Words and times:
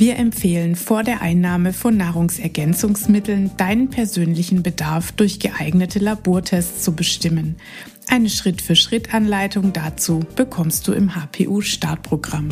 wir 0.00 0.16
empfehlen 0.16 0.76
vor 0.76 1.02
der 1.02 1.20
Einnahme 1.20 1.74
von 1.74 1.94
Nahrungsergänzungsmitteln 1.94 3.50
deinen 3.58 3.90
persönlichen 3.90 4.62
Bedarf 4.62 5.12
durch 5.12 5.40
geeignete 5.40 5.98
Labortests 5.98 6.82
zu 6.82 6.96
bestimmen. 6.96 7.56
Eine 8.08 8.30
Schritt-für-Schritt-Anleitung 8.30 9.74
dazu 9.74 10.24
bekommst 10.36 10.88
du 10.88 10.94
im 10.94 11.14
HPU-Startprogramm. 11.14 12.48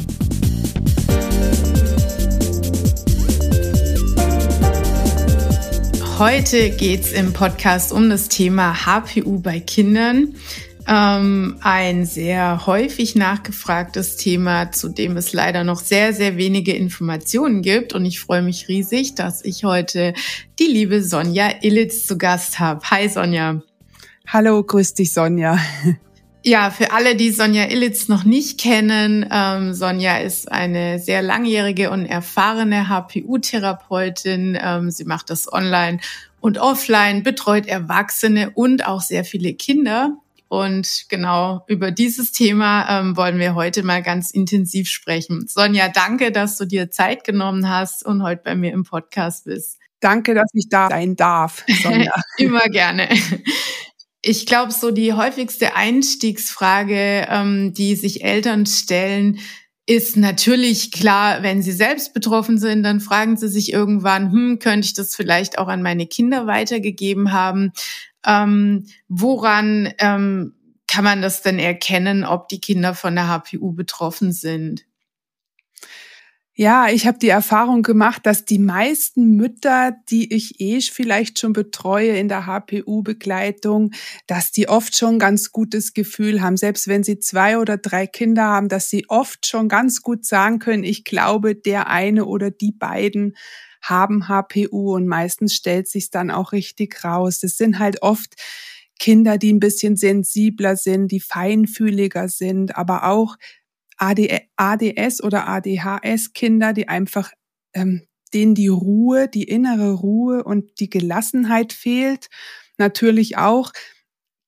Heute 6.18 6.68
geht 6.70 7.00
es 7.00 7.12
im 7.12 7.32
Podcast 7.32 7.92
um 7.92 8.10
das 8.10 8.28
Thema 8.28 8.84
HPU 8.84 9.40
bei 9.40 9.58
Kindern. 9.60 10.34
Ähm, 10.90 11.58
ein 11.60 12.06
sehr 12.06 12.66
häufig 12.66 13.14
nachgefragtes 13.14 14.16
Thema, 14.16 14.72
zu 14.72 14.88
dem 14.88 15.18
es 15.18 15.34
leider 15.34 15.62
noch 15.62 15.80
sehr, 15.80 16.14
sehr 16.14 16.38
wenige 16.38 16.72
Informationen 16.72 17.60
gibt. 17.60 17.92
Und 17.92 18.06
ich 18.06 18.20
freue 18.20 18.40
mich 18.40 18.68
riesig, 18.68 19.14
dass 19.14 19.44
ich 19.44 19.64
heute 19.64 20.14
die 20.58 20.64
liebe 20.64 21.02
Sonja 21.02 21.50
Illitz 21.60 22.06
zu 22.06 22.16
Gast 22.16 22.58
habe. 22.58 22.80
Hi 22.90 23.06
Sonja. 23.06 23.60
Hallo, 24.26 24.62
grüß 24.62 24.94
dich 24.94 25.12
Sonja. 25.12 25.58
Ja, 26.44 26.70
für 26.70 26.92
alle, 26.92 27.16
die 27.16 27.32
Sonja 27.32 27.68
Illitz 27.68 28.08
noch 28.08 28.24
nicht 28.24 28.58
kennen, 28.58 29.28
ähm, 29.30 29.74
Sonja 29.74 30.18
ist 30.18 30.50
eine 30.50 31.00
sehr 31.00 31.20
langjährige 31.20 31.90
und 31.90 32.06
erfahrene 32.06 32.88
HPU-Therapeutin. 32.88 34.56
Ähm, 34.58 34.90
sie 34.90 35.04
macht 35.04 35.28
das 35.28 35.52
online 35.52 35.98
und 36.40 36.56
offline, 36.56 37.24
betreut 37.24 37.66
Erwachsene 37.66 38.50
und 38.54 38.86
auch 38.86 39.02
sehr 39.02 39.24
viele 39.24 39.52
Kinder. 39.52 40.16
Und 40.48 41.04
genau 41.08 41.64
über 41.66 41.90
dieses 41.90 42.32
Thema 42.32 43.00
ähm, 43.00 43.16
wollen 43.16 43.38
wir 43.38 43.54
heute 43.54 43.82
mal 43.82 44.02
ganz 44.02 44.30
intensiv 44.30 44.88
sprechen. 44.88 45.46
Sonja, 45.46 45.88
danke, 45.88 46.32
dass 46.32 46.56
du 46.56 46.64
dir 46.64 46.90
Zeit 46.90 47.24
genommen 47.24 47.68
hast 47.68 48.04
und 48.04 48.22
heute 48.22 48.42
bei 48.44 48.54
mir 48.54 48.72
im 48.72 48.84
Podcast 48.84 49.44
bist. 49.44 49.78
Danke, 50.00 50.34
dass 50.34 50.50
ich 50.54 50.68
da 50.70 50.88
sein 50.88 51.16
darf, 51.16 51.64
Sonja. 51.82 52.12
Immer 52.38 52.66
gerne. 52.68 53.08
Ich 54.22 54.46
glaube, 54.46 54.72
so 54.72 54.90
die 54.90 55.12
häufigste 55.12 55.76
Einstiegsfrage, 55.76 57.26
ähm, 57.28 57.74
die 57.74 57.94
sich 57.94 58.24
Eltern 58.24 58.66
stellen, 58.66 59.40
ist 59.88 60.18
natürlich 60.18 60.92
klar, 60.92 61.42
wenn 61.42 61.62
sie 61.62 61.72
selbst 61.72 62.12
betroffen 62.12 62.58
sind, 62.58 62.82
dann 62.82 63.00
fragen 63.00 63.38
sie 63.38 63.48
sich 63.48 63.72
irgendwann, 63.72 64.30
hm, 64.30 64.58
könnte 64.58 64.84
ich 64.86 64.92
das 64.92 65.16
vielleicht 65.16 65.58
auch 65.58 65.68
an 65.68 65.80
meine 65.82 66.06
Kinder 66.06 66.46
weitergegeben 66.46 67.32
haben? 67.32 67.72
Ähm, 68.28 68.86
woran 69.08 69.92
ähm, 69.98 70.54
kann 70.86 71.04
man 71.04 71.22
das 71.22 71.42
denn 71.42 71.58
erkennen, 71.58 72.24
ob 72.24 72.48
die 72.48 72.60
Kinder 72.60 72.94
von 72.94 73.14
der 73.14 73.28
HPU 73.28 73.72
betroffen 73.72 74.32
sind? 74.32 74.84
Ja, 76.60 76.88
ich 76.88 77.06
habe 77.06 77.18
die 77.20 77.28
Erfahrung 77.28 77.82
gemacht, 77.82 78.26
dass 78.26 78.44
die 78.44 78.58
meisten 78.58 79.36
Mütter, 79.36 79.92
die 80.10 80.34
ich 80.34 80.60
eh 80.60 80.80
vielleicht 80.80 81.38
schon 81.38 81.52
betreue 81.52 82.18
in 82.18 82.26
der 82.26 82.46
HPU-Begleitung, 82.46 83.92
dass 84.26 84.50
die 84.50 84.68
oft 84.68 84.96
schon 84.98 85.20
ganz 85.20 85.52
gutes 85.52 85.94
Gefühl 85.94 86.42
haben, 86.42 86.56
selbst 86.56 86.88
wenn 86.88 87.04
sie 87.04 87.20
zwei 87.20 87.58
oder 87.58 87.76
drei 87.76 88.08
Kinder 88.08 88.42
haben, 88.42 88.68
dass 88.68 88.90
sie 88.90 89.08
oft 89.08 89.46
schon 89.46 89.68
ganz 89.68 90.02
gut 90.02 90.24
sagen 90.24 90.58
können, 90.58 90.82
ich 90.82 91.04
glaube, 91.04 91.54
der 91.54 91.86
eine 91.86 92.24
oder 92.24 92.50
die 92.50 92.72
beiden 92.72 93.36
haben 93.82 94.28
HPU 94.28 94.94
und 94.94 95.06
meistens 95.06 95.54
stellt 95.54 95.88
sich 95.88 96.10
dann 96.10 96.30
auch 96.30 96.52
richtig 96.52 97.04
raus. 97.04 97.40
Das 97.40 97.56
sind 97.56 97.78
halt 97.78 98.02
oft 98.02 98.34
Kinder, 98.98 99.38
die 99.38 99.52
ein 99.52 99.60
bisschen 99.60 99.96
sensibler 99.96 100.76
sind, 100.76 101.12
die 101.12 101.20
feinfühliger 101.20 102.28
sind, 102.28 102.76
aber 102.76 103.04
auch 103.04 103.36
ADS 103.96 105.22
oder 105.22 105.48
ADHS-Kinder, 105.48 106.72
die 106.72 106.88
einfach 106.88 107.32
ähm, 107.74 108.02
denen 108.32 108.54
die 108.54 108.68
Ruhe, 108.68 109.28
die 109.28 109.44
innere 109.44 109.92
Ruhe 109.92 110.44
und 110.44 110.80
die 110.80 110.90
Gelassenheit 110.90 111.72
fehlt. 111.72 112.28
Natürlich 112.76 113.36
auch 113.36 113.72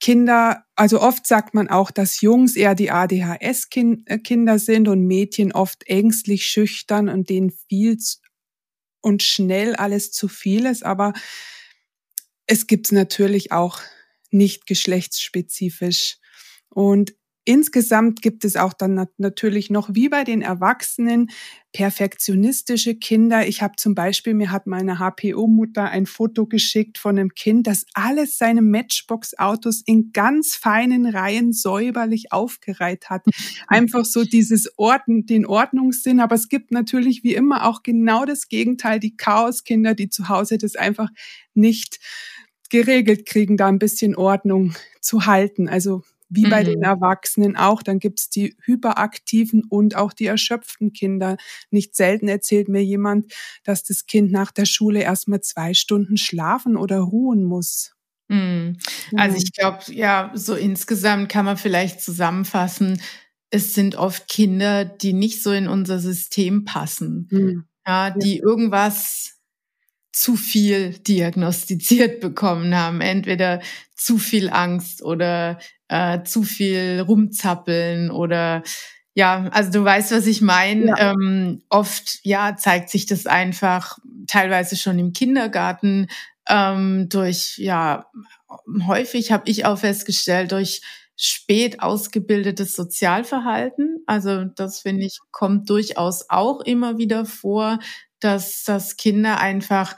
Kinder, 0.01 0.65
also 0.77 1.01
oft 1.01 1.27
sagt 1.27 1.53
man 1.53 1.69
auch, 1.69 1.91
dass 1.91 2.23
Jungs 2.23 2.57
eher 2.57 2.75
die 2.75 2.91
ADHS-Kinder 2.91 4.59
sind 4.59 4.89
und 4.89 5.07
Mädchen 5.07 5.53
oft 5.53 5.87
ängstlich, 5.87 6.47
schüchtern 6.47 7.09
und 7.09 7.29
denen 7.29 7.53
viel 7.69 7.99
und 9.01 9.23
schnell 9.23 9.75
alles 9.77 10.13
zu 10.13 10.29
viel 10.29 10.67
ist, 10.67 10.85
aber 10.85 11.13
es 12.47 12.67
gibt 12.67 12.91
natürlich 12.93 13.53
auch 13.53 13.81
nicht 14.31 14.67
geschlechtsspezifisch. 14.67 16.19
Und 16.69 17.15
Insgesamt 17.45 18.21
gibt 18.21 18.45
es 18.45 18.57
auch 18.57 18.75
dann 18.75 19.07
natürlich 19.17 19.71
noch 19.71 19.95
wie 19.95 20.11
bei 20.11 20.25
den 20.25 20.43
Erwachsenen 20.43 21.31
perfektionistische 21.73 22.97
Kinder. 22.97 23.49
Ich 23.49 23.63
habe 23.63 23.75
zum 23.77 23.95
Beispiel, 23.95 24.35
mir 24.35 24.51
hat 24.51 24.67
meine 24.67 24.99
HPO-Mutter 24.99 25.85
ein 25.85 26.05
Foto 26.05 26.47
geschickt 26.47 26.99
von 26.99 27.19
einem 27.19 27.31
Kind, 27.31 27.67
das 27.67 27.87
alles 27.95 28.37
seine 28.37 28.61
Matchbox-Autos 28.61 29.83
in 29.87 30.13
ganz 30.13 30.55
feinen 30.55 31.07
Reihen 31.07 31.53
säuberlich 31.53 32.31
aufgereiht 32.31 33.09
hat. 33.09 33.23
Einfach 33.69 34.05
so 34.05 34.25
dieses 34.25 34.77
Ordnen, 34.77 35.25
den 35.25 35.47
Ordnungssinn. 35.47 36.21
Aber 36.21 36.35
es 36.35 36.49
gibt 36.49 36.73
natürlich 36.73 37.25
wie 37.25 37.35
immer 37.35 37.67
auch 37.67 37.83
genau 37.83 38.27
das 38.27 38.49
Gegenteil, 38.49 39.01
die 39.01 39.17
Chaoskinder, 39.17 39.95
die 39.95 40.11
zu 40.11 40.29
Hause 40.29 40.59
das 40.59 40.77
einfach 40.77 41.09
nicht 41.55 42.01
geregelt 42.71 43.27
kriegen, 43.27 43.57
da 43.57 43.69
ein 43.69 43.79
bisschen 43.79 44.15
Ordnung 44.15 44.75
zu 45.01 45.27
halten. 45.27 45.69
Also 45.69 46.03
wie 46.31 46.49
bei 46.49 46.63
mhm. 46.63 46.67
den 46.67 46.83
Erwachsenen 46.83 47.57
auch. 47.57 47.83
Dann 47.83 47.99
gibt's 47.99 48.31
die 48.31 48.57
hyperaktiven 48.63 49.65
und 49.69 49.97
auch 49.97 50.13
die 50.13 50.27
erschöpften 50.27 50.93
Kinder. 50.93 51.37
Nicht 51.71 51.97
selten 51.97 52.29
erzählt 52.29 52.69
mir 52.69 52.83
jemand, 52.83 53.33
dass 53.65 53.83
das 53.83 54.07
Kind 54.07 54.33
nach 54.33 54.53
der 54.53 54.65
Schule 54.65 55.03
erstmal 55.03 55.41
zwei 55.41 55.75
Stunden 55.75 56.17
schlafen 56.17 56.77
oder 56.77 57.01
ruhen 57.01 57.45
muss. 57.45 57.93
Mhm. 58.29 58.79
Also 59.17 59.37
ich 59.37 59.53
glaube, 59.53 59.81
ja, 59.89 60.31
so 60.35 60.55
insgesamt 60.55 61.29
kann 61.29 61.45
man 61.45 61.57
vielleicht 61.57 62.01
zusammenfassen, 62.01 63.01
es 63.51 63.75
sind 63.75 63.97
oft 63.97 64.29
Kinder, 64.29 64.85
die 64.85 65.13
nicht 65.13 65.43
so 65.43 65.51
in 65.51 65.67
unser 65.67 65.99
System 65.99 66.65
passen. 66.65 67.29
Mhm. 67.31 67.65
Ja, 67.87 68.11
die 68.11 68.37
ja. 68.37 68.43
irgendwas 68.45 69.40
zu 70.13 70.37
viel 70.37 70.99
diagnostiziert 70.99 72.21
bekommen 72.21 72.75
haben. 72.75 73.01
Entweder 73.01 73.61
zu 73.95 74.19
viel 74.19 74.51
Angst 74.51 75.03
oder 75.03 75.59
äh, 75.89 76.23
zu 76.23 76.43
viel 76.43 77.05
rumzappeln 77.07 78.11
oder 78.11 78.63
ja, 79.15 79.49
also 79.51 79.73
du 79.73 79.85
weißt, 79.85 80.13
was 80.13 80.27
ich 80.27 80.41
meine. 80.41 80.87
Ja. 80.87 81.13
Ähm, 81.13 81.63
oft 81.69 82.21
ja 82.23 82.57
zeigt 82.57 82.91
sich 82.91 83.07
das 83.07 83.27
einfach 83.27 83.99
teilweise 84.27 84.77
schon 84.77 84.99
im 84.99 85.13
Kindergarten 85.13 86.07
ähm, 86.49 87.09
durch 87.09 87.59
ja 87.59 88.07
häufig 88.87 89.33
habe 89.33 89.49
ich 89.51 89.65
auch 89.65 89.79
festgestellt 89.79 90.53
durch 90.53 90.81
spät 91.17 91.83
ausgebildetes 91.83 92.75
Sozialverhalten. 92.75 94.03
Also 94.07 94.45
das 94.45 94.81
finde 94.81 95.05
ich 95.05 95.19
kommt 95.31 95.69
durchaus 95.69 96.31
auch 96.31 96.61
immer 96.63 96.97
wieder 96.97 97.27
vor, 97.27 97.79
dass 98.21 98.65
dass 98.65 98.97
Kinder 98.97 99.41
einfach 99.41 99.97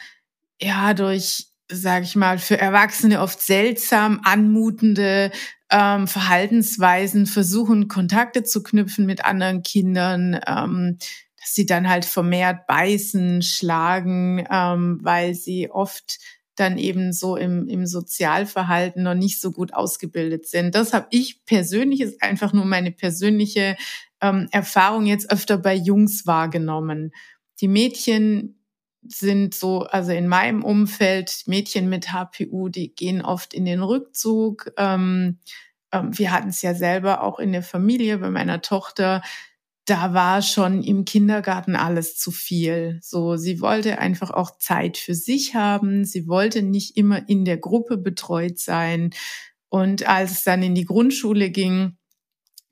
ja 0.60 0.94
durch 0.94 1.52
sage 1.74 2.04
ich 2.04 2.16
mal, 2.16 2.38
für 2.38 2.58
Erwachsene 2.58 3.20
oft 3.20 3.40
seltsam 3.40 4.20
anmutende 4.24 5.30
ähm, 5.70 6.06
Verhaltensweisen 6.06 7.26
versuchen, 7.26 7.88
Kontakte 7.88 8.42
zu 8.42 8.62
knüpfen 8.62 9.06
mit 9.06 9.24
anderen 9.24 9.62
Kindern, 9.62 10.38
ähm, 10.46 10.98
dass 11.40 11.54
sie 11.54 11.66
dann 11.66 11.88
halt 11.88 12.04
vermehrt 12.04 12.66
beißen, 12.66 13.42
schlagen, 13.42 14.44
ähm, 14.50 15.00
weil 15.02 15.34
sie 15.34 15.70
oft 15.70 16.18
dann 16.56 16.76
eben 16.76 17.12
so 17.14 17.36
im, 17.36 17.66
im 17.66 17.86
Sozialverhalten 17.86 19.02
noch 19.02 19.14
nicht 19.14 19.40
so 19.40 19.50
gut 19.50 19.72
ausgebildet 19.72 20.46
sind. 20.46 20.74
Das 20.74 20.92
habe 20.92 21.06
ich 21.10 21.44
persönlich, 21.46 22.02
ist 22.02 22.22
einfach 22.22 22.52
nur 22.52 22.66
meine 22.66 22.92
persönliche 22.92 23.76
ähm, 24.20 24.48
Erfahrung 24.52 25.06
jetzt 25.06 25.32
öfter 25.32 25.56
bei 25.56 25.74
Jungs 25.74 26.26
wahrgenommen. 26.26 27.12
Die 27.62 27.68
Mädchen 27.68 28.58
sind 29.02 29.54
so, 29.54 29.84
also 29.84 30.12
in 30.12 30.28
meinem 30.28 30.62
Umfeld, 30.64 31.44
Mädchen 31.46 31.88
mit 31.88 32.12
HPU, 32.12 32.68
die 32.68 32.94
gehen 32.94 33.22
oft 33.22 33.54
in 33.54 33.64
den 33.64 33.82
Rückzug. 33.82 34.72
Ähm, 34.76 35.38
ähm, 35.92 36.16
wir 36.18 36.32
hatten 36.32 36.48
es 36.48 36.60
ja 36.62 36.74
selber 36.74 37.22
auch 37.22 37.38
in 37.38 37.52
der 37.52 37.62
Familie 37.62 38.18
bei 38.18 38.30
meiner 38.30 38.60
Tochter. 38.62 39.22
da 39.84 40.14
war 40.14 40.42
schon 40.42 40.82
im 40.84 41.04
Kindergarten 41.04 41.74
alles 41.74 42.16
zu 42.16 42.30
viel. 42.30 43.00
So, 43.02 43.36
sie 43.36 43.60
wollte 43.60 43.98
einfach 43.98 44.30
auch 44.30 44.58
Zeit 44.58 44.96
für 44.96 45.14
sich 45.14 45.56
haben. 45.56 46.04
Sie 46.04 46.28
wollte 46.28 46.62
nicht 46.62 46.96
immer 46.96 47.28
in 47.28 47.44
der 47.44 47.58
Gruppe 47.58 47.98
betreut 47.98 48.58
sein. 48.60 49.10
Und 49.68 50.08
als 50.08 50.30
es 50.32 50.44
dann 50.44 50.62
in 50.62 50.76
die 50.76 50.84
Grundschule 50.84 51.50
ging, 51.50 51.96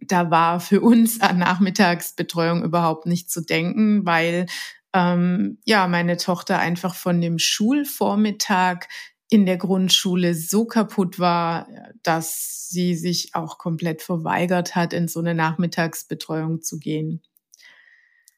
da 0.00 0.30
war 0.30 0.60
für 0.60 0.80
uns 0.80 1.20
an 1.20 1.38
Nachmittagsbetreuung 1.38 2.62
überhaupt 2.62 3.06
nicht 3.06 3.30
zu 3.30 3.40
denken, 3.42 4.06
weil 4.06 4.46
ähm, 4.94 5.58
ja 5.64 5.86
meine 5.88 6.16
Tochter 6.16 6.58
einfach 6.58 6.94
von 6.94 7.20
dem 7.20 7.38
Schulvormittag 7.38 8.86
in 9.30 9.46
der 9.46 9.56
Grundschule 9.56 10.34
so 10.34 10.64
kaputt 10.64 11.18
war, 11.18 11.68
dass 12.02 12.68
sie 12.68 12.94
sich 12.96 13.34
auch 13.34 13.58
komplett 13.58 14.02
verweigert 14.02 14.74
hat, 14.74 14.92
in 14.92 15.08
so 15.08 15.20
eine 15.20 15.34
Nachmittagsbetreuung 15.34 16.62
zu 16.62 16.78
gehen. 16.78 17.22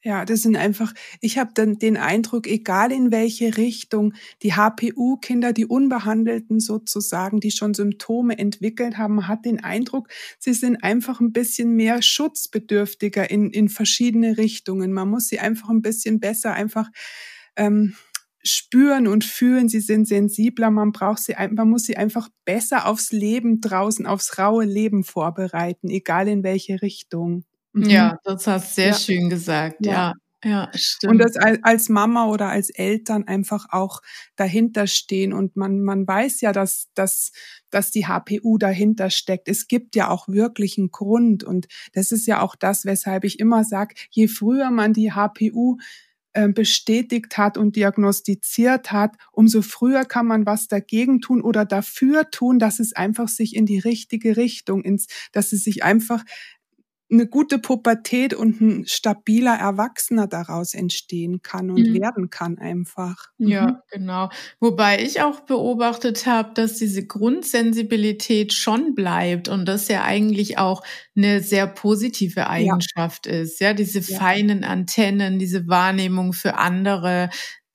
Ja, 0.05 0.25
das 0.25 0.43
sind 0.43 0.57
einfach, 0.57 0.93
ich 1.21 1.39
habe 1.39 1.53
dann 1.55 1.79
den 1.79 1.97
Eindruck, 1.97 2.49
egal 2.49 2.91
in 2.91 3.13
welche 3.13 3.57
Richtung, 3.57 4.15
die 4.43 4.55
HPU-Kinder, 4.55 5.53
die 5.53 5.65
Unbehandelten 5.65 6.59
sozusagen, 6.59 7.39
die 7.39 7.53
schon 7.53 7.73
Symptome 7.73 8.37
entwickelt 8.37 8.99
haben, 8.99 9.29
hat 9.29 9.45
den 9.45 9.63
Eindruck, 9.63 10.09
sie 10.41 10.55
sind 10.55 10.83
einfach 10.83 11.21
ein 11.21 11.33
bisschen 11.33 11.77
mehr 11.77 12.03
schutzbedürftiger 12.03 13.31
in, 13.31 13.51
in 13.51 13.69
verschiedene 13.69 14.39
Richtungen. 14.39 14.93
Man 14.93 15.09
muss 15.09 15.29
sie 15.29 15.39
einfach 15.39 15.69
ein 15.69 15.83
bisschen 15.83 16.19
besser 16.19 16.53
einfach 16.53 16.91
ähm, 17.55 17.95
spüren 18.43 19.07
und 19.07 19.25
fühlen. 19.25 19.69
Sie 19.69 19.81
sind 19.81 20.09
sensibler. 20.09 20.73
Man 20.73 20.91
braucht 20.91 21.21
sie, 21.21 21.37
man 21.51 21.71
muss 21.71 21.85
sie 21.85 21.97
einfach 21.97 22.29
besser 22.45 22.87
aufs 22.87 23.13
Leben 23.13 23.61
draußen, 23.61 24.07
aufs 24.07 24.37
raue 24.37 24.65
Leben 24.65 25.05
vorbereiten, 25.05 25.89
egal 25.89 26.27
in 26.27 26.43
welche 26.43 26.83
Richtung. 26.83 27.45
Mhm. 27.73 27.91
Ja, 27.91 28.19
das 28.25 28.47
hast 28.47 28.71
du 28.71 28.75
sehr 28.75 28.89
ja. 28.89 28.95
schön 28.95 29.31
gesagt. 29.31 29.77
Ja. 29.85 30.15
ja. 30.45 30.71
stimmt. 30.75 31.13
Und 31.13 31.19
das 31.19 31.37
als 31.37 31.89
Mama 31.89 32.27
oder 32.27 32.49
als 32.49 32.71
Eltern 32.71 33.25
einfach 33.27 33.67
auch 33.71 34.01
dahinter 34.37 34.87
stehen 34.87 35.33
und 35.33 35.57
man, 35.57 35.83
man 35.83 36.07
weiß 36.07 36.41
ja, 36.43 36.53
dass, 36.53 36.89
dass, 36.95 37.33
dass 37.71 37.91
die 37.91 38.07
HPU 38.07 38.59
dahinter 38.59 39.11
steckt. 39.11 39.49
Es 39.49 39.69
gibt 39.69 39.97
ja 39.97 40.11
auch 40.11 40.29
wirklich 40.29 40.79
einen 40.79 40.91
Grund 40.91 41.45
und 41.45 41.67
das 41.93 42.13
ist 42.13 42.27
ja 42.27 42.43
auch 42.43 42.57
das, 42.57 42.85
weshalb 42.85 43.25
ich 43.25 43.41
immer 43.41 43.65
sage, 43.65 43.95
je 44.11 44.29
früher 44.29 44.71
man 44.71 44.93
die 44.93 45.13
HPU 45.13 45.79
äh, 46.35 46.49
bestätigt 46.49 47.37
hat 47.37 47.59
und 47.59 47.77
diagnostiziert 47.77 48.91
hat, 48.91 49.17
umso 49.33 49.61
früher 49.61 50.07
kann 50.07 50.27
man 50.27 50.47
was 50.47 50.67
dagegen 50.67 51.21
tun 51.21 51.43
oder 51.43 51.67
dafür 51.67 52.31
tun, 52.31 52.59
dass 52.59 52.81
es 52.81 52.95
einfach 52.95 53.29
sich 53.29 53.55
in 53.55 53.67
die 53.67 53.79
richtige 53.79 54.39
Richtung 54.39 54.83
ins, 54.83 55.09
dass 55.33 55.53
es 55.53 55.65
sich 55.65 55.85
einfach 55.85 56.25
eine 57.13 57.27
gute 57.27 57.59
Pubertät 57.59 58.33
und 58.33 58.61
ein 58.61 58.87
stabiler 58.87 59.55
Erwachsener 59.55 60.27
daraus 60.27 60.73
entstehen 60.73 61.43
kann 61.43 61.71
und 61.71 61.91
mhm. 61.91 62.01
werden 62.01 62.31
kann 62.31 62.59
einfach. 62.59 63.27
Mhm. 63.37 63.49
Ja, 63.49 63.83
genau. 63.91 64.31
Wobei 64.61 65.03
ich 65.03 65.21
auch 65.21 65.41
beobachtet 65.41 66.27
habe, 66.27 66.55
dass 66.55 66.79
diese 66.79 67.07
Grundsensibilität 67.07 68.55
schon 68.55 68.95
bleibt 68.95 69.49
und 69.49 69.67
das 69.67 69.89
ja 69.89 70.03
eigentlich 70.05 70.59
auch 70.59 70.83
eine 71.15 71.43
sehr 71.43 71.67
positive 71.67 72.49
Eigenschaft 72.49 73.27
ja. 73.27 73.33
ist. 73.33 73.61
Ja, 73.61 73.75
diese 73.75 74.01
ja. 74.01 74.19
feinen 74.19 74.65
Antennen, 74.65 75.39
diese 75.39 75.69
Wahrnehmung 75.69 76.33
für 76.33 76.57
andere, 76.57 77.29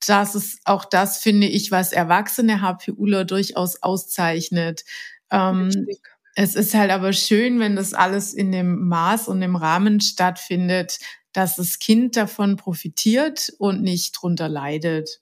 das 0.04 0.34
ist 0.34 0.60
auch 0.64 0.84
das, 0.84 1.18
finde 1.18 1.46
ich, 1.46 1.70
was 1.70 1.92
erwachsene 1.92 2.60
HPUler 2.60 3.24
durchaus 3.24 3.82
auszeichnet. 3.82 4.84
Ähm, 5.30 5.64
Richtig 5.64 6.00
es 6.40 6.54
ist 6.54 6.72
halt 6.72 6.92
aber 6.92 7.12
schön, 7.12 7.58
wenn 7.58 7.74
das 7.74 7.94
alles 7.94 8.32
in 8.32 8.52
dem 8.52 8.86
Maß 8.86 9.26
und 9.26 9.42
im 9.42 9.56
Rahmen 9.56 10.00
stattfindet, 10.00 11.00
dass 11.32 11.56
das 11.56 11.80
Kind 11.80 12.16
davon 12.16 12.54
profitiert 12.54 13.52
und 13.58 13.82
nicht 13.82 14.12
drunter 14.12 14.48
leidet. 14.48 15.20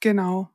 Genau. 0.00 0.50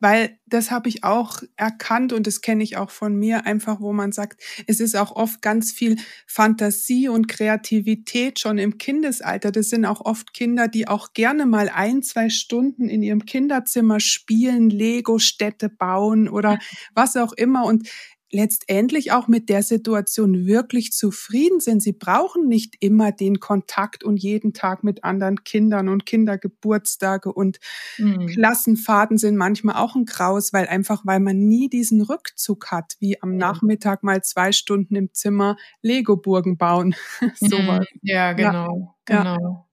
Weil 0.00 0.38
das 0.44 0.70
habe 0.70 0.90
ich 0.90 1.02
auch 1.02 1.42
erkannt 1.56 2.12
und 2.12 2.26
das 2.26 2.42
kenne 2.42 2.62
ich 2.62 2.76
auch 2.76 2.90
von 2.90 3.16
mir, 3.16 3.46
einfach 3.46 3.80
wo 3.80 3.94
man 3.94 4.12
sagt, 4.12 4.42
es 4.66 4.80
ist 4.80 4.96
auch 4.96 5.16
oft 5.16 5.40
ganz 5.40 5.72
viel 5.72 5.96
Fantasie 6.26 7.08
und 7.08 7.28
Kreativität 7.28 8.40
schon 8.40 8.58
im 8.58 8.76
Kindesalter. 8.76 9.50
Das 9.50 9.70
sind 9.70 9.86
auch 9.86 10.02
oft 10.02 10.34
Kinder, 10.34 10.68
die 10.68 10.88
auch 10.88 11.14
gerne 11.14 11.46
mal 11.46 11.70
ein, 11.70 12.02
zwei 12.02 12.28
Stunden 12.28 12.88
in 12.88 13.02
ihrem 13.02 13.24
Kinderzimmer 13.24 13.98
spielen, 14.00 14.68
Lego-Städte 14.68 15.70
bauen 15.70 16.28
oder 16.28 16.58
was 16.94 17.16
auch 17.16 17.32
immer. 17.32 17.64
Und 17.64 17.88
letztendlich 18.30 19.12
auch 19.12 19.26
mit 19.28 19.48
der 19.48 19.62
Situation 19.62 20.46
wirklich 20.46 20.92
zufrieden 20.92 21.60
sind. 21.60 21.82
Sie 21.82 21.92
brauchen 21.92 22.46
nicht 22.46 22.76
immer 22.80 23.12
den 23.12 23.40
Kontakt 23.40 24.04
und 24.04 24.18
jeden 24.18 24.52
Tag 24.52 24.84
mit 24.84 25.04
anderen 25.04 25.44
Kindern 25.44 25.88
und 25.88 26.04
Kindergeburtstage 26.04 27.32
und 27.32 27.58
mhm. 27.96 28.26
Klassenfahrten 28.26 29.18
sind 29.18 29.36
manchmal 29.36 29.76
auch 29.76 29.94
ein 29.94 30.04
Graus, 30.04 30.52
weil 30.52 30.66
einfach, 30.66 31.02
weil 31.04 31.20
man 31.20 31.38
nie 31.48 31.68
diesen 31.68 32.02
Rückzug 32.02 32.70
hat, 32.70 32.96
wie 33.00 33.20
am 33.22 33.36
Nachmittag 33.36 34.02
mal 34.02 34.22
zwei 34.22 34.52
Stunden 34.52 34.94
im 34.94 35.12
Zimmer 35.14 35.56
Lego-Burgen 35.82 36.58
bauen. 36.58 36.94
Sowas. 37.36 37.86
Mhm. 37.92 38.00
Ja, 38.02 38.32
genau, 38.34 38.94
ja. 39.08 39.22
genau. 39.22 39.68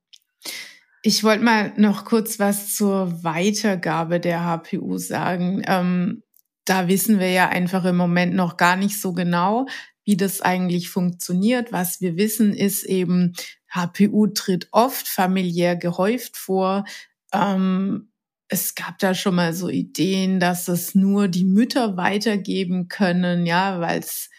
Ich 1.07 1.23
wollte 1.23 1.43
mal 1.43 1.71
noch 1.77 2.03
kurz 2.03 2.39
was 2.39 2.73
zur 2.75 3.23
Weitergabe 3.23 4.19
der 4.19 4.43
HPU 4.43 4.97
sagen. 4.97 5.61
Ähm, 5.67 6.23
da 6.65 6.87
wissen 6.87 7.19
wir 7.19 7.29
ja 7.29 7.49
einfach 7.49 7.85
im 7.85 7.95
Moment 7.95 8.35
noch 8.35 8.57
gar 8.57 8.75
nicht 8.75 8.99
so 8.99 9.13
genau, 9.13 9.67
wie 10.03 10.17
das 10.17 10.41
eigentlich 10.41 10.89
funktioniert. 10.89 11.71
Was 11.71 12.01
wir 12.01 12.17
wissen, 12.17 12.53
ist 12.53 12.83
eben, 12.83 13.33
HPU 13.69 14.27
tritt 14.27 14.69
oft 14.71 15.07
familiär 15.07 15.75
gehäuft 15.75 16.37
vor. 16.37 16.85
Ähm, 17.33 18.09
es 18.47 18.75
gab 18.75 18.99
da 18.99 19.13
schon 19.13 19.35
mal 19.35 19.53
so 19.53 19.69
Ideen, 19.69 20.39
dass 20.39 20.67
es 20.67 20.95
nur 20.95 21.27
die 21.27 21.45
Mütter 21.45 21.97
weitergeben 21.97 22.87
können, 22.87 23.45
ja, 23.45 23.81
weil 23.81 23.99
es 23.99 24.29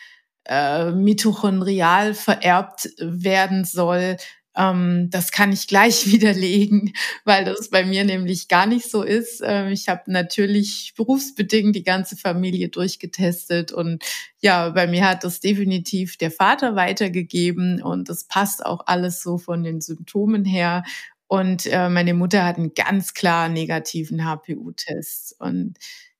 äh, 0.44 0.92
mitochondrial 0.92 2.14
vererbt 2.14 2.88
werden 2.98 3.64
soll. 3.64 4.16
Ähm, 4.56 5.08
das 5.10 5.30
kann 5.32 5.52
ich 5.52 5.66
gleich 5.68 6.06
widerlegen, 6.12 6.92
weil 7.24 7.44
das 7.44 7.70
bei 7.70 7.84
mir 7.84 8.04
nämlich 8.04 8.48
gar 8.48 8.66
nicht 8.66 8.90
so 8.90 9.02
ist. 9.02 9.42
Ähm, 9.44 9.68
ich 9.68 9.88
habe 9.88 10.02
natürlich 10.10 10.94
berufsbedingt 10.96 11.76
die 11.76 11.82
ganze 11.84 12.16
Familie 12.16 12.68
durchgetestet 12.68 13.72
und 13.72 14.02
ja, 14.40 14.70
bei 14.70 14.86
mir 14.86 15.08
hat 15.08 15.24
das 15.24 15.40
definitiv 15.40 16.16
der 16.18 16.30
Vater 16.30 16.76
weitergegeben 16.76 17.82
und 17.82 18.08
das 18.08 18.24
passt 18.24 18.64
auch 18.64 18.82
alles 18.86 19.22
so 19.22 19.38
von 19.38 19.62
den 19.64 19.80
Symptomen 19.80 20.44
her. 20.44 20.84
Und 21.28 21.66
äh, 21.66 21.88
meine 21.88 22.14
Mutter 22.14 22.44
hat 22.44 22.56
einen 22.56 22.74
ganz 22.74 23.12
klar 23.14 23.48
negativen 23.48 24.24
HPU-Test. 24.24 25.34
Und 25.40 25.74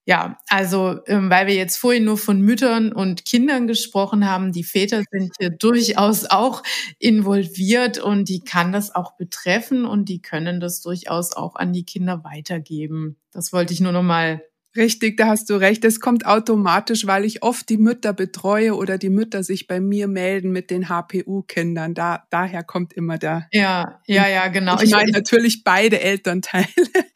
ja, 0.08 0.38
also 0.48 1.00
ähm, 1.08 1.30
weil 1.30 1.48
wir 1.48 1.54
jetzt 1.54 1.78
vorhin 1.78 2.04
nur 2.04 2.16
von 2.16 2.40
Müttern 2.40 2.92
und 2.92 3.24
Kindern 3.24 3.66
gesprochen 3.66 4.24
haben, 4.30 4.52
die 4.52 4.62
Väter 4.62 5.02
sind 5.10 5.32
hier 5.36 5.50
durchaus 5.50 6.26
auch 6.26 6.62
involviert 7.00 7.98
und 7.98 8.28
die 8.28 8.38
kann 8.38 8.70
das 8.70 8.94
auch 8.94 9.16
betreffen 9.16 9.84
und 9.84 10.08
die 10.08 10.22
können 10.22 10.60
das 10.60 10.80
durchaus 10.80 11.32
auch 11.32 11.56
an 11.56 11.72
die 11.72 11.84
Kinder 11.84 12.22
weitergeben. 12.22 13.16
Das 13.32 13.52
wollte 13.52 13.74
ich 13.74 13.80
nur 13.80 13.90
noch 13.90 14.04
mal 14.04 14.42
Richtig, 14.76 15.16
da 15.16 15.28
hast 15.28 15.48
du 15.50 15.54
recht. 15.54 15.84
Es 15.84 16.00
kommt 16.00 16.26
automatisch, 16.26 17.06
weil 17.06 17.24
ich 17.24 17.42
oft 17.42 17.68
die 17.68 17.78
Mütter 17.78 18.12
betreue 18.12 18.74
oder 18.74 18.98
die 18.98 19.08
Mütter 19.10 19.42
sich 19.42 19.66
bei 19.66 19.80
mir 19.80 20.08
melden 20.08 20.52
mit 20.52 20.70
den 20.70 20.88
HPU-Kindern. 20.88 21.94
Da, 21.94 22.26
daher 22.30 22.62
kommt 22.62 22.92
immer 22.92 23.18
der. 23.18 23.48
Ja, 23.52 24.00
ja, 24.06 24.28
ja, 24.28 24.48
genau. 24.48 24.80
Ich 24.80 24.90
meine 24.90 25.12
natürlich 25.12 25.64
beide 25.64 26.00
Elternteile. 26.00 26.66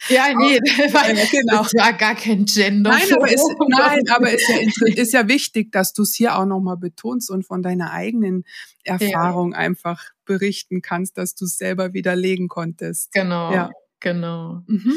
Ja, 0.08 0.28
nee, 0.38 0.58
weil, 0.92 1.14
genau. 1.30 1.62
das 1.62 1.74
war 1.74 1.92
gar 1.92 2.14
kein 2.14 2.44
Gender. 2.46 2.90
Nein, 2.90 3.12
aber 3.14 3.30
ist, 3.30 3.46
nein, 3.68 4.02
aber 4.08 4.30
ist 4.30 4.48
ja, 4.48 4.86
ist 4.94 5.12
ja 5.12 5.28
wichtig, 5.28 5.72
dass 5.72 5.92
du 5.92 6.02
es 6.02 6.14
hier 6.14 6.38
auch 6.38 6.46
nochmal 6.46 6.76
betonst 6.76 7.30
und 7.30 7.46
von 7.46 7.62
deiner 7.62 7.92
eigenen 7.92 8.44
Erfahrung 8.84 9.52
ja. 9.52 9.58
einfach 9.58 10.02
berichten 10.24 10.82
kannst, 10.82 11.18
dass 11.18 11.34
du 11.34 11.44
es 11.44 11.58
selber 11.58 11.92
widerlegen 11.92 12.48
konntest. 12.48 13.12
Genau. 13.12 13.52
Ja. 13.52 13.70
Genau. 14.00 14.62
Mhm. 14.66 14.94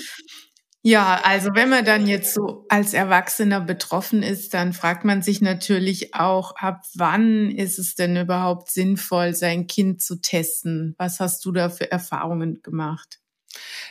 Ja, 0.85 1.21
also 1.23 1.51
wenn 1.55 1.69
man 1.69 1.85
dann 1.85 2.07
jetzt 2.07 2.33
so 2.33 2.65
als 2.67 2.93
Erwachsener 2.93 3.61
betroffen 3.61 4.21
ist, 4.21 4.53
dann 4.53 4.73
fragt 4.73 5.05
man 5.05 5.21
sich 5.21 5.39
natürlich 5.39 6.13
auch, 6.13 6.57
ab 6.57 6.83
wann 6.95 7.51
ist 7.51 7.79
es 7.79 7.95
denn 7.95 8.17
überhaupt 8.17 8.69
sinnvoll, 8.69 9.33
sein 9.33 9.67
Kind 9.67 10.01
zu 10.01 10.19
testen? 10.19 10.93
Was 10.97 11.21
hast 11.21 11.45
du 11.45 11.53
da 11.53 11.69
für 11.69 11.89
Erfahrungen 11.89 12.61
gemacht? 12.63 13.21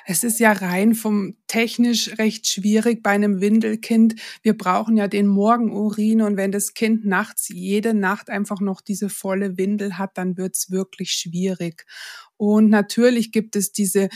Es 0.07 0.25
ist 0.25 0.41
ja 0.41 0.53
rein 0.53 0.95
vom 0.95 1.37
technisch 1.47 2.19
recht 2.19 2.49
schwierig 2.49 3.03
bei 3.03 3.11
einem 3.11 3.41
Windelkind. 3.41 4.17
Wir 4.43 4.57
brauchen 4.57 4.97
ja 4.97 5.09
den 5.09 5.27
Morgenurin 5.27 6.23
und 6.23 6.37
wenn 6.37 6.53
das 6.53 6.75
Kind 6.75 7.05
nachts 7.07 7.49
jede 7.49 7.95
Nacht 7.95 8.29
einfach 8.29 8.61
noch 8.61 8.81
diese 8.81 9.09
volle 9.09 9.57
Windel 9.59 9.99
hat, 9.99 10.19
dann 10.19 10.37
wird's 10.37 10.71
wirklich 10.71 11.13
schwierig. 11.13 11.87
Und 12.37 12.71
natürlich 12.71 13.33
gibt 13.33 13.57
es 13.57 13.73
diese 13.73 14.09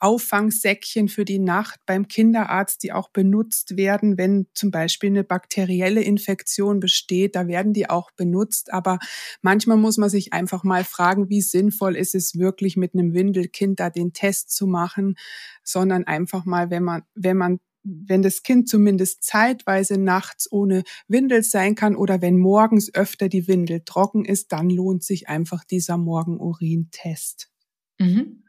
Auffangsäckchen 0.00 1.08
für 1.08 1.24
die 1.24 1.38
Nacht 1.38 1.80
beim 1.86 2.08
Kinderarzt, 2.08 2.82
die 2.82 2.92
auch 2.92 3.10
benutzt 3.10 3.76
werden, 3.76 4.18
wenn 4.18 4.46
zum 4.54 4.70
Beispiel 4.70 5.10
eine 5.10 5.24
bakterielle 5.24 6.02
Infektion 6.02 6.80
besteht. 6.80 7.36
Da 7.36 7.46
werden 7.46 7.72
die 7.72 7.88
auch 7.88 8.10
benutzt. 8.10 8.72
Aber 8.72 8.98
manchmal 9.42 9.76
muss 9.76 9.98
man 9.98 10.10
sich 10.10 10.32
einfach 10.32 10.64
mal 10.64 10.84
fragen, 10.84 11.28
wie 11.28 11.42
sinnvoll 11.42 11.96
ist 11.96 12.14
es 12.14 12.38
wirklich 12.38 12.76
mit 12.76 12.94
einem 12.94 13.14
Windelkind 13.14 13.78
da 13.78 13.90
den 13.90 14.12
Test 14.12 14.50
zu 14.50 14.66
machen, 14.66 15.16
sondern 15.62 16.04
einfach 16.04 16.44
mal, 16.44 16.70
wenn 16.70 16.82
man, 16.82 17.02
wenn 17.14 17.36
man 17.36 17.60
wenn 17.82 18.22
das 18.22 18.42
Kind 18.42 18.68
zumindest 18.68 19.22
zeitweise 19.24 19.98
nachts 19.98 20.50
ohne 20.52 20.82
Windel 21.08 21.42
sein 21.42 21.74
kann 21.74 21.96
oder 21.96 22.20
wenn 22.20 22.36
morgens 22.36 22.94
öfter 22.94 23.28
die 23.28 23.48
Windel 23.48 23.82
trocken 23.84 24.24
ist, 24.24 24.52
dann 24.52 24.68
lohnt 24.68 25.02
sich 25.02 25.28
einfach 25.28 25.64
dieser 25.64 25.96
Morgenurin-Test. 25.96 27.50
Mhm. 27.98 28.44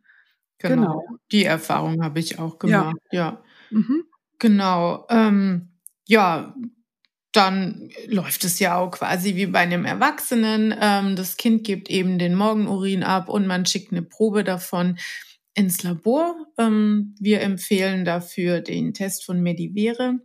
Genau. 0.61 0.99
genau. 0.99 1.17
Die 1.31 1.45
Erfahrung 1.45 2.03
habe 2.03 2.19
ich 2.19 2.39
auch 2.39 2.59
gemacht, 2.59 2.97
ja. 3.11 3.19
ja. 3.19 3.43
Mhm. 3.71 4.03
Genau. 4.39 5.05
Ähm, 5.09 5.69
ja, 6.07 6.55
dann 7.31 7.89
läuft 8.07 8.43
es 8.43 8.59
ja 8.59 8.77
auch 8.77 8.91
quasi 8.91 9.35
wie 9.35 9.45
bei 9.45 9.59
einem 9.59 9.85
Erwachsenen. 9.85 10.75
Ähm, 10.79 11.15
das 11.15 11.37
Kind 11.37 11.63
gibt 11.63 11.89
eben 11.89 12.19
den 12.19 12.35
Morgenurin 12.35 13.03
ab 13.03 13.29
und 13.29 13.47
man 13.47 13.65
schickt 13.65 13.91
eine 13.91 14.01
Probe 14.01 14.43
davon 14.43 14.97
ins 15.53 15.83
Labor. 15.83 16.35
Ähm, 16.57 17.15
wir 17.19 17.41
empfehlen 17.41 18.03
dafür 18.03 18.61
den 18.61 18.93
Test 18.93 19.25
von 19.25 19.41
Medivere. 19.41 20.19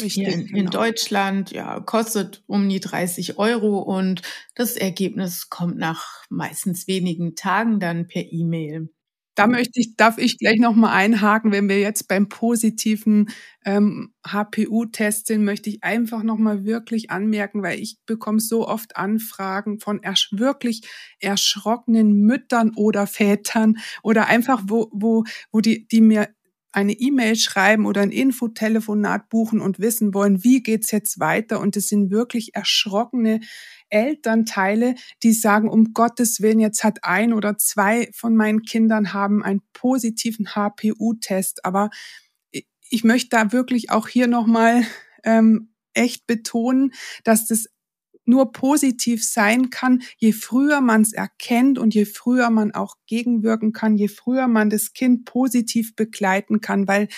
Richtig, 0.00 0.28
in, 0.28 0.46
genau. 0.46 0.58
in, 0.58 0.66
Deutschland, 0.66 1.50
ja, 1.50 1.80
kostet 1.80 2.42
um 2.46 2.68
die 2.68 2.80
30 2.80 3.38
Euro 3.38 3.80
und 3.80 4.22
das 4.54 4.76
Ergebnis 4.76 5.50
kommt 5.50 5.76
nach 5.76 6.24
meistens 6.30 6.86
wenigen 6.86 7.34
Tagen 7.34 7.80
dann 7.80 8.06
per 8.06 8.32
E-Mail. 8.32 8.88
Da 9.40 9.46
möchte 9.46 9.80
ich, 9.80 9.96
darf 9.96 10.18
ich 10.18 10.36
gleich 10.36 10.58
nochmal 10.60 10.92
einhaken, 10.94 11.50
wenn 11.50 11.66
wir 11.70 11.80
jetzt 11.80 12.08
beim 12.08 12.28
positiven 12.28 13.30
ähm, 13.64 14.12
HPU-Test 14.26 15.28
sind, 15.28 15.44
möchte 15.44 15.70
ich 15.70 15.82
einfach 15.82 16.22
nochmal 16.22 16.66
wirklich 16.66 17.10
anmerken, 17.10 17.62
weil 17.62 17.80
ich 17.80 17.96
bekomme 18.04 18.40
so 18.40 18.68
oft 18.68 18.98
Anfragen 18.98 19.80
von 19.80 20.02
ersch 20.02 20.28
wirklich 20.32 20.82
erschrockenen 21.20 22.20
Müttern 22.20 22.72
oder 22.76 23.06
Vätern 23.06 23.78
oder 24.02 24.26
einfach, 24.26 24.60
wo, 24.66 24.90
wo, 24.92 25.24
wo 25.52 25.60
die, 25.60 25.88
die 25.88 26.02
mir 26.02 26.28
eine 26.72 26.92
E-Mail 26.92 27.36
schreiben 27.36 27.86
oder 27.86 28.00
ein 28.00 28.12
Infotelefonat 28.12 29.28
buchen 29.28 29.60
und 29.60 29.80
wissen 29.80 30.14
wollen, 30.14 30.44
wie 30.44 30.62
geht's 30.62 30.90
jetzt 30.90 31.18
weiter? 31.18 31.60
Und 31.60 31.76
es 31.76 31.88
sind 31.88 32.10
wirklich 32.10 32.54
erschrockene 32.54 33.40
Elternteile, 33.88 34.94
die 35.22 35.32
sagen, 35.32 35.68
um 35.68 35.92
Gottes 35.92 36.40
Willen, 36.40 36.60
jetzt 36.60 36.84
hat 36.84 37.02
ein 37.02 37.32
oder 37.32 37.58
zwei 37.58 38.08
von 38.14 38.36
meinen 38.36 38.62
Kindern 38.62 39.12
haben 39.12 39.42
einen 39.42 39.62
positiven 39.72 40.54
HPU-Test. 40.54 41.64
Aber 41.64 41.90
ich 42.88 43.04
möchte 43.04 43.30
da 43.30 43.52
wirklich 43.52 43.90
auch 43.90 44.08
hier 44.08 44.28
nochmal 44.28 44.84
ähm, 45.24 45.74
echt 45.94 46.26
betonen, 46.26 46.92
dass 47.24 47.46
das 47.46 47.66
nur 48.24 48.52
positiv 48.52 49.24
sein 49.24 49.70
kann, 49.70 50.02
je 50.18 50.32
früher 50.32 50.80
man 50.80 51.02
es 51.02 51.12
erkennt 51.12 51.78
und 51.78 51.94
je 51.94 52.04
früher 52.04 52.50
man 52.50 52.72
auch 52.72 52.96
gegenwirken 53.06 53.72
kann, 53.72 53.96
je 53.96 54.08
früher 54.08 54.46
man 54.46 54.70
das 54.70 54.92
Kind 54.92 55.24
positiv 55.24 55.96
begleiten 55.96 56.60
kann, 56.60 56.86
weil 56.86 57.08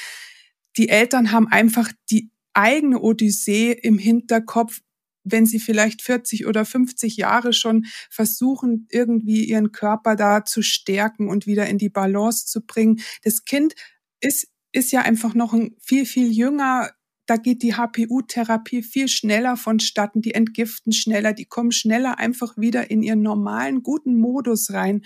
die 0.77 0.89
Eltern 0.89 1.33
haben 1.33 1.49
einfach 1.49 1.93
die 2.11 2.31
eigene 2.55 3.01
Odyssee 3.01 3.73
im 3.73 3.99
Hinterkopf, 3.99 4.81
wenn 5.25 5.47
sie 5.47 5.61
vielleicht 5.61 6.03
40 6.03 6.47
oder 6.47 6.65
50 6.65 7.17
Jahre 7.17 7.53
schon 7.53 7.87
versuchen, 8.11 8.87
irgendwie 8.91 9.45
ihren 9.45 9.73
Körper 9.73 10.17
da 10.17 10.45
zu 10.45 10.63
stärken 10.63 11.29
und 11.29 11.47
wieder 11.47 11.67
in 11.67 11.79
die 11.79 11.91
Balance 11.91 12.47
zu 12.47 12.61
bringen. 12.65 13.01
Das 13.23 13.45
Kind 13.45 13.75
ist, 14.21 14.49
ist 14.73 14.93
ja 14.93 15.03
einfach 15.03 15.35
noch 15.35 15.53
ein 15.53 15.77
viel, 15.81 16.07
viel 16.07 16.33
jünger 16.33 16.91
da 17.33 17.39
geht 17.39 17.63
die 17.63 17.77
HPU-Therapie 17.77 18.83
viel 18.83 19.09
schneller 19.09 19.57
vonstatten, 19.57 20.21
die 20.21 20.35
entgiften 20.35 20.93
schneller, 20.93 21.33
die 21.33 21.47
kommen 21.47 21.73
schneller 21.73 22.19
einfach 22.19 22.59
wieder 22.59 22.91
in 22.91 23.03
ihren 23.03 23.23
normalen, 23.23 23.83
guten 23.83 24.21
Modus 24.21 24.71
rein. 24.75 25.01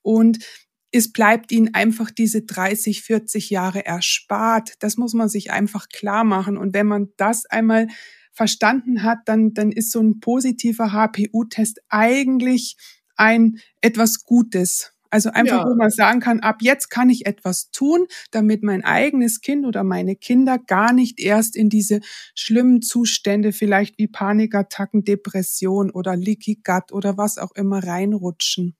Und 0.00 0.38
es 0.90 1.12
bleibt 1.12 1.52
ihnen 1.52 1.74
einfach 1.74 2.10
diese 2.10 2.44
30, 2.46 3.02
40 3.02 3.50
Jahre 3.50 3.84
erspart. 3.84 4.72
Das 4.78 4.96
muss 4.96 5.12
man 5.12 5.28
sich 5.28 5.50
einfach 5.50 5.90
klar 5.90 6.24
machen. 6.24 6.56
Und 6.56 6.72
wenn 6.72 6.86
man 6.86 7.08
das 7.18 7.44
einmal 7.44 7.88
verstanden 8.32 9.02
hat, 9.02 9.18
dann, 9.26 9.52
dann 9.52 9.70
ist 9.70 9.90
so 9.90 10.00
ein 10.00 10.20
positiver 10.20 10.92
HPU-Test 10.92 11.82
eigentlich 11.90 12.78
ein 13.16 13.58
etwas 13.82 14.24
Gutes. 14.24 14.95
Also 15.10 15.30
einfach, 15.30 15.64
ja. 15.64 15.68
wo 15.68 15.74
man 15.74 15.90
sagen 15.90 16.20
kann, 16.20 16.40
ab 16.40 16.56
jetzt 16.60 16.88
kann 16.90 17.10
ich 17.10 17.26
etwas 17.26 17.70
tun, 17.70 18.06
damit 18.30 18.62
mein 18.62 18.84
eigenes 18.84 19.40
Kind 19.40 19.66
oder 19.66 19.84
meine 19.84 20.16
Kinder 20.16 20.58
gar 20.58 20.92
nicht 20.92 21.20
erst 21.20 21.56
in 21.56 21.68
diese 21.68 22.00
schlimmen 22.34 22.82
Zustände, 22.82 23.52
vielleicht 23.52 23.98
wie 23.98 24.08
Panikattacken, 24.08 25.04
Depression 25.04 25.90
oder 25.90 26.16
Leaky 26.16 26.60
Gut 26.64 26.92
oder 26.92 27.16
was 27.16 27.38
auch 27.38 27.54
immer 27.54 27.84
reinrutschen. 27.84 28.76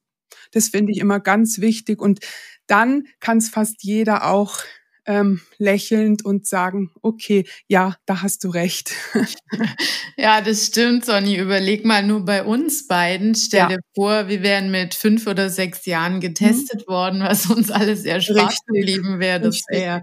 Das 0.53 0.69
finde 0.69 0.93
ich 0.93 0.99
immer 0.99 1.21
ganz 1.21 1.61
wichtig. 1.61 2.01
Und 2.01 2.21
dann 2.67 3.05
kann 3.21 3.39
es 3.39 3.49
fast 3.49 3.83
jeder 3.83 4.31
auch 4.31 4.59
ähm, 5.07 5.41
lächelnd 5.59 6.25
und 6.25 6.47
sagen, 6.47 6.91
okay, 7.03 7.45
ja, 7.69 7.97
da 8.07 8.23
hast 8.23 8.45
du 8.45 8.51
recht. 8.51 8.93
ja, 10.17 10.41
das 10.41 10.67
stimmt, 10.67 11.05
Sonny. 11.05 11.37
Überleg 11.37 11.85
mal 11.85 12.03
nur 12.03 12.25
bei 12.25 12.43
uns 12.43 12.87
beiden. 12.87 13.35
Stell 13.35 13.61
ja. 13.61 13.69
dir 13.69 13.81
vor, 13.95 14.29
wir 14.29 14.43
wären 14.43 14.71
mit 14.71 14.95
fünf 14.95 15.27
oder 15.27 15.49
sechs 15.49 15.87
Jahren 15.87 16.21
getestet 16.21 16.87
mhm. 16.87 16.93
worden, 16.93 17.21
was 17.21 17.47
uns 17.47 17.71
alles 17.71 18.03
sehr 18.03 18.21
Spaß 18.21 18.59
geblieben 18.67 19.21
wäre. 19.21 19.41
Das 19.41 19.63
wäre 19.69 20.03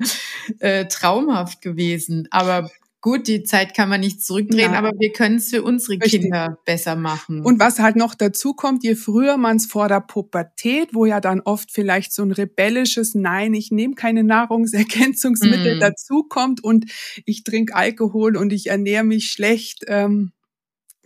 äh, 0.59 0.85
traumhaft 0.85 1.61
gewesen. 1.61 2.27
Aber 2.31 2.69
Gut, 3.03 3.27
die 3.27 3.43
Zeit 3.43 3.73
kann 3.73 3.89
man 3.89 3.99
nicht 3.99 4.23
zurückdrehen, 4.23 4.71
ja. 4.71 4.77
aber 4.77 4.91
wir 4.97 5.11
können 5.11 5.35
es 5.35 5.49
für 5.49 5.61
unsere 5.61 5.99
Richtig. 5.99 6.21
Kinder 6.21 6.57
besser 6.63 6.95
machen. 6.95 7.41
Und 7.41 7.59
was 7.59 7.79
halt 7.79 7.97
noch 7.97 8.15
dazu 8.15 8.53
kommt, 8.53 8.81
je 8.81 8.95
früher 8.95 9.35
man 9.35 9.57
es 9.57 9.65
vor 9.65 9.89
der 9.89 9.99
Pubertät, 9.99 10.93
wo 10.93 11.05
ja 11.05 11.19
dann 11.19 11.41
oft 11.41 11.69
vielleicht 11.69 12.13
so 12.13 12.23
ein 12.23 12.31
rebellisches 12.31 13.13
Nein, 13.13 13.55
ich 13.55 13.71
nehme 13.71 13.95
keine 13.95 14.23
Nahrungsergänzungsmittel 14.23 15.75
mm. 15.75 15.79
dazu 15.81 16.23
kommt 16.23 16.63
und 16.63 16.85
ich 17.25 17.43
trinke 17.43 17.75
Alkohol 17.75 18.37
und 18.37 18.53
ich 18.53 18.67
ernähre 18.67 19.03
mich 19.03 19.29
schlecht. 19.29 19.83
Ähm, 19.87 20.31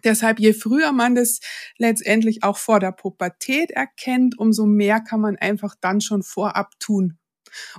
Deshalb, 0.03 0.39
je 0.39 0.53
früher 0.53 0.91
man 0.91 1.15
das 1.15 1.39
letztendlich 1.79 2.43
auch 2.43 2.57
vor 2.57 2.79
der 2.79 2.91
Pubertät 2.91 3.71
erkennt, 3.71 4.37
umso 4.37 4.67
mehr 4.67 4.99
kann 4.99 5.19
man 5.19 5.35
einfach 5.35 5.73
dann 5.81 6.01
schon 6.01 6.21
vorab 6.21 6.79
tun. 6.79 7.17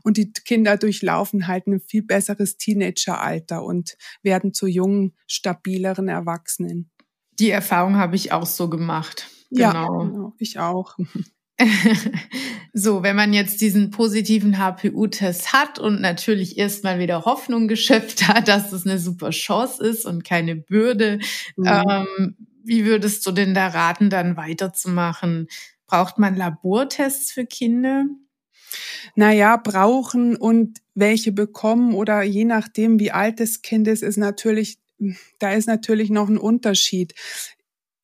Und 0.02 0.16
die 0.16 0.32
Kinder 0.32 0.76
durchlaufen 0.76 1.46
halt 1.46 1.66
ein 1.66 1.80
viel 1.80 2.02
besseres 2.02 2.56
Teenageralter 2.56 3.62
und 3.62 3.96
werden 4.22 4.52
zu 4.52 4.66
jungen, 4.66 5.14
stabileren 5.26 6.08
Erwachsenen. 6.08 6.90
Die 7.38 7.50
Erfahrung 7.50 7.96
habe 7.96 8.16
ich 8.16 8.32
auch 8.32 8.46
so 8.46 8.68
gemacht. 8.68 9.28
Genau. 9.50 9.62
Ja, 9.62 9.86
genau, 9.86 10.34
ich 10.38 10.58
auch. 10.58 10.96
so, 12.72 13.02
wenn 13.02 13.16
man 13.16 13.32
jetzt 13.32 13.60
diesen 13.60 13.90
positiven 13.90 14.58
HPU-Test 14.58 15.52
hat 15.52 15.78
und 15.78 16.00
natürlich 16.00 16.58
erstmal 16.58 16.98
wieder 16.98 17.24
Hoffnung 17.24 17.68
geschöpft 17.68 18.28
hat, 18.28 18.48
dass 18.48 18.72
es 18.72 18.86
eine 18.86 18.98
super 18.98 19.30
Chance 19.30 19.84
ist 19.84 20.06
und 20.06 20.24
keine 20.24 20.56
Bürde, 20.56 21.18
mhm. 21.56 21.66
ähm, 21.66 22.36
wie 22.64 22.84
würdest 22.84 23.26
du 23.26 23.32
denn 23.32 23.54
da 23.54 23.68
raten, 23.68 24.10
dann 24.10 24.36
weiterzumachen? 24.36 25.48
Braucht 25.86 26.18
man 26.18 26.36
Labortests 26.36 27.32
für 27.32 27.46
Kinder? 27.46 28.04
Naja, 29.14 29.56
brauchen 29.56 30.36
und 30.36 30.78
welche 30.94 31.32
bekommen 31.32 31.94
oder 31.94 32.22
je 32.22 32.44
nachdem, 32.44 32.98
wie 33.00 33.12
alt 33.12 33.40
das 33.40 33.62
Kind 33.62 33.88
ist, 33.88 34.02
ist 34.02 34.16
natürlich, 34.16 34.78
da 35.38 35.52
ist 35.52 35.66
natürlich 35.66 36.10
noch 36.10 36.28
ein 36.28 36.38
Unterschied 36.38 37.14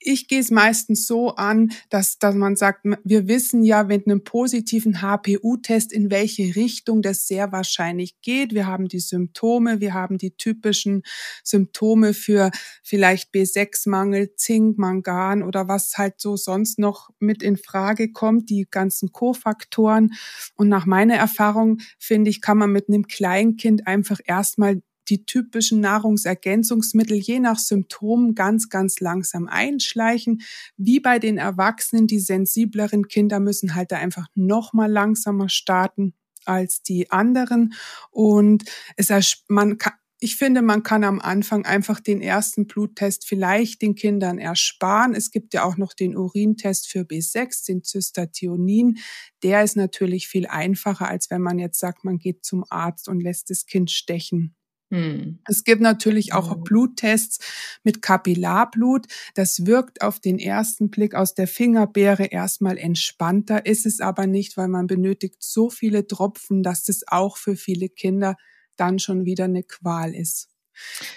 ich 0.04 0.28
gehe 0.28 0.40
es 0.40 0.50
meistens 0.50 1.06
so 1.06 1.34
an, 1.34 1.72
dass, 1.90 2.18
dass 2.18 2.34
man 2.34 2.56
sagt, 2.56 2.84
wir 3.04 3.26
wissen 3.26 3.64
ja 3.64 3.84
mit 3.84 4.06
einem 4.06 4.22
positiven 4.22 5.00
HPU-Test, 5.00 5.92
in 5.92 6.10
welche 6.10 6.54
Richtung 6.56 7.02
das 7.02 7.26
sehr 7.26 7.52
wahrscheinlich 7.52 8.20
geht. 8.20 8.54
Wir 8.54 8.66
haben 8.66 8.88
die 8.88 9.00
Symptome, 9.00 9.80
wir 9.80 9.94
haben 9.94 10.18
die 10.18 10.36
typischen 10.36 11.02
Symptome 11.42 12.14
für 12.14 12.50
vielleicht 12.82 13.32
B6-Mangel, 13.34 14.34
Zink, 14.36 14.78
Mangan 14.78 15.42
oder 15.42 15.68
was 15.68 15.96
halt 15.96 16.20
so 16.20 16.36
sonst 16.36 16.78
noch 16.78 17.10
mit 17.18 17.42
in 17.42 17.56
Frage 17.56 18.12
kommt, 18.12 18.50
die 18.50 18.66
ganzen 18.70 19.12
Kofaktoren. 19.12 20.12
Und 20.54 20.68
nach 20.68 20.86
meiner 20.86 21.14
Erfahrung, 21.14 21.78
finde 21.98 22.30
ich, 22.30 22.40
kann 22.40 22.58
man 22.58 22.70
mit 22.70 22.88
einem 22.88 23.06
Kleinkind 23.06 23.86
einfach 23.86 24.20
erstmal 24.24 24.82
die 25.08 25.24
typischen 25.26 25.80
Nahrungsergänzungsmittel 25.80 27.16
je 27.16 27.40
nach 27.40 27.58
Symptomen 27.58 28.34
ganz, 28.34 28.68
ganz 28.68 29.00
langsam 29.00 29.48
einschleichen. 29.48 30.42
Wie 30.76 31.00
bei 31.00 31.18
den 31.18 31.38
Erwachsenen, 31.38 32.06
die 32.06 32.20
sensibleren 32.20 33.08
Kinder 33.08 33.40
müssen 33.40 33.74
halt 33.74 33.92
da 33.92 33.96
einfach 33.96 34.26
noch 34.34 34.72
mal 34.72 34.90
langsamer 34.90 35.48
starten 35.48 36.14
als 36.44 36.82
die 36.82 37.10
anderen. 37.10 37.74
Und 38.10 38.64
es, 38.96 39.44
man 39.48 39.78
kann, 39.78 39.94
ich 40.20 40.36
finde, 40.36 40.62
man 40.62 40.82
kann 40.82 41.04
am 41.04 41.20
Anfang 41.20 41.66
einfach 41.66 42.00
den 42.00 42.22
ersten 42.22 42.66
Bluttest 42.66 43.26
vielleicht 43.26 43.82
den 43.82 43.94
Kindern 43.94 44.38
ersparen. 44.38 45.14
Es 45.14 45.30
gibt 45.30 45.52
ja 45.52 45.64
auch 45.64 45.76
noch 45.76 45.92
den 45.92 46.16
Urintest 46.16 46.88
für 46.88 47.00
B6, 47.00 47.66
den 47.66 47.84
Cystathionin. 47.84 48.96
Der 49.42 49.62
ist 49.62 49.76
natürlich 49.76 50.28
viel 50.28 50.46
einfacher, 50.46 51.08
als 51.08 51.28
wenn 51.30 51.42
man 51.42 51.58
jetzt 51.58 51.78
sagt, 51.78 52.04
man 52.04 52.18
geht 52.18 52.44
zum 52.44 52.64
Arzt 52.70 53.08
und 53.08 53.20
lässt 53.20 53.50
das 53.50 53.66
Kind 53.66 53.90
stechen. 53.90 54.54
Hm. 54.94 55.40
Es 55.48 55.64
gibt 55.64 55.80
natürlich 55.82 56.34
auch. 56.34 56.54
Bluttests 56.62 57.40
mit 57.82 58.00
Kapillarblut. 58.00 59.06
Das 59.34 59.66
wirkt 59.66 60.02
auf 60.02 60.20
den 60.20 60.38
ersten 60.38 60.88
Blick 60.88 61.16
aus 61.16 61.34
der 61.34 61.48
Fingerbeere 61.48 62.26
erstmal 62.26 62.78
entspannter, 62.78 63.66
ist 63.66 63.86
es 63.86 64.00
aber 64.00 64.28
nicht, 64.28 64.56
weil 64.56 64.68
man 64.68 64.86
benötigt 64.86 65.42
so 65.42 65.68
viele 65.68 66.06
Tropfen, 66.06 66.62
dass 66.62 66.84
das 66.84 67.02
auch 67.08 67.38
für 67.38 67.56
viele 67.56 67.88
Kinder 67.88 68.36
dann 68.76 69.00
schon 69.00 69.24
wieder 69.24 69.44
eine 69.44 69.64
Qual 69.64 70.14
ist. 70.14 70.48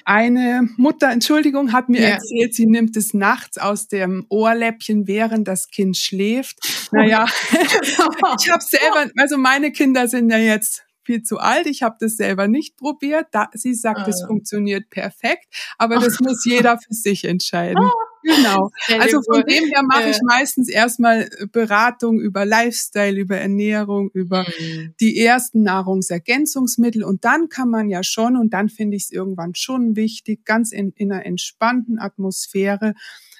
Eine 0.05 0.67
Mutter, 0.77 1.11
Entschuldigung, 1.11 1.71
hat 1.71 1.89
mir 1.89 2.01
ja. 2.01 2.07
erzählt, 2.09 2.55
sie 2.55 2.65
nimmt 2.65 2.95
es 2.97 3.13
nachts 3.13 3.57
aus 3.57 3.87
dem 3.87 4.25
Ohrläppchen, 4.29 5.07
während 5.07 5.47
das 5.47 5.69
Kind 5.69 5.97
schläft. 5.97 6.59
Naja, 6.91 7.25
ich 7.51 8.51
habe 8.51 8.63
selber, 8.63 9.11
also 9.17 9.37
meine 9.37 9.71
Kinder 9.71 10.07
sind 10.07 10.31
ja 10.31 10.37
jetzt 10.37 10.86
viel 11.07 11.23
zu 11.23 11.39
alt. 11.39 11.65
Ich 11.65 11.81
habe 11.81 11.95
das 11.99 12.17
selber 12.17 12.47
nicht 12.47 12.77
probiert. 12.77 13.27
Da, 13.31 13.49
sie 13.53 13.73
sagt, 13.73 14.07
es 14.07 14.21
ah. 14.23 14.27
funktioniert 14.27 14.91
perfekt, 14.91 15.47
aber 15.79 15.95
das 15.99 16.19
muss 16.19 16.45
jeder 16.45 16.77
für 16.77 16.93
sich 16.93 17.23
entscheiden. 17.25 17.83
Ah. 17.83 17.91
Genau. 18.23 18.71
Also 18.99 19.21
von 19.21 19.43
dem 19.43 19.65
her 19.65 19.83
mache 19.83 20.09
ich 20.09 20.19
meistens 20.21 20.67
erstmal 20.67 21.29
äh, 21.39 21.47
Beratung 21.49 22.19
über 22.19 22.45
Lifestyle, 22.45 23.17
über 23.17 23.37
Ernährung, 23.37 24.09
über 24.13 24.43
mhm. 24.43 24.93
die 24.99 25.17
ersten 25.17 25.63
Nahrungsergänzungsmittel 25.63 27.03
und 27.03 27.23
dann 27.23 27.47
kann 27.47 27.69
man 27.69 27.89
ja 27.89 28.03
schon, 28.03 28.35
und 28.35 28.53
dann 28.53 28.67
finde 28.67 28.97
ich 28.97 29.03
es 29.03 29.11
irgendwann 29.11 29.55
schon 29.55 29.95
wichtig, 29.95 30.43
ganz 30.43 30.73
in, 30.73 30.91
in 30.97 31.11
einer 31.11 31.25
entspannten 31.25 31.99
Atmosphäre 31.99 32.95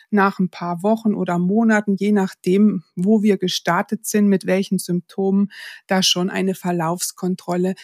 nach 0.10 0.40
ein 0.40 0.50
paar 0.50 0.84
Wochen 0.84 1.14
oder 1.14 1.38
Monaten, 1.40 1.96
je 1.98 2.12
nachdem, 2.12 2.84
wo 2.96 3.22
wir 3.24 3.38
gestartet 3.38 4.06
sind, 4.06 4.28
mit 4.28 4.46
welchen 4.46 4.80
Symptomen, 4.80 5.52
da 5.88 6.04
schon 6.04 6.30
eine 6.30 6.56
Verlaufskontrolle 6.56 7.76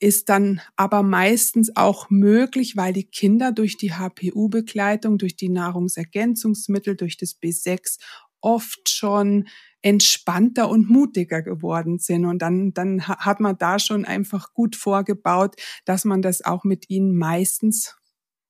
ist 0.00 0.28
dann 0.28 0.60
aber 0.76 1.02
meistens 1.02 1.74
auch 1.76 2.10
möglich, 2.10 2.76
weil 2.76 2.92
die 2.92 3.06
Kinder 3.06 3.52
durch 3.52 3.76
die 3.76 3.92
HPU-Begleitung, 3.92 5.18
durch 5.18 5.36
die 5.36 5.48
Nahrungsergänzungsmittel, 5.48 6.96
durch 6.96 7.16
das 7.16 7.40
B6 7.40 7.98
oft 8.40 8.90
schon 8.90 9.48
entspannter 9.80 10.68
und 10.68 10.90
mutiger 10.90 11.42
geworden 11.42 11.98
sind. 11.98 12.26
Und 12.26 12.40
dann, 12.42 12.74
dann 12.74 13.06
hat 13.06 13.40
man 13.40 13.56
da 13.56 13.78
schon 13.78 14.04
einfach 14.04 14.52
gut 14.52 14.76
vorgebaut, 14.76 15.56
dass 15.84 16.04
man 16.04 16.22
das 16.22 16.44
auch 16.44 16.64
mit 16.64 16.90
ihnen 16.90 17.16
meistens 17.16 17.96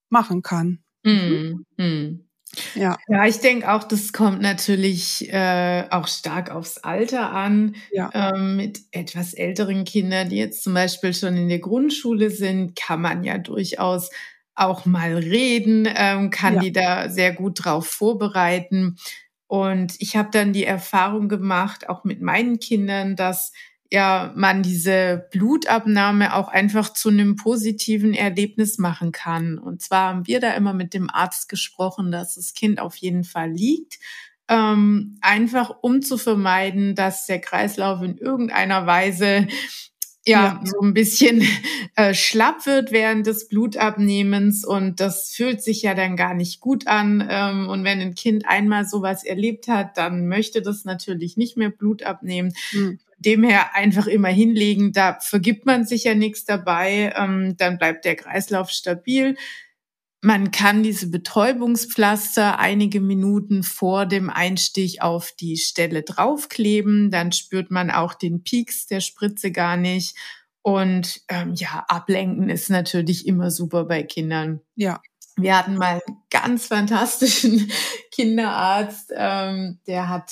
machen 0.09 0.41
kann. 0.41 0.83
Mm, 1.03 1.63
mm. 1.77 2.27
Ja. 2.75 2.97
ja, 3.07 3.25
ich 3.25 3.39
denke 3.39 3.71
auch, 3.71 3.83
das 3.83 4.13
kommt 4.13 4.41
natürlich 4.41 5.31
äh, 5.31 5.85
auch 5.89 6.07
stark 6.07 6.51
aufs 6.51 6.77
Alter 6.77 7.31
an. 7.31 7.75
Ja. 7.91 8.09
Ähm, 8.13 8.55
mit 8.55 8.81
etwas 8.91 9.33
älteren 9.33 9.83
Kindern, 9.83 10.29
die 10.29 10.37
jetzt 10.37 10.63
zum 10.63 10.73
Beispiel 10.73 11.13
schon 11.13 11.35
in 11.37 11.49
der 11.49 11.59
Grundschule 11.59 12.29
sind, 12.29 12.75
kann 12.75 13.01
man 13.01 13.23
ja 13.23 13.37
durchaus 13.37 14.09
auch 14.55 14.85
mal 14.85 15.15
reden, 15.15 15.87
ähm, 15.93 16.29
kann 16.29 16.55
ja. 16.55 16.59
die 16.61 16.71
da 16.71 17.09
sehr 17.09 17.33
gut 17.33 17.65
drauf 17.65 17.87
vorbereiten. 17.87 18.97
Und 19.47 19.95
ich 19.99 20.15
habe 20.15 20.29
dann 20.31 20.53
die 20.53 20.65
Erfahrung 20.65 21.29
gemacht, 21.29 21.89
auch 21.89 22.03
mit 22.03 22.21
meinen 22.21 22.59
Kindern, 22.59 23.15
dass 23.15 23.51
ja 23.91 24.33
man 24.35 24.63
diese 24.63 25.27
Blutabnahme 25.31 26.35
auch 26.35 26.47
einfach 26.47 26.93
zu 26.93 27.09
einem 27.09 27.35
positiven 27.35 28.13
Erlebnis 28.13 28.77
machen 28.77 29.11
kann. 29.11 29.57
Und 29.57 29.81
zwar 29.81 30.09
haben 30.09 30.27
wir 30.27 30.39
da 30.39 30.53
immer 30.53 30.73
mit 30.73 30.93
dem 30.93 31.09
Arzt 31.09 31.49
gesprochen, 31.49 32.11
dass 32.11 32.35
das 32.35 32.53
Kind 32.53 32.79
auf 32.79 32.95
jeden 32.95 33.23
Fall 33.23 33.51
liegt. 33.51 33.99
Ähm, 34.47 35.17
einfach 35.21 35.71
um 35.81 36.01
zu 36.01 36.17
vermeiden, 36.17 36.93
dass 36.93 37.25
der 37.25 37.41
Kreislauf 37.41 38.01
in 38.03 38.17
irgendeiner 38.17 38.85
Weise 38.85 39.47
ja, 40.27 40.43
ja, 40.43 40.61
so 40.63 40.79
ein 40.81 40.93
bisschen 40.93 41.43
äh, 41.95 42.13
schlapp 42.13 42.65
wird 42.65 42.91
während 42.91 43.27
des 43.27 43.47
Blutabnehmens 43.47 44.65
und 44.65 44.99
das 44.99 45.31
fühlt 45.31 45.61
sich 45.61 45.83
ja 45.83 45.93
dann 45.93 46.15
gar 46.15 46.33
nicht 46.33 46.61
gut 46.61 46.87
an. 46.87 47.25
Ähm, 47.29 47.69
und 47.69 47.83
wenn 47.83 48.01
ein 48.01 48.15
Kind 48.15 48.47
einmal 48.47 48.85
sowas 48.85 49.23
erlebt 49.23 49.67
hat, 49.67 49.97
dann 49.97 50.27
möchte 50.27 50.63
das 50.63 50.83
natürlich 50.83 51.37
nicht 51.37 51.57
mehr 51.57 51.69
Blut 51.69 52.03
abnehmen. 52.03 52.53
Mhm. 52.73 52.99
Demher 53.25 53.75
einfach 53.75 54.07
immer 54.07 54.29
hinlegen, 54.29 54.93
da 54.93 55.17
vergibt 55.19 55.65
man 55.65 55.85
sich 55.85 56.03
ja 56.03 56.13
nichts 56.13 56.45
dabei, 56.45 57.13
ähm, 57.17 57.57
dann 57.57 57.77
bleibt 57.77 58.05
der 58.05 58.15
Kreislauf 58.15 58.69
stabil. 58.69 59.35
Man 60.21 60.49
kann 60.49 60.81
diese 60.81 61.07
Betäubungspflaster 61.11 62.57
einige 62.57 62.99
Minuten 62.99 63.61
vor 63.61 64.07
dem 64.07 64.31
Einstich 64.31 65.03
auf 65.03 65.31
die 65.39 65.55
Stelle 65.55 66.01
draufkleben. 66.01 67.11
Dann 67.11 67.31
spürt 67.31 67.69
man 67.69 67.91
auch 67.91 68.15
den 68.15 68.41
Pieks 68.41 68.87
der 68.87 69.01
Spritze 69.01 69.51
gar 69.51 69.77
nicht. 69.77 70.17
Und 70.63 71.21
ähm, 71.27 71.53
ja, 71.53 71.85
ablenken 71.87 72.49
ist 72.49 72.71
natürlich 72.71 73.27
immer 73.27 73.51
super 73.51 73.85
bei 73.85 74.01
Kindern. 74.01 74.61
Ja. 74.73 74.99
Wir 75.37 75.59
hatten 75.59 75.75
mal 75.75 76.01
einen 76.07 76.17
ganz 76.31 76.67
fantastischen 76.67 77.69
Kinderarzt, 78.11 79.11
ähm, 79.15 79.79
der 79.85 80.09
hat 80.09 80.31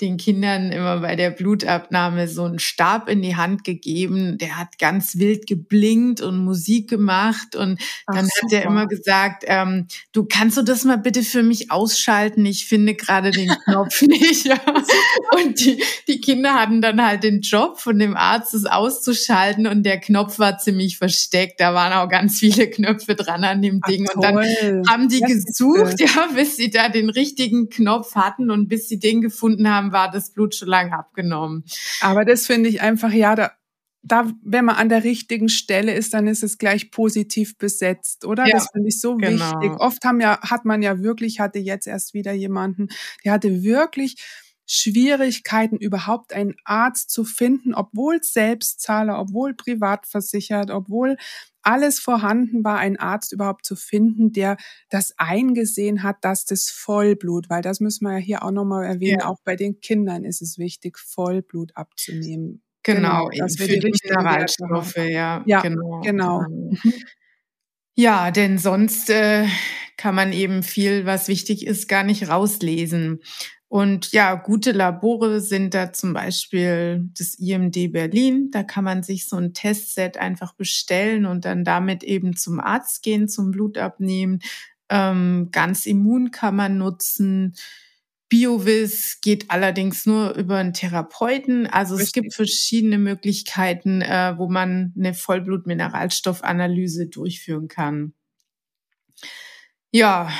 den 0.00 0.16
Kindern 0.16 0.70
immer 0.70 1.00
bei 1.00 1.16
der 1.16 1.30
Blutabnahme 1.30 2.28
so 2.28 2.44
einen 2.44 2.60
Stab 2.60 3.08
in 3.08 3.20
die 3.20 3.36
Hand 3.36 3.64
gegeben. 3.64 4.38
Der 4.38 4.56
hat 4.56 4.78
ganz 4.78 5.18
wild 5.18 5.46
geblinkt 5.46 6.20
und 6.20 6.38
Musik 6.38 6.88
gemacht. 6.88 7.56
Und 7.56 7.80
dann 8.06 8.28
Ach, 8.28 8.42
hat 8.42 8.52
er 8.52 8.62
immer 8.64 8.86
gesagt, 8.86 9.44
ähm, 9.46 9.86
du 10.12 10.24
kannst 10.24 10.56
du 10.56 10.62
das 10.62 10.84
mal 10.84 10.98
bitte 10.98 11.22
für 11.22 11.42
mich 11.42 11.72
ausschalten? 11.72 12.46
Ich 12.46 12.66
finde 12.66 12.94
gerade 12.94 13.32
den 13.32 13.50
Knopf 13.64 14.02
nicht. 14.02 14.46
Ja. 14.46 14.60
Und 15.36 15.58
die, 15.60 15.82
die 16.06 16.20
Kinder 16.20 16.54
hatten 16.54 16.80
dann 16.80 17.04
halt 17.04 17.24
den 17.24 17.40
Job 17.40 17.80
von 17.80 17.98
dem 17.98 18.16
Arzt, 18.16 18.54
es 18.54 18.66
auszuschalten. 18.66 19.66
Und 19.66 19.82
der 19.82 19.98
Knopf 19.98 20.38
war 20.38 20.58
ziemlich 20.58 20.96
versteckt. 20.96 21.60
Da 21.60 21.74
waren 21.74 21.92
auch 21.92 22.08
ganz 22.08 22.38
viele 22.38 22.70
Knöpfe 22.70 23.16
dran 23.16 23.42
an 23.42 23.62
dem 23.62 23.80
Ding. 23.80 24.06
Ach, 24.10 24.14
und 24.14 24.22
dann 24.22 24.38
haben 24.88 25.08
die 25.08 25.20
gesucht, 25.20 25.98
ja, 25.98 26.28
bis 26.34 26.56
sie 26.56 26.70
da 26.70 26.88
den 26.88 27.10
richtigen 27.10 27.68
Knopf 27.68 28.14
hatten 28.14 28.50
und 28.50 28.68
bis 28.68 28.88
sie 28.88 29.00
den 29.00 29.20
gefunden 29.20 29.68
haben, 29.68 29.87
war 29.92 30.10
das 30.10 30.32
Blut 30.32 30.54
schon 30.54 30.68
lange 30.68 30.92
abgenommen. 30.92 31.64
Aber 32.00 32.24
das 32.24 32.46
finde 32.46 32.68
ich 32.68 32.80
einfach, 32.80 33.12
ja, 33.12 33.34
da, 33.34 33.52
da, 34.02 34.30
wenn 34.42 34.64
man 34.64 34.76
an 34.76 34.88
der 34.88 35.04
richtigen 35.04 35.48
Stelle 35.48 35.92
ist, 35.94 36.14
dann 36.14 36.26
ist 36.26 36.42
es 36.42 36.58
gleich 36.58 36.90
positiv 36.90 37.58
besetzt, 37.58 38.24
oder? 38.24 38.46
Ja, 38.46 38.54
das 38.54 38.68
finde 38.72 38.88
ich 38.88 39.00
so 39.00 39.16
genau. 39.16 39.60
wichtig. 39.60 39.80
Oft 39.80 40.04
haben 40.04 40.20
ja, 40.20 40.40
hat 40.40 40.64
man 40.64 40.82
ja 40.82 41.02
wirklich, 41.02 41.40
hatte 41.40 41.58
jetzt 41.58 41.86
erst 41.86 42.14
wieder 42.14 42.32
jemanden, 42.32 42.88
der 43.24 43.32
hatte 43.32 43.62
wirklich 43.62 44.16
Schwierigkeiten, 44.70 45.78
überhaupt 45.78 46.34
einen 46.34 46.54
Arzt 46.64 47.10
zu 47.10 47.24
finden, 47.24 47.74
obwohl 47.74 48.22
Selbstzahler, 48.22 49.18
obwohl 49.18 49.54
privat 49.54 50.06
versichert, 50.06 50.70
obwohl 50.70 51.16
alles 51.62 51.98
vorhanden 51.98 52.64
war, 52.64 52.78
einen 52.78 52.98
Arzt 52.98 53.32
überhaupt 53.32 53.64
zu 53.64 53.76
finden, 53.76 54.32
der 54.32 54.58
das 54.90 55.14
eingesehen 55.16 56.02
hat, 56.02 56.18
dass 56.20 56.44
das 56.44 56.70
Vollblut, 56.70 57.48
weil 57.48 57.62
das 57.62 57.80
müssen 57.80 58.04
wir 58.04 58.12
ja 58.12 58.18
hier 58.18 58.42
auch 58.42 58.50
nochmal 58.50 58.84
erwähnen, 58.84 59.20
ja. 59.20 59.26
auch 59.26 59.38
bei 59.42 59.56
den 59.56 59.80
Kindern 59.80 60.24
ist 60.24 60.42
es 60.42 60.58
wichtig, 60.58 60.98
Vollblut 60.98 61.74
abzunehmen. 61.74 62.62
Genau, 62.82 63.28
genau 63.28 63.42
dass 63.42 63.58
wir 63.58 63.68
die, 63.68 63.80
die 63.80 63.92
Mineralstoffe, 64.04 64.96
ja, 64.96 65.42
ja, 65.46 65.60
genau. 65.62 66.00
genau. 66.02 66.42
Mhm. 66.42 66.78
Ja, 67.94 68.30
denn 68.30 68.58
sonst 68.58 69.10
äh, 69.10 69.46
kann 69.96 70.14
man 70.14 70.32
eben 70.32 70.62
viel, 70.62 71.04
was 71.04 71.26
wichtig 71.26 71.66
ist, 71.66 71.88
gar 71.88 72.04
nicht 72.04 72.28
rauslesen. 72.28 73.20
Und 73.68 74.12
ja, 74.12 74.34
gute 74.34 74.72
Labore 74.72 75.40
sind 75.40 75.74
da 75.74 75.92
zum 75.92 76.14
Beispiel 76.14 77.06
das 77.18 77.34
IMD 77.34 77.92
Berlin. 77.92 78.50
Da 78.50 78.62
kann 78.62 78.82
man 78.82 79.02
sich 79.02 79.28
so 79.28 79.36
ein 79.36 79.52
Testset 79.52 80.16
einfach 80.16 80.54
bestellen 80.54 81.26
und 81.26 81.44
dann 81.44 81.64
damit 81.64 82.02
eben 82.02 82.34
zum 82.34 82.60
Arzt 82.60 83.02
gehen, 83.02 83.28
zum 83.28 83.50
Blut 83.50 83.76
abnehmen. 83.76 84.40
Ähm, 84.88 85.50
ganz 85.52 85.84
immun 85.84 86.30
kann 86.30 86.56
man 86.56 86.78
nutzen. 86.78 87.54
BioVis 88.30 89.20
geht 89.20 89.50
allerdings 89.50 90.06
nur 90.06 90.34
über 90.34 90.56
einen 90.56 90.72
Therapeuten. 90.72 91.66
Also 91.66 91.96
Richtig. 91.96 92.08
es 92.08 92.12
gibt 92.12 92.34
verschiedene 92.34 92.96
Möglichkeiten, 92.96 94.00
äh, 94.00 94.34
wo 94.38 94.48
man 94.48 94.94
eine 94.96 95.12
Vollblutmineralstoffanalyse 95.12 97.08
durchführen 97.08 97.68
kann. 97.68 98.14
Ja, 99.90 100.30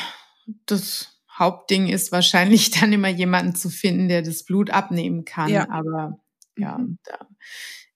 das 0.66 1.17
Hauptding 1.38 1.88
ist 1.88 2.12
wahrscheinlich 2.12 2.70
dann 2.80 2.92
immer 2.92 3.08
jemanden 3.08 3.54
zu 3.54 3.70
finden, 3.70 4.08
der 4.08 4.22
das 4.22 4.44
Blut 4.44 4.70
abnehmen 4.70 5.24
kann. 5.24 5.50
Ja. 5.50 5.68
Aber 5.70 6.18
ja, 6.56 6.78
mhm. 6.78 6.98
da 7.04 7.28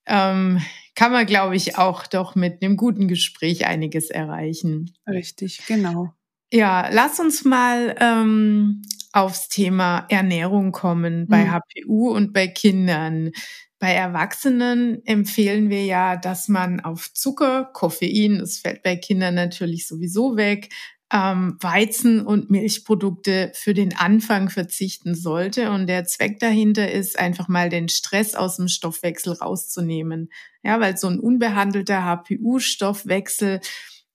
ähm, 0.05 0.61
kann 0.95 1.11
man, 1.11 1.25
glaube 1.25 1.55
ich, 1.55 1.77
auch 1.77 2.07
doch 2.07 2.35
mit 2.35 2.61
einem 2.61 2.77
guten 2.77 3.07
Gespräch 3.07 3.65
einiges 3.65 4.09
erreichen. 4.09 4.93
Richtig, 5.07 5.65
genau. 5.67 6.13
Ja, 6.51 6.89
lass 6.91 7.19
uns 7.19 7.45
mal 7.45 7.95
ähm, 7.99 8.83
aufs 9.11 9.47
Thema 9.47 10.05
Ernährung 10.09 10.71
kommen 10.71 11.27
bei 11.27 11.45
mhm. 11.45 11.51
HPU 11.51 12.09
und 12.11 12.33
bei 12.33 12.47
Kindern. 12.47 13.31
bei 13.79 13.91
Erwachsenen 13.93 15.05
empfehlen 15.05 15.69
wir 15.69 15.83
ja, 15.83 16.15
dass 16.15 16.47
man 16.47 16.79
auf 16.79 17.11
Zucker, 17.13 17.69
Koffein, 17.73 18.39
das 18.39 18.59
fällt 18.59 18.81
bei 18.83 18.95
Kindern 18.95 19.35
natürlich 19.35 19.87
sowieso 19.87 20.37
weg, 20.37 20.69
ähm, 21.13 21.57
Weizen 21.61 22.25
und 22.25 22.49
Milchprodukte 22.49 23.51
für 23.53 23.75
den 23.75 23.95
Anfang 23.95 24.49
verzichten 24.49 25.13
sollte. 25.13 25.69
Und 25.69 25.85
der 25.85 26.05
Zweck 26.05 26.39
dahinter 26.39 26.91
ist, 26.91 27.19
einfach 27.19 27.47
mal 27.47 27.69
den 27.69 27.87
Stress 27.87 28.33
aus 28.33 28.55
dem 28.57 28.67
Stoffwechsel 28.67 29.33
rauszunehmen. 29.33 30.31
Ja, 30.63 30.79
weil 30.79 30.97
so 30.97 31.07
ein 31.07 31.19
unbehandelter 31.19 32.03
HPU-Stoffwechsel, 32.03 33.61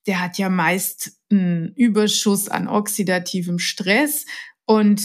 der 0.09 0.21
hat 0.21 0.39
ja 0.39 0.49
meist 0.49 1.13
einen 1.31 1.73
Überschuss 1.77 2.49
an 2.49 2.67
oxidativem 2.67 3.61
Stress 3.61 4.27
und 4.67 5.01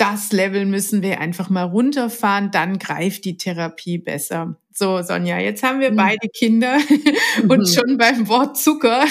das 0.00 0.32
Level 0.32 0.64
müssen 0.64 1.02
wir 1.02 1.20
einfach 1.20 1.50
mal 1.50 1.64
runterfahren, 1.64 2.50
dann 2.50 2.78
greift 2.78 3.26
die 3.26 3.36
Therapie 3.36 3.98
besser. 3.98 4.56
So, 4.72 5.02
Sonja, 5.02 5.38
jetzt 5.38 5.62
haben 5.62 5.80
wir 5.80 5.90
mhm. 5.90 5.96
beide 5.96 6.28
Kinder 6.28 6.78
und 7.42 7.60
mhm. 7.60 7.66
schon 7.66 7.98
beim 7.98 8.26
Wort 8.28 8.56
Zucker 8.56 9.04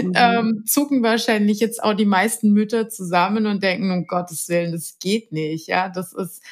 mhm. 0.00 0.12
ähm, 0.14 0.62
zucken 0.64 1.02
wahrscheinlich 1.02 1.58
jetzt 1.58 1.82
auch 1.82 1.94
die 1.94 2.04
meisten 2.04 2.52
Mütter 2.52 2.88
zusammen 2.88 3.46
und 3.46 3.62
denken, 3.64 3.90
um 3.90 4.06
Gottes 4.06 4.48
Willen, 4.48 4.70
das 4.70 4.98
geht 5.00 5.32
nicht. 5.32 5.66
Ja, 5.66 5.88
das 5.88 6.12
ist 6.12 6.42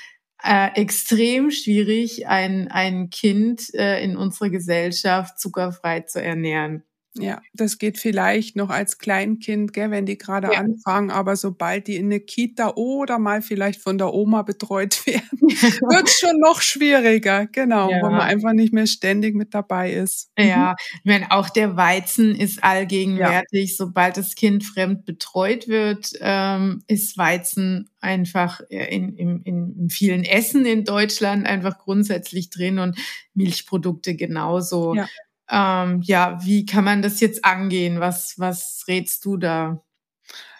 äh, 0.42 0.74
extrem 0.74 1.52
schwierig, 1.52 2.26
ein, 2.26 2.68
ein 2.68 3.10
Kind 3.10 3.72
äh, 3.74 4.02
in 4.02 4.16
unserer 4.16 4.50
Gesellschaft 4.50 5.38
zuckerfrei 5.38 6.00
zu 6.00 6.20
ernähren. 6.20 6.82
Ja, 7.16 7.40
das 7.52 7.78
geht 7.78 7.98
vielleicht 7.98 8.56
noch 8.56 8.70
als 8.70 8.98
Kleinkind, 8.98 9.72
gell, 9.72 9.92
wenn 9.92 10.04
die 10.04 10.18
gerade 10.18 10.48
ja. 10.52 10.58
anfangen, 10.58 11.12
aber 11.12 11.36
sobald 11.36 11.86
die 11.86 11.94
in 11.94 12.06
eine 12.06 12.18
Kita 12.18 12.72
oder 12.74 13.20
mal 13.20 13.40
vielleicht 13.40 13.80
von 13.80 13.98
der 13.98 14.12
Oma 14.12 14.42
betreut 14.42 15.00
werden, 15.06 15.22
wird 15.40 16.08
es 16.08 16.18
schon 16.18 16.40
noch 16.40 16.60
schwieriger, 16.60 17.46
genau, 17.46 17.88
ja. 17.88 17.98
wo 18.02 18.10
man 18.10 18.22
einfach 18.22 18.52
nicht 18.52 18.72
mehr 18.72 18.88
ständig 18.88 19.36
mit 19.36 19.54
dabei 19.54 19.92
ist. 19.92 20.30
Mhm. 20.36 20.44
Ja, 20.44 20.76
wenn 21.04 21.24
auch 21.30 21.50
der 21.50 21.76
Weizen 21.76 22.34
ist 22.34 22.64
allgegenwärtig, 22.64 23.70
ja. 23.70 23.76
sobald 23.76 24.16
das 24.16 24.34
Kind 24.34 24.64
fremd 24.64 25.04
betreut 25.04 25.68
wird, 25.68 26.10
ähm, 26.20 26.82
ist 26.88 27.16
Weizen 27.16 27.90
einfach 28.00 28.60
in, 28.68 29.16
in, 29.16 29.42
in 29.42 29.88
vielen 29.88 30.24
Essen 30.24 30.66
in 30.66 30.84
Deutschland 30.84 31.46
einfach 31.46 31.78
grundsätzlich 31.78 32.50
drin 32.50 32.80
und 32.80 32.98
Milchprodukte 33.34 34.16
genauso. 34.16 34.94
Ja 34.94 35.06
ähm, 35.50 36.00
ja, 36.02 36.38
wie 36.44 36.66
kann 36.66 36.84
man 36.84 37.02
das 37.02 37.20
jetzt 37.20 37.44
angehen? 37.44 38.00
Was, 38.00 38.34
was 38.38 38.84
rätst 38.88 39.24
du 39.24 39.36
da? 39.36 39.82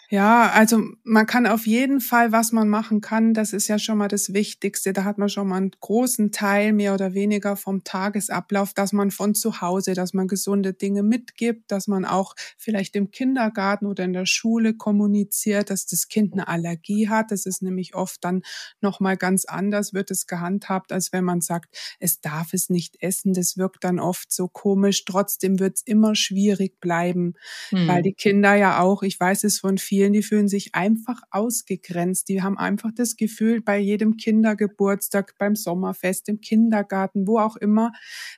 Ja, 0.09 0.51
also 0.51 0.83
man 1.03 1.25
kann 1.25 1.47
auf 1.47 1.65
jeden 1.65 1.99
Fall, 1.99 2.31
was 2.31 2.51
man 2.51 2.69
machen 2.69 3.01
kann, 3.01 3.33
das 3.33 3.53
ist 3.53 3.67
ja 3.67 3.79
schon 3.79 3.97
mal 3.97 4.07
das 4.07 4.33
Wichtigste. 4.33 4.93
Da 4.93 5.03
hat 5.03 5.17
man 5.17 5.29
schon 5.29 5.47
mal 5.47 5.57
einen 5.57 5.71
großen 5.79 6.31
Teil 6.31 6.73
mehr 6.73 6.93
oder 6.93 7.15
weniger 7.15 7.55
vom 7.57 7.83
Tagesablauf, 7.83 8.73
dass 8.73 8.93
man 8.93 9.09
von 9.09 9.33
zu 9.33 9.61
Hause, 9.61 9.95
dass 9.95 10.13
man 10.13 10.27
gesunde 10.27 10.73
Dinge 10.73 11.01
mitgibt, 11.01 11.71
dass 11.71 11.87
man 11.87 12.05
auch 12.05 12.35
vielleicht 12.57 12.95
im 12.95 13.09
Kindergarten 13.09 13.87
oder 13.87 14.03
in 14.03 14.13
der 14.13 14.27
Schule 14.27 14.75
kommuniziert, 14.75 15.71
dass 15.71 15.87
das 15.87 16.07
Kind 16.07 16.33
eine 16.33 16.47
Allergie 16.47 17.09
hat. 17.09 17.31
Das 17.31 17.47
ist 17.47 17.63
nämlich 17.63 17.95
oft 17.95 18.23
dann 18.23 18.43
noch 18.81 18.99
mal 18.99 19.17
ganz 19.17 19.45
anders 19.45 19.93
wird 19.93 20.11
es 20.11 20.27
gehandhabt, 20.27 20.91
als 20.91 21.13
wenn 21.13 21.23
man 21.23 21.41
sagt, 21.41 21.75
es 21.99 22.21
darf 22.21 22.53
es 22.53 22.69
nicht 22.69 22.97
essen. 23.01 23.33
Das 23.33 23.57
wirkt 23.57 23.83
dann 23.83 23.99
oft 23.99 24.31
so 24.31 24.47
komisch. 24.47 25.03
Trotzdem 25.05 25.59
wird 25.59 25.77
es 25.77 25.81
immer 25.81 26.13
schwierig 26.13 26.79
bleiben, 26.79 27.33
hm. 27.69 27.87
weil 27.87 28.03
die 28.03 28.13
Kinder 28.13 28.53
ja 28.53 28.79
auch, 28.79 29.01
ich 29.01 29.19
weiß 29.19 29.43
es 29.45 29.59
von 29.59 29.79
vielen 29.79 29.94
vielen, 29.95 30.11
die 30.11 30.23
fühlen 30.23 30.49
sich 30.49 30.75
einfach 30.75 31.21
ausgegrenzt. 31.31 32.27
Die 32.27 32.43
haben 32.43 32.57
einfach 32.57 32.91
das 32.93 33.15
Gefühl, 33.15 33.61
bei 33.61 33.77
jedem 33.77 34.17
Kindergeburtstag, 34.17 35.37
beim 35.37 35.55
Sommerfest, 35.55 36.27
im 36.27 36.41
Kindergarten, 36.41 37.27
wo 37.27 37.39
auch 37.39 37.55
immer, 37.55 37.93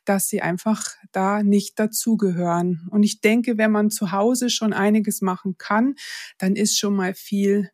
dass 0.06 0.28
sie 0.28 0.44
einfach 0.44 0.86
da 1.12 1.42
nicht 1.42 1.80
dazugehören. 1.80 2.88
Und 2.92 3.02
ich 3.02 3.22
denke, 3.22 3.58
wenn 3.58 3.72
man 3.72 3.90
zu 3.90 4.12
Hause 4.12 4.52
schon 4.52 4.72
einiges 4.72 5.22
machen 5.22 5.56
kann, 5.58 5.96
dann 6.38 6.56
ist 6.56 6.78
schon 6.78 6.96
mal 6.96 7.16
viel 7.16 7.72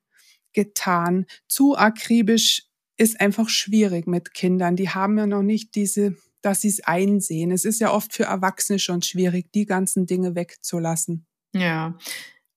getan. 0.54 1.26
Zu 1.50 1.76
akribisch 1.76 2.64
ist 2.96 3.20
einfach 3.20 3.50
schwierig 3.50 4.08
mit 4.08 4.34
Kindern. 4.34 4.78
Die 4.78 4.92
haben 4.92 5.18
ja 5.18 5.28
noch 5.28 5.44
nicht 5.44 5.76
diese 5.76 6.16
dass 6.42 6.60
sie 6.60 6.68
es 6.68 6.82
einsehen. 6.82 7.52
Es 7.52 7.64
ist 7.64 7.80
ja 7.80 7.90
oft 7.90 8.12
für 8.12 8.26
Erwachsene 8.26 8.78
schon 8.78 9.02
schwierig, 9.02 9.54
die 9.54 9.66
ganzen 9.66 10.06
Dinge 10.08 10.36
wegzulassen. 10.36 11.26
Ja, 11.54 11.98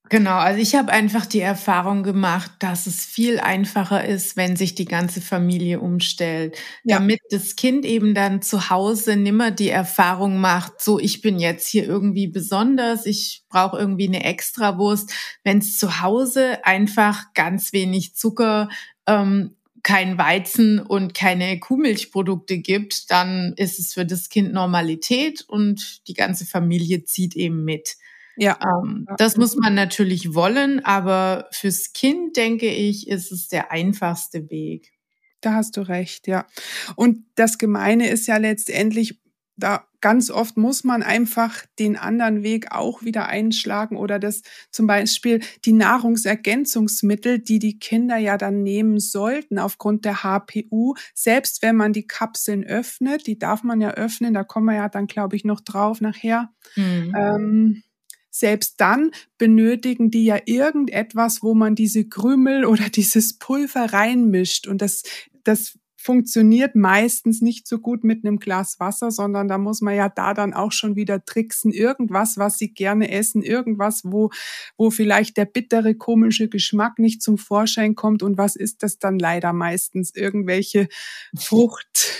Genau, 0.09 0.37
also 0.37 0.61
ich 0.61 0.77
habe 0.77 0.92
einfach 0.92 1.27
die 1.27 1.40
Erfahrung 1.40 2.05
gemacht, 2.05 2.53
dass 2.61 2.87
es 2.87 3.05
viel 3.05 3.40
einfacher 3.40 4.05
ist, 4.05 4.37
wenn 4.37 4.55
sich 4.55 4.77
die 4.77 4.85
ganze 4.85 5.21
Familie 5.21 5.81
umstellt, 5.81 6.57
ja. 6.85 6.99
damit 6.99 7.21
das 7.31 7.57
Kind 7.57 7.85
eben 7.85 8.14
dann 8.14 8.40
zu 8.40 8.71
Hause 8.71 9.16
nimmer 9.16 9.51
die 9.51 9.71
Erfahrung 9.71 10.40
macht, 10.40 10.81
so 10.81 11.01
ich 11.01 11.23
bin 11.23 11.40
jetzt 11.40 11.66
hier 11.66 11.87
irgendwie 11.87 12.29
besonders, 12.29 13.05
ich 13.05 13.42
brauche 13.49 13.79
irgendwie 13.79 14.07
eine 14.07 14.23
Extrawurst. 14.25 15.12
Wenn 15.42 15.59
es 15.59 15.77
zu 15.77 16.01
Hause 16.01 16.64
einfach 16.64 17.35
ganz 17.35 17.73
wenig 17.73 18.14
Zucker, 18.14 18.69
ähm, 19.07 19.57
kein 19.83 20.19
Weizen 20.19 20.81
und 20.81 21.14
keine 21.14 21.59
Kuhmilchprodukte 21.59 22.59
gibt, 22.59 23.11
dann 23.11 23.55
ist 23.57 23.79
es 23.79 23.95
für 23.95 24.05
das 24.05 24.29
Kind 24.29 24.53
Normalität 24.53 25.45
und 25.49 26.07
die 26.09 26.14
ganze 26.14 26.45
Familie 26.45 27.05
zieht 27.05 27.35
eben 27.35 27.64
mit. 27.64 27.97
Ja. 28.37 28.59
Ähm, 28.62 29.07
das 29.18 29.37
muss 29.37 29.57
man 29.57 29.75
natürlich 29.75 30.35
wollen, 30.35 30.85
aber 30.85 31.49
fürs 31.51 31.92
Kind, 31.92 32.37
denke 32.37 32.68
ich, 32.68 33.09
ist 33.09 33.33
es 33.33 33.49
der 33.49 33.72
einfachste 33.72 34.51
Weg. 34.51 34.92
Da 35.40 35.55
hast 35.55 35.77
du 35.77 35.83
recht, 35.83 36.27
ja. 36.27 36.46
Und 36.96 37.25
das 37.35 37.59
Gemeine 37.59 38.09
ist 38.09 38.27
ja 38.27 38.37
letztendlich, 38.37 39.20
da 39.57 39.87
ganz 40.01 40.31
oft 40.31 40.57
muss 40.57 40.85
man 40.85 41.03
einfach 41.03 41.64
den 41.79 41.96
anderen 41.96 42.42
Weg 42.42 42.70
auch 42.70 43.03
wieder 43.03 43.27
einschlagen 43.27 43.96
oder 43.96 44.18
das 44.18 44.42
zum 44.70 44.87
Beispiel 44.87 45.40
die 45.64 45.72
Nahrungsergänzungsmittel, 45.72 47.38
die 47.40 47.59
die 47.59 47.79
Kinder 47.79 48.16
ja 48.16 48.37
dann 48.38 48.62
nehmen 48.62 49.01
sollten 49.01 49.59
aufgrund 49.59 50.05
der 50.05 50.22
HPU, 50.22 50.94
selbst 51.14 51.62
wenn 51.62 51.77
man 51.77 51.92
die 51.92 52.07
Kapseln 52.07 52.64
öffnet, 52.64 53.27
die 53.27 53.38
darf 53.38 53.62
man 53.62 53.81
ja 53.81 53.92
öffnen, 53.92 54.35
da 54.35 54.44
kommen 54.44 54.66
wir 54.66 54.77
ja 54.77 54.88
dann, 54.88 55.07
glaube 55.07 55.37
ich, 55.37 55.44
noch 55.44 55.61
drauf 55.61 56.01
nachher. 56.01 56.51
Mhm. 56.77 57.14
Ähm, 57.16 57.83
selbst 58.38 58.81
dann 58.81 59.11
benötigen 59.38 60.11
die 60.11 60.25
ja 60.25 60.38
irgendetwas, 60.44 61.42
wo 61.42 61.55
man 61.55 61.75
diese 61.75 62.09
Krümel 62.09 62.64
oder 62.64 62.88
dieses 62.94 63.38
Pulver 63.38 63.92
reinmischt. 63.92 64.66
Und 64.66 64.83
das, 64.83 65.03
das 65.44 65.79
funktioniert 66.07 66.77
meistens 66.77 67.42
nicht 67.42 67.66
so 67.66 67.81
gut 67.81 68.05
mit 68.05 68.25
einem 68.25 68.38
Glas 68.38 68.79
Wasser, 68.79 69.11
sondern 69.11 69.49
da 69.49 69.59
muss 69.59 69.81
man 69.81 69.96
ja 69.96 70.09
da 70.09 70.35
dann 70.35 70.55
auch 70.55 70.70
schon 70.70 70.94
wieder 70.94 71.25
tricksen. 71.25 71.72
Irgendwas, 71.72 72.38
was 72.38 72.59
sie 72.59 72.72
gerne 72.72 73.11
essen, 73.11 73.42
irgendwas, 73.42 74.03
wo, 74.05 74.31
wo 74.77 74.90
vielleicht 74.90 75.37
der 75.37 75.46
bittere, 75.46 75.96
komische 75.96 76.49
Geschmack 76.49 77.01
nicht 77.01 77.22
zum 77.22 77.38
Vorschein 77.38 77.96
kommt. 77.96 78.22
Und 78.22 78.38
was 78.38 78.55
ist 78.55 78.85
das 78.85 79.01
dann 79.01 79.18
leider 79.18 79.53
meistens? 79.53 80.14
Irgendwelche 80.14 80.87
Frucht. 81.37 82.12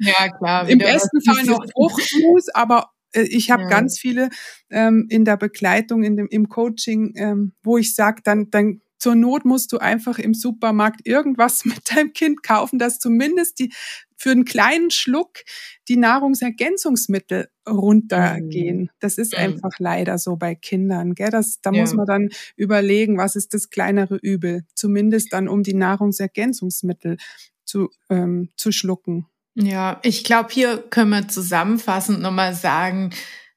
Ja, 0.00 0.28
klar. 0.36 0.68
Im 0.68 0.78
besten 0.78 1.22
Fall 1.22 1.44
noch 1.44 1.64
Fruchtmus, 1.72 2.48
aber 2.48 2.90
ich 3.12 3.50
habe 3.50 3.62
ja. 3.64 3.68
ganz 3.68 3.98
viele 3.98 4.30
ähm, 4.70 5.06
in 5.08 5.24
der 5.24 5.36
Begleitung, 5.36 6.02
in 6.02 6.16
dem, 6.16 6.28
im 6.28 6.48
Coaching, 6.48 7.14
ähm, 7.16 7.52
wo 7.62 7.78
ich 7.78 7.94
sage, 7.94 8.22
dann, 8.22 8.50
dann 8.50 8.80
zur 8.98 9.14
Not 9.14 9.44
musst 9.44 9.72
du 9.72 9.78
einfach 9.78 10.18
im 10.18 10.34
Supermarkt 10.34 11.06
irgendwas 11.06 11.64
mit 11.64 11.94
deinem 11.94 12.12
Kind 12.12 12.42
kaufen, 12.42 12.78
dass 12.78 12.98
zumindest 12.98 13.58
die 13.58 13.72
für 14.16 14.32
einen 14.32 14.44
kleinen 14.44 14.90
Schluck 14.90 15.44
die 15.86 15.96
Nahrungsergänzungsmittel 15.96 17.48
runtergehen. 17.68 18.80
Mhm. 18.80 18.90
Das 18.98 19.16
ist 19.16 19.32
mhm. 19.32 19.44
einfach 19.44 19.78
leider 19.78 20.18
so 20.18 20.36
bei 20.36 20.56
Kindern. 20.56 21.14
Gell? 21.14 21.30
Das, 21.30 21.60
da 21.60 21.70
ja. 21.70 21.80
muss 21.80 21.94
man 21.94 22.06
dann 22.06 22.28
überlegen, 22.56 23.16
was 23.16 23.36
ist 23.36 23.54
das 23.54 23.70
kleinere 23.70 24.16
Übel. 24.16 24.64
Zumindest 24.74 25.32
dann, 25.32 25.46
um 25.46 25.62
die 25.62 25.74
Nahrungsergänzungsmittel 25.74 27.16
zu, 27.64 27.90
ähm, 28.10 28.50
zu 28.56 28.72
schlucken. 28.72 29.26
Ja, 29.60 29.98
ich 30.04 30.22
glaube, 30.22 30.50
hier 30.52 30.78
können 30.78 31.10
wir 31.10 31.26
zusammenfassend 31.26 32.20
nochmal 32.20 32.54
sagen, 32.54 33.10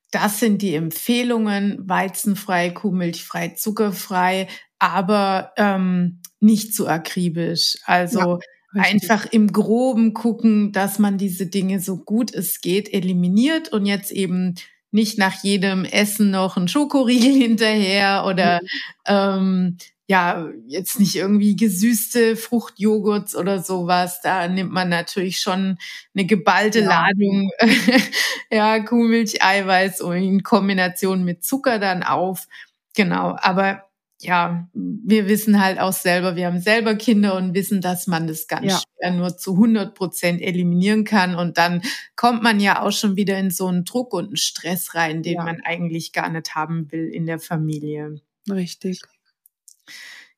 das 0.10 0.40
sind 0.40 0.64
die 0.64 0.74
Empfehlungen, 0.74 1.78
weizenfrei, 1.88 2.72
kuhmilchfrei, 2.72 3.50
zuckerfrei, 3.50 4.48
aber 4.80 5.54
ähm, 5.58 6.20
nicht 6.40 6.74
zu 6.74 6.88
akribisch. 6.88 7.78
Also 7.86 8.40
ja, 8.74 8.82
einfach 8.82 9.28
im 9.28 9.54
groben 9.54 10.16
gucken, 10.16 10.72
dass 10.72 10.98
man 10.98 11.20
diese 11.20 11.46
Dinge 11.46 11.80
so 11.80 11.98
gut 11.98 12.34
es 12.34 12.62
geht 12.62 12.92
eliminiert 12.92 13.70
und 13.70 13.86
jetzt 13.86 14.12
eben 14.12 14.56
nicht 14.90 15.20
nach 15.20 15.44
jedem 15.44 15.86
Essen 15.86 16.32
noch 16.32 16.58
ein 16.58 16.68
Schokoriegel 16.68 17.32
hinterher 17.42 18.26
oder 18.26 18.60
mhm. 18.62 18.68
ähm, 19.06 19.78
ja, 20.12 20.50
jetzt 20.68 21.00
nicht 21.00 21.16
irgendwie 21.16 21.56
gesüßte 21.56 22.36
Fruchtjoghurts 22.36 23.34
oder 23.34 23.64
sowas. 23.64 24.20
Da 24.22 24.50
nimmt 24.50 24.74
man 24.74 24.90
natürlich 24.90 25.40
schon 25.40 25.78
eine 26.14 26.26
geballte 26.26 26.82
ja. 26.82 26.88
Ladung, 27.08 27.50
ja, 28.52 28.80
Kuhmilch, 28.82 29.42
Eiweiß 29.42 30.02
und 30.02 30.18
in 30.18 30.44
Kombination 30.44 31.24
mit 31.24 31.46
Zucker 31.46 31.80
dann 31.80 32.04
auf. 32.04 32.50
Genau. 32.94 33.38
Aber 33.40 33.86
ja, 34.20 34.68
wir 34.74 35.30
wissen 35.30 35.64
halt 35.64 35.80
auch 35.80 35.94
selber, 35.94 36.36
wir 36.36 36.48
haben 36.48 36.60
selber 36.60 36.96
Kinder 36.96 37.38
und 37.38 37.54
wissen, 37.54 37.80
dass 37.80 38.06
man 38.06 38.28
das 38.28 38.50
ganz 38.50 38.66
ja. 38.66 38.82
schwer 38.82 39.12
nur 39.14 39.38
zu 39.38 39.54
100 39.54 39.96
Prozent 39.96 40.42
eliminieren 40.42 41.06
kann. 41.06 41.36
Und 41.36 41.58
dann 41.58 41.84
kommt 42.18 42.44
man 42.44 42.60
ja 42.60 42.82
auch 42.82 42.92
schon 42.92 43.16
wieder 43.16 43.40
in 43.40 43.50
so 43.50 43.68
einen 43.68 43.86
Druck 43.86 44.14
und 44.14 44.26
einen 44.26 44.36
Stress 44.36 44.94
rein, 44.94 45.24
den 45.24 45.36
ja. 45.36 45.44
man 45.46 45.62
eigentlich 45.64 46.12
gar 46.12 46.28
nicht 46.28 46.54
haben 46.54 46.92
will 46.92 47.08
in 47.08 47.26
der 47.26 47.40
Familie. 47.40 48.20
Richtig. 48.50 49.00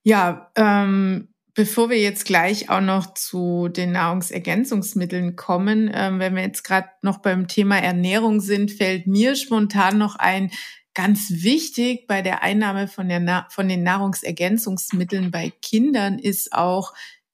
Ja, 0.03 0.51
ähm, 0.55 1.29
bevor 1.53 1.89
wir 1.89 1.99
jetzt 1.99 2.25
gleich 2.25 2.69
auch 2.69 2.81
noch 2.81 3.13
zu 3.13 3.69
den 3.69 3.91
Nahrungsergänzungsmitteln 3.91 5.35
kommen, 5.35 5.91
ähm, 5.93 6.19
wenn 6.19 6.35
wir 6.35 6.43
jetzt 6.43 6.63
gerade 6.63 6.89
noch 7.01 7.19
beim 7.19 7.47
Thema 7.47 7.77
Ernährung 7.77 8.41
sind, 8.41 8.71
fällt 8.71 9.07
mir 9.07 9.35
spontan 9.35 9.97
noch 9.97 10.15
ein, 10.15 10.51
Ganz 10.95 11.41
wichtig 11.41 12.05
bei 12.05 12.21
der 12.21 12.43
Einnahme 12.43 12.87
von, 12.87 13.09
der 13.09 13.47
von 13.49 13.67
den 13.67 13.81
Nahrungsergänzungsmitteln 13.81 15.31
bei 15.31 15.51
Kindern 15.61 16.19
ist 16.19 16.53
auch, 16.53 16.93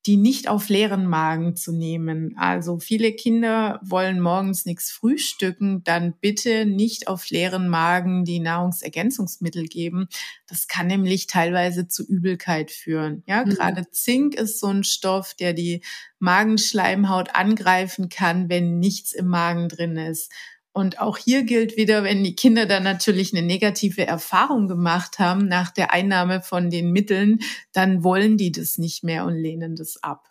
die 0.09 0.17
nicht 0.17 0.47
auf 0.47 0.69
leeren 0.69 1.05
Magen 1.05 1.55
zu 1.55 1.71
nehmen. 1.71 2.33
Also 2.35 2.79
viele 2.79 3.13
Kinder 3.13 3.79
wollen 3.83 4.19
morgens 4.21 4.65
nichts 4.65 4.89
frühstücken, 4.89 5.83
dann 5.83 6.15
bitte 6.19 6.65
nicht 6.65 7.07
auf 7.07 7.29
leeren 7.29 7.69
Magen 7.69 8.25
die 8.25 8.39
Nahrungsergänzungsmittel 8.39 9.65
geben. 9.65 10.07
Das 10.47 10.67
kann 10.67 10.87
nämlich 10.87 11.27
teilweise 11.27 11.87
zu 11.87 12.03
Übelkeit 12.03 12.71
führen. 12.71 13.21
Ja, 13.27 13.45
mhm. 13.45 13.51
gerade 13.51 13.91
Zink 13.91 14.33
ist 14.33 14.59
so 14.59 14.65
ein 14.65 14.83
Stoff, 14.83 15.35
der 15.35 15.53
die 15.53 15.83
Magenschleimhaut 16.17 17.35
angreifen 17.35 18.09
kann, 18.09 18.49
wenn 18.49 18.79
nichts 18.79 19.13
im 19.13 19.27
Magen 19.27 19.69
drin 19.69 19.95
ist. 19.95 20.31
Und 20.79 21.01
auch 21.01 21.17
hier 21.17 21.43
gilt 21.43 21.75
wieder, 21.75 22.05
wenn 22.05 22.23
die 22.23 22.37
Kinder 22.37 22.65
dann 22.65 22.83
natürlich 22.83 23.35
eine 23.35 23.45
negative 23.45 24.07
Erfahrung 24.07 24.69
gemacht 24.69 25.19
haben 25.19 25.49
nach 25.49 25.71
der 25.71 25.91
Einnahme 25.91 26.41
von 26.41 26.69
den 26.69 26.93
Mitteln, 26.93 27.39
dann 27.73 28.01
wollen 28.01 28.37
die 28.37 28.53
das 28.53 28.77
nicht 28.77 29.03
mehr 29.03 29.25
und 29.25 29.35
lehnen 29.35 29.75
das 29.75 30.01
ab. 30.01 30.29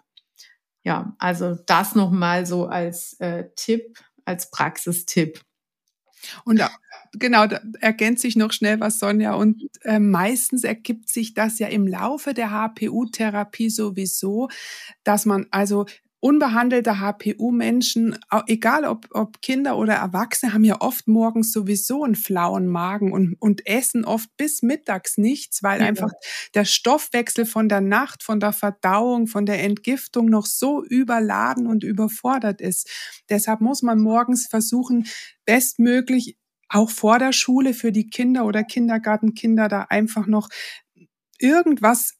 Ja, 0.84 1.14
also 1.18 1.54
das 1.66 1.94
nochmal 1.94 2.46
so 2.46 2.64
als 2.64 3.12
äh, 3.20 3.50
Tipp, 3.56 3.98
als 4.24 4.50
Praxistipp. 4.50 5.42
Und 6.46 6.62
genau, 7.12 7.46
da 7.46 7.60
ergänzt 7.80 8.22
sich 8.22 8.34
noch 8.34 8.52
schnell 8.52 8.80
was, 8.80 8.98
Sonja. 8.98 9.34
Und 9.34 9.60
äh, 9.82 9.98
meistens 9.98 10.64
ergibt 10.64 11.10
sich 11.10 11.34
das 11.34 11.58
ja 11.58 11.68
im 11.68 11.86
Laufe 11.86 12.32
der 12.32 12.50
HPU-Therapie 12.50 13.68
sowieso, 13.68 14.48
dass 15.04 15.26
man 15.26 15.46
also 15.50 15.84
unbehandelte 16.20 16.98
HPU-Menschen, 16.98 18.18
egal 18.46 18.84
ob, 18.84 19.06
ob 19.12 19.40
Kinder 19.40 19.78
oder 19.78 19.94
Erwachsene, 19.94 20.52
haben 20.52 20.64
ja 20.64 20.80
oft 20.80 21.06
morgens 21.06 21.52
sowieso 21.52 22.02
einen 22.02 22.16
flauen 22.16 22.66
Magen 22.66 23.12
und, 23.12 23.36
und 23.38 23.66
essen 23.66 24.04
oft 24.04 24.28
bis 24.36 24.62
mittags 24.62 25.16
nichts, 25.16 25.62
weil 25.62 25.80
ja. 25.80 25.86
einfach 25.86 26.10
der 26.54 26.64
Stoffwechsel 26.64 27.46
von 27.46 27.68
der 27.68 27.80
Nacht, 27.80 28.24
von 28.24 28.40
der 28.40 28.52
Verdauung, 28.52 29.28
von 29.28 29.46
der 29.46 29.62
Entgiftung 29.62 30.26
noch 30.26 30.46
so 30.46 30.82
überladen 30.84 31.68
und 31.68 31.84
überfordert 31.84 32.60
ist. 32.60 32.90
Deshalb 33.28 33.60
muss 33.60 33.82
man 33.82 34.00
morgens 34.00 34.48
versuchen, 34.48 35.06
bestmöglich 35.44 36.36
auch 36.68 36.90
vor 36.90 37.18
der 37.18 37.32
Schule 37.32 37.74
für 37.74 37.92
die 37.92 38.10
Kinder 38.10 38.44
oder 38.44 38.64
Kindergartenkinder 38.64 39.68
da 39.68 39.86
einfach 39.88 40.26
noch 40.26 40.48
irgendwas 41.38 42.17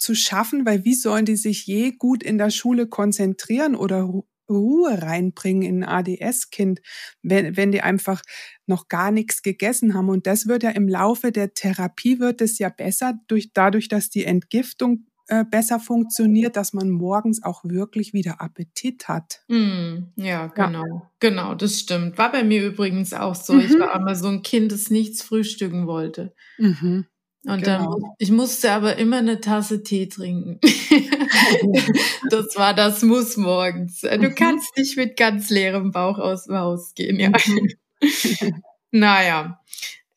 zu 0.00 0.14
schaffen, 0.14 0.66
weil 0.66 0.84
wie 0.84 0.94
sollen 0.94 1.26
die 1.26 1.36
sich 1.36 1.66
je 1.66 1.92
gut 1.92 2.22
in 2.22 2.38
der 2.38 2.50
Schule 2.50 2.86
konzentrieren 2.86 3.74
oder 3.74 4.08
Ruhe 4.50 5.00
reinbringen 5.00 5.62
in 5.62 5.84
ein 5.84 6.06
ADS-Kind, 6.06 6.80
wenn, 7.22 7.56
wenn 7.56 7.70
die 7.70 7.82
einfach 7.82 8.20
noch 8.66 8.88
gar 8.88 9.12
nichts 9.12 9.42
gegessen 9.42 9.94
haben. 9.94 10.08
Und 10.08 10.26
das 10.26 10.48
wird 10.48 10.64
ja 10.64 10.70
im 10.70 10.88
Laufe 10.88 11.30
der 11.30 11.54
Therapie 11.54 12.18
wird 12.18 12.40
es 12.40 12.58
ja 12.58 12.68
besser, 12.68 13.14
durch, 13.28 13.52
dadurch, 13.52 13.88
dass 13.88 14.10
die 14.10 14.24
Entgiftung 14.24 15.06
äh, 15.28 15.44
besser 15.44 15.78
funktioniert, 15.78 16.56
dass 16.56 16.72
man 16.72 16.90
morgens 16.90 17.42
auch 17.44 17.62
wirklich 17.62 18.12
wieder 18.12 18.40
Appetit 18.40 19.06
hat. 19.06 19.42
Mm, 19.46 20.08
ja, 20.16 20.48
genau. 20.48 20.84
Ja. 20.84 21.10
Genau, 21.20 21.54
das 21.54 21.78
stimmt. 21.78 22.18
War 22.18 22.32
bei 22.32 22.42
mir 22.42 22.66
übrigens 22.66 23.12
auch 23.12 23.36
so. 23.36 23.52
Mhm. 23.52 23.60
Ich 23.60 23.78
war 23.78 23.94
immer 23.94 24.16
so 24.16 24.26
ein 24.26 24.42
Kind, 24.42 24.72
das 24.72 24.90
nichts 24.90 25.22
frühstücken 25.22 25.86
wollte. 25.86 26.34
Mhm. 26.58 27.06
Und 27.46 27.62
genau. 27.64 27.98
dann, 27.98 28.10
ich 28.18 28.30
musste 28.30 28.70
aber 28.72 28.96
immer 28.96 29.18
eine 29.18 29.40
Tasse 29.40 29.82
Tee 29.82 30.08
trinken. 30.08 30.60
das 32.30 32.56
war 32.56 32.74
das 32.74 33.02
Muss 33.02 33.36
morgens. 33.38 34.02
Du 34.02 34.18
mhm. 34.18 34.34
kannst 34.34 34.76
nicht 34.76 34.96
mit 34.96 35.16
ganz 35.16 35.48
leerem 35.48 35.90
Bauch 35.90 36.18
aus 36.18 36.44
dem 36.44 36.56
Haus 36.56 36.94
gehen, 36.94 37.18
ja. 37.18 37.30
Mhm. 37.30 37.72
naja. 38.90 39.60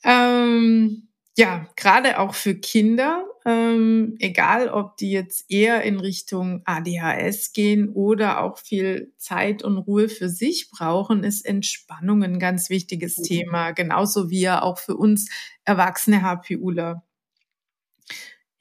Ähm, 0.03 1.07
ja, 1.35 1.67
gerade 1.77 2.19
auch 2.19 2.35
für 2.35 2.55
Kinder, 2.55 3.25
ähm, 3.45 4.15
egal 4.19 4.69
ob 4.69 4.97
die 4.97 5.11
jetzt 5.11 5.49
eher 5.49 5.81
in 5.81 5.99
Richtung 5.99 6.61
ADHS 6.65 7.53
gehen 7.53 7.89
oder 7.89 8.43
auch 8.43 8.59
viel 8.59 9.13
Zeit 9.17 9.63
und 9.63 9.77
Ruhe 9.77 10.09
für 10.09 10.29
sich 10.29 10.69
brauchen, 10.69 11.23
ist 11.23 11.45
Entspannung 11.45 12.23
ein 12.23 12.37
ganz 12.37 12.69
wichtiges 12.69 13.17
mhm. 13.17 13.23
Thema, 13.23 13.71
genauso 13.71 14.29
wie 14.29 14.41
ja 14.41 14.61
auch 14.61 14.77
für 14.77 14.95
uns 14.95 15.29
erwachsene 15.65 16.21
HPUler. 16.21 17.03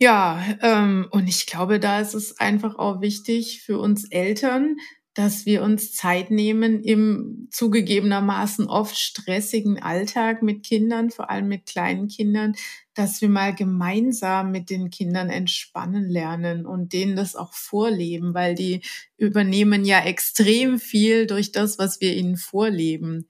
Ja, 0.03 0.45
ähm, 0.63 1.07
und 1.13 1.29
ich 1.29 1.47
glaube, 1.47 1.79
da 1.79 2.01
ist 2.01 2.15
es 2.15 2.41
einfach 2.41 2.75
auch 2.75 3.01
wichtig 3.01 3.63
für 3.63 3.79
uns 3.79 4.05
Eltern, 4.11 4.75
dass 5.15 5.47
wir 5.47 5.63
uns 5.63 5.95
Zeit 5.95 6.33
nehmen 6.33 6.83
im 6.83 7.47
zugegebenermaßen 7.53 8.67
oft 8.67 8.99
stressigen 8.99 9.81
Alltag 9.81 10.43
mit 10.43 10.65
Kindern, 10.65 11.11
vor 11.11 11.31
allem 11.31 11.47
mit 11.47 11.67
kleinen 11.67 12.09
Kindern, 12.09 12.55
dass 12.95 13.21
wir 13.21 13.29
mal 13.29 13.55
gemeinsam 13.55 14.51
mit 14.51 14.71
den 14.71 14.91
Kindern 14.91 15.31
entspannen 15.31 16.09
lernen 16.09 16.67
und 16.67 16.93
denen 16.93 17.15
das 17.15 17.37
auch 17.37 17.53
vorleben, 17.55 18.35
weil 18.35 18.57
die 18.57 18.81
übernehmen 19.19 19.85
ja 19.85 20.01
extrem 20.05 20.81
viel 20.81 21.29
durch 21.29 21.53
das, 21.53 21.79
was 21.79 22.01
wir 22.01 22.13
ihnen 22.17 22.37
vorleben. 22.37 23.29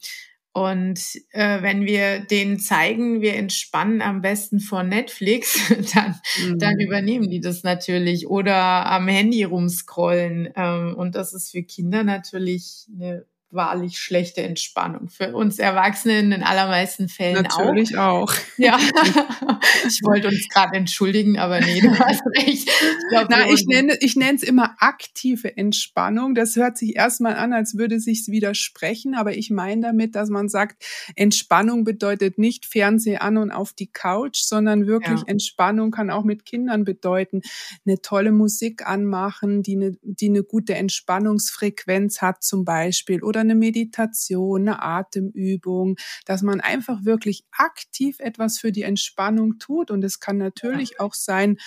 Und 0.55 1.01
äh, 1.31 1.63
wenn 1.63 1.87
wir 1.87 2.21
denen 2.21 2.59
zeigen, 2.59 3.23
wir 3.23 3.37
entspannen 3.37 4.03
am 4.03 4.21
besten 4.21 4.61
vor 4.61 4.83
Netflix, 4.83 5.59
dann, 5.95 6.21
mhm. 6.45 6.59
dann 6.59 6.79
übernehmen 6.79 7.31
die 7.31 7.41
das 7.41 7.63
natürlich. 7.63 8.29
Oder 8.29 8.87
am 8.87 9.09
Handy 9.09 9.45
rumscrollen. 9.45 10.51
Ähm, 10.55 10.95
und 10.95 11.15
das 11.15 11.33
ist 11.33 11.53
für 11.53 11.63
Kinder 11.63 12.05
natürlich 12.05 12.87
eine 12.95 13.25
wahrlich 13.53 13.99
schlechte 13.99 14.43
Entspannung. 14.43 15.09
Für 15.09 15.35
uns 15.35 15.59
Erwachsene 15.59 16.19
in 16.19 16.31
den 16.31 16.43
allermeisten 16.43 17.09
Fällen 17.09 17.43
Natürlich 17.43 17.97
auch. 17.97 18.33
auch. 18.33 18.35
Ja, 18.57 18.79
ich 19.87 20.01
wollte 20.03 20.29
uns 20.29 20.49
gerade 20.49 20.77
entschuldigen, 20.77 21.39
aber 21.39 21.61
nee, 21.61 21.81
du 21.81 21.91
hast 21.99 22.23
recht. 22.37 22.49
Ich, 22.49 22.67
glaub, 23.11 23.27
Na, 23.31 23.51
ich 23.51 23.67
nenne 23.67 23.97
ich 24.01 24.17
nenne 24.17 24.37
es 24.37 24.43
immer 24.43 24.75
aktive 24.79 25.57
Entspannung. 25.57 26.35
Das 26.35 26.57
hört 26.57 26.79
sich 26.79 26.97
erstmal 26.97 27.37
an, 27.37 27.53
als 27.53 27.77
würde 27.77 28.01
sich's 28.01 28.29
widersprechen, 28.29 29.15
aber 29.15 29.37
ich 29.37 29.51
meine 29.51 29.83
damit, 29.83 30.15
dass 30.15 30.31
man 30.31 30.49
sagt, 30.49 30.85
Entspannung 31.15 31.85
bedeutet 31.85 32.39
nicht 32.39 32.67
Fernseh 32.67 33.19
an 33.19 33.37
und 33.37 33.51
auf 33.51 33.73
die 33.73 33.93
Couch, 33.93 34.39
sondern 34.39 34.87
wirklich 34.87 35.21
ja. 35.21 35.27
Entspannung 35.27 35.91
kann 35.91 36.11
auch 36.11 36.25
mit 36.25 36.47
Kindern 36.47 36.85
bedeuten, 36.85 37.43
eine 37.85 38.01
tolle 38.01 38.33
Musik 38.33 38.87
anmachen, 38.87 39.63
die 39.63 39.77
eine, 39.77 39.97
die 40.03 40.29
eine 40.29 40.43
gute 40.43 40.75
Entspannungsfrequenz 40.75 42.23
hat 42.23 42.43
zum 42.43 42.65
Beispiel 42.65 43.23
oder 43.23 43.42
eine 43.43 43.55
Meditation, 43.55 44.63
eine 44.63 44.83
Atemübung, 44.83 45.97
dass 46.25 46.43
man 46.43 46.61
einfach 46.61 47.05
wirklich 47.05 47.45
aktiv 47.53 48.19
etwas 48.21 48.59
für 48.59 48.73
die 48.73 48.83
Entspannung 48.83 49.59
tut. 49.59 49.91
Und 49.91 50.03
es 50.05 50.21
kann 50.21 50.39
natürlich 50.39 51.01
auch 51.01 51.15
sein, 51.15 51.59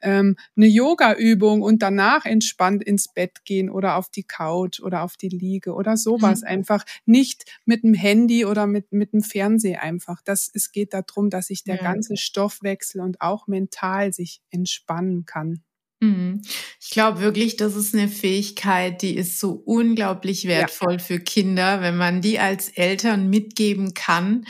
ähm, 0.00 0.36
eine 0.56 0.66
Yoga-Übung 0.66 1.62
und 1.62 1.82
danach 1.82 2.24
entspannt 2.24 2.82
ins 2.82 3.08
Bett 3.08 3.44
gehen 3.44 3.70
oder 3.70 3.96
auf 3.96 4.10
die 4.10 4.22
Couch 4.22 4.80
oder 4.80 5.02
auf 5.02 5.16
die 5.16 5.28
Liege 5.28 5.74
oder 5.74 5.96
sowas. 5.96 6.42
Mhm. 6.42 6.48
Einfach 6.48 6.84
nicht 7.06 7.44
mit 7.64 7.82
dem 7.82 7.94
Handy 7.94 8.44
oder 8.44 8.66
mit, 8.66 8.92
mit 8.92 9.12
dem 9.12 9.22
Fernseher 9.22 9.82
einfach. 9.82 10.20
Das, 10.24 10.50
es 10.52 10.72
geht 10.72 10.94
darum, 10.94 11.30
dass 11.30 11.46
sich 11.46 11.64
der 11.64 11.76
ja. 11.76 11.82
ganze 11.82 12.16
Stoffwechsel 12.16 13.00
und 13.00 13.20
auch 13.20 13.46
mental 13.46 14.12
sich 14.12 14.42
entspannen 14.50 15.26
kann. 15.26 15.62
Mhm. 16.00 16.42
Ich 16.80 16.90
glaube 16.90 17.20
wirklich, 17.20 17.56
das 17.56 17.76
ist 17.76 17.94
eine 17.94 18.08
Fähigkeit, 18.08 19.02
die 19.02 19.16
ist 19.16 19.40
so 19.40 19.52
unglaublich 19.52 20.46
wertvoll 20.46 20.94
ja. 20.94 20.98
für 20.98 21.20
Kinder, 21.20 21.80
wenn 21.80 21.96
man 21.96 22.20
die 22.20 22.38
als 22.38 22.68
Eltern 22.68 23.30
mitgeben 23.30 23.94
kann. 23.94 24.46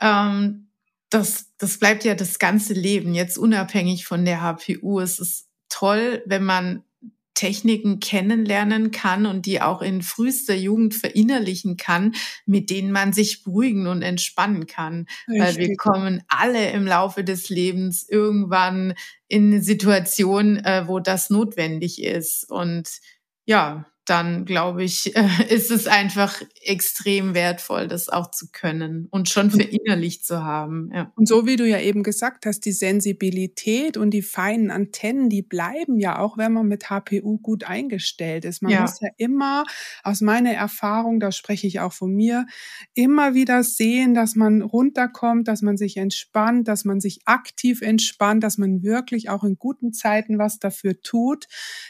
Ähm, 0.00 0.70
das, 1.10 1.52
das 1.58 1.78
bleibt 1.78 2.04
ja 2.04 2.14
das 2.14 2.38
ganze 2.38 2.74
Leben, 2.74 3.14
jetzt 3.14 3.38
unabhängig 3.38 4.06
von 4.06 4.24
der 4.24 4.42
HPU. 4.42 5.00
Es 5.00 5.18
ist 5.18 5.48
toll, 5.68 6.22
wenn 6.26 6.44
man 6.44 6.82
Techniken 7.36 8.00
kennenlernen 8.00 8.90
kann 8.90 9.26
und 9.26 9.46
die 9.46 9.60
auch 9.60 9.82
in 9.82 10.02
frühester 10.02 10.56
Jugend 10.56 10.94
verinnerlichen 10.94 11.76
kann, 11.76 12.14
mit 12.46 12.70
denen 12.70 12.90
man 12.90 13.12
sich 13.12 13.44
beruhigen 13.44 13.86
und 13.86 14.02
entspannen 14.02 14.66
kann. 14.66 15.06
Richtig. 15.28 15.42
Weil 15.42 15.56
wir 15.58 15.76
kommen 15.76 16.22
alle 16.26 16.70
im 16.70 16.86
Laufe 16.86 17.22
des 17.22 17.48
Lebens 17.50 18.08
irgendwann 18.08 18.94
in 19.28 19.52
eine 19.52 19.62
Situation, 19.62 20.56
äh, 20.56 20.88
wo 20.88 20.98
das 20.98 21.30
notwendig 21.30 22.02
ist. 22.02 22.50
Und 22.50 22.88
ja, 23.44 23.86
dann 24.06 24.44
glaube 24.44 24.84
ich, 24.84 25.14
ist 25.48 25.70
es 25.70 25.86
einfach 25.86 26.40
extrem 26.62 27.34
wertvoll, 27.34 27.88
das 27.88 28.08
auch 28.08 28.30
zu 28.30 28.48
können 28.50 29.08
und 29.10 29.28
schon 29.28 29.50
verinnerlicht 29.50 30.24
zu 30.24 30.44
haben. 30.44 30.90
Ja. 30.94 31.12
Und 31.16 31.28
so 31.28 31.46
wie 31.46 31.56
du 31.56 31.66
ja 31.66 31.80
eben 31.80 32.02
gesagt 32.02 32.46
hast, 32.46 32.60
die 32.60 32.72
Sensibilität 32.72 33.96
und 33.96 34.10
die 34.10 34.22
feinen 34.22 34.70
Antennen, 34.70 35.28
die 35.28 35.42
bleiben 35.42 35.98
ja 35.98 36.18
auch, 36.18 36.38
wenn 36.38 36.52
man 36.52 36.66
mit 36.66 36.90
HPU 36.90 37.38
gut 37.38 37.64
eingestellt 37.64 38.44
ist. 38.44 38.62
Man 38.62 38.72
ja. 38.72 38.82
muss 38.82 39.00
ja 39.00 39.08
immer, 39.16 39.64
aus 40.02 40.20
meiner 40.20 40.52
Erfahrung, 40.52 41.20
da 41.20 41.32
spreche 41.32 41.66
ich 41.66 41.80
auch 41.80 41.92
von 41.92 42.12
mir, 42.12 42.46
immer 42.94 43.34
wieder 43.34 43.62
sehen, 43.62 44.14
dass 44.14 44.36
man 44.36 44.62
runterkommt, 44.62 45.48
dass 45.48 45.62
man 45.62 45.76
sich 45.76 45.96
entspannt, 45.96 46.68
dass 46.68 46.84
man 46.84 47.00
sich 47.00 47.20
aktiv 47.24 47.82
entspannt, 47.82 48.44
dass 48.44 48.58
man 48.58 48.82
wirklich 48.82 49.28
auch 49.30 49.44
in 49.44 49.56
guten 49.58 49.92
Zeiten 49.92 50.38
was 50.38 50.58
dafür 50.58 51.00
tut, 51.00 51.46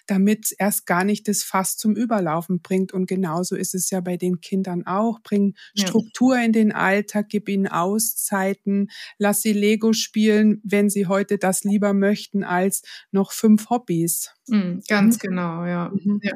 damit 0.06 0.54
erst 0.58 0.86
gar 0.86 1.04
nicht 1.04 1.28
das 1.28 1.42
Fass 1.42 1.76
zum 1.76 1.94
Überlaufen 2.06 2.60
bringt. 2.60 2.92
Und 2.92 3.06
genauso 3.06 3.56
ist 3.56 3.74
es 3.74 3.90
ja 3.90 4.00
bei 4.00 4.16
den 4.16 4.40
Kindern 4.40 4.86
auch. 4.86 5.20
Bring 5.20 5.54
Struktur 5.76 6.38
in 6.38 6.52
den 6.52 6.72
Alltag, 6.72 7.26
gib 7.28 7.48
ihnen 7.48 7.66
Auszeiten, 7.66 8.88
lass 9.18 9.42
sie 9.42 9.52
Lego 9.52 9.92
spielen, 9.92 10.60
wenn 10.64 10.88
sie 10.88 11.06
heute 11.06 11.38
das 11.38 11.64
lieber 11.64 11.92
möchten 11.92 12.44
als 12.44 12.82
noch 13.10 13.32
fünf 13.32 13.68
Hobbys. 13.70 14.30
Mhm, 14.48 14.82
ganz 14.88 15.18
genau, 15.18 15.64
ja. 15.64 15.90
Mhm. 15.92 16.20
ja. 16.22 16.34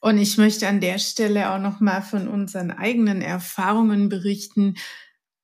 Und 0.00 0.18
ich 0.18 0.38
möchte 0.38 0.66
an 0.66 0.80
der 0.80 0.98
Stelle 0.98 1.50
auch 1.50 1.60
noch 1.60 1.80
mal 1.80 2.00
von 2.00 2.28
unseren 2.28 2.70
eigenen 2.70 3.20
Erfahrungen 3.20 4.08
berichten. 4.08 4.76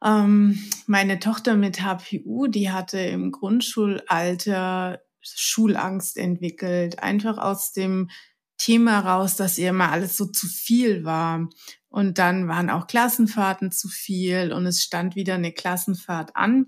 Ähm, 0.04 0.58
meine 0.86 1.18
Tochter 1.18 1.56
mit 1.56 1.82
HPU, 1.82 2.46
die 2.46 2.70
hatte 2.70 2.98
im 2.98 3.32
Grundschulalter 3.32 5.00
Schulangst 5.20 6.16
entwickelt, 6.16 7.02
einfach 7.02 7.38
aus 7.38 7.72
dem 7.72 8.10
Thema 8.58 9.00
raus, 9.00 9.36
dass 9.36 9.58
ihr 9.58 9.70
immer 9.70 9.90
alles 9.90 10.16
so 10.16 10.26
zu 10.26 10.46
viel 10.46 11.04
war. 11.04 11.48
Und 11.88 12.18
dann 12.18 12.48
waren 12.48 12.70
auch 12.70 12.86
Klassenfahrten 12.86 13.72
zu 13.72 13.88
viel 13.88 14.52
und 14.52 14.66
es 14.66 14.82
stand 14.82 15.16
wieder 15.16 15.34
eine 15.34 15.52
Klassenfahrt 15.52 16.36
an. 16.36 16.66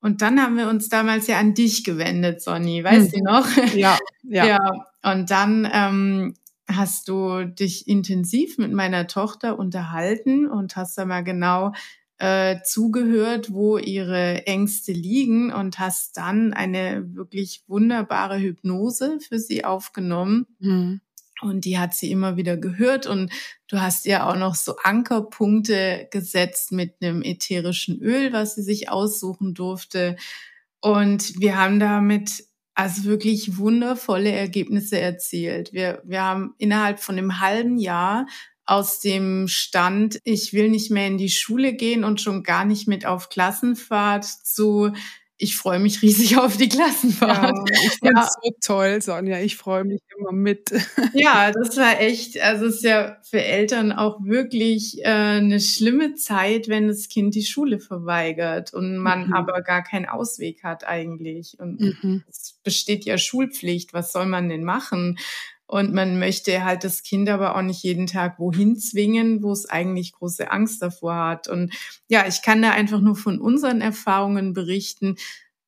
Und 0.00 0.22
dann 0.22 0.40
haben 0.40 0.56
wir 0.56 0.68
uns 0.68 0.88
damals 0.88 1.26
ja 1.26 1.38
an 1.38 1.54
dich 1.54 1.84
gewendet, 1.84 2.42
Sonny, 2.42 2.84
weißt 2.84 3.12
hm. 3.12 3.24
du 3.24 3.24
noch? 3.24 3.74
Ja, 3.74 3.98
ja. 4.22 4.46
ja. 4.46 4.58
Und 5.02 5.30
dann 5.30 5.68
ähm, 5.72 6.34
hast 6.70 7.08
du 7.08 7.44
dich 7.44 7.88
intensiv 7.88 8.58
mit 8.58 8.72
meiner 8.72 9.06
Tochter 9.06 9.58
unterhalten 9.58 10.46
und 10.46 10.76
hast 10.76 10.98
da 10.98 11.04
mal 11.04 11.24
genau 11.24 11.72
äh, 12.18 12.56
zugehört, 12.64 13.52
wo 13.52 13.78
ihre 13.78 14.46
Ängste 14.46 14.92
liegen 14.92 15.52
und 15.52 15.78
hast 15.78 16.16
dann 16.16 16.52
eine 16.52 17.14
wirklich 17.14 17.62
wunderbare 17.68 18.38
Hypnose 18.38 19.18
für 19.20 19.38
sie 19.38 19.64
aufgenommen. 19.64 20.46
Mhm. 20.58 21.00
Und 21.40 21.64
die 21.64 21.78
hat 21.78 21.94
sie 21.94 22.10
immer 22.10 22.36
wieder 22.36 22.56
gehört 22.56 23.06
und 23.06 23.32
du 23.68 23.80
hast 23.80 24.06
ihr 24.06 24.26
auch 24.26 24.36
noch 24.36 24.54
so 24.54 24.76
Ankerpunkte 24.82 26.08
gesetzt 26.10 26.72
mit 26.72 26.96
einem 27.00 27.22
ätherischen 27.22 28.00
Öl, 28.00 28.32
was 28.32 28.56
sie 28.56 28.62
sich 28.62 28.90
aussuchen 28.90 29.54
durfte. 29.54 30.16
Und 30.80 31.40
wir 31.40 31.56
haben 31.56 31.78
damit 31.78 32.44
also 32.74 33.04
wirklich 33.04 33.58
wundervolle 33.58 34.30
Ergebnisse 34.30 35.00
erzielt. 35.00 35.72
Wir, 35.72 36.00
wir 36.04 36.22
haben 36.22 36.54
innerhalb 36.58 37.00
von 37.00 37.18
einem 37.18 37.40
halben 37.40 37.78
Jahr 37.78 38.26
aus 38.64 39.00
dem 39.00 39.48
Stand, 39.48 40.20
ich 40.24 40.52
will 40.52 40.68
nicht 40.68 40.90
mehr 40.90 41.06
in 41.06 41.18
die 41.18 41.30
Schule 41.30 41.72
gehen 41.72 42.04
und 42.04 42.20
schon 42.20 42.42
gar 42.42 42.64
nicht 42.64 42.86
mit 42.86 43.06
auf 43.06 43.30
Klassenfahrt 43.30 44.24
zu 44.24 44.92
ich 45.40 45.56
freue 45.56 45.78
mich 45.78 46.02
riesig 46.02 46.36
auf 46.36 46.56
die 46.56 46.68
Klassenfahrt. 46.68 47.56
Ja, 47.56 47.64
ich 47.72 47.98
finde 48.00 48.20
ja. 48.20 48.28
so 48.28 48.50
toll, 48.60 49.00
Sonja. 49.00 49.38
Ich 49.38 49.56
freue 49.56 49.84
mich 49.84 50.00
immer 50.18 50.32
mit. 50.32 50.70
Ja, 51.14 51.52
das 51.52 51.76
war 51.76 52.00
echt, 52.00 52.40
also 52.40 52.66
es 52.66 52.76
ist 52.76 52.84
ja 52.84 53.18
für 53.22 53.42
Eltern 53.42 53.92
auch 53.92 54.18
wirklich 54.22 54.98
äh, 55.04 55.08
eine 55.08 55.60
schlimme 55.60 56.14
Zeit, 56.14 56.68
wenn 56.68 56.88
das 56.88 57.08
Kind 57.08 57.34
die 57.34 57.44
Schule 57.44 57.78
verweigert 57.78 58.74
und 58.74 58.98
man 58.98 59.28
mhm. 59.28 59.32
aber 59.32 59.62
gar 59.62 59.82
keinen 59.82 60.06
Ausweg 60.06 60.64
hat 60.64 60.86
eigentlich. 60.86 61.56
Und 61.58 61.80
mhm. 61.80 62.24
es 62.28 62.58
besteht 62.62 63.04
ja 63.04 63.16
Schulpflicht. 63.16 63.94
Was 63.94 64.12
soll 64.12 64.26
man 64.26 64.48
denn 64.48 64.64
machen? 64.64 65.18
Und 65.68 65.92
man 65.92 66.18
möchte 66.18 66.64
halt 66.64 66.82
das 66.82 67.02
Kind 67.02 67.28
aber 67.28 67.54
auch 67.54 67.60
nicht 67.60 67.82
jeden 67.82 68.06
Tag 68.06 68.38
wohin 68.38 68.76
zwingen, 68.78 69.42
wo 69.42 69.52
es 69.52 69.68
eigentlich 69.68 70.12
große 70.12 70.50
Angst 70.50 70.80
davor 70.80 71.14
hat. 71.14 71.46
Und 71.46 71.74
ja, 72.08 72.26
ich 72.26 72.40
kann 72.40 72.62
da 72.62 72.70
einfach 72.70 73.00
nur 73.00 73.16
von 73.16 73.38
unseren 73.38 73.82
Erfahrungen 73.82 74.54
berichten. 74.54 75.16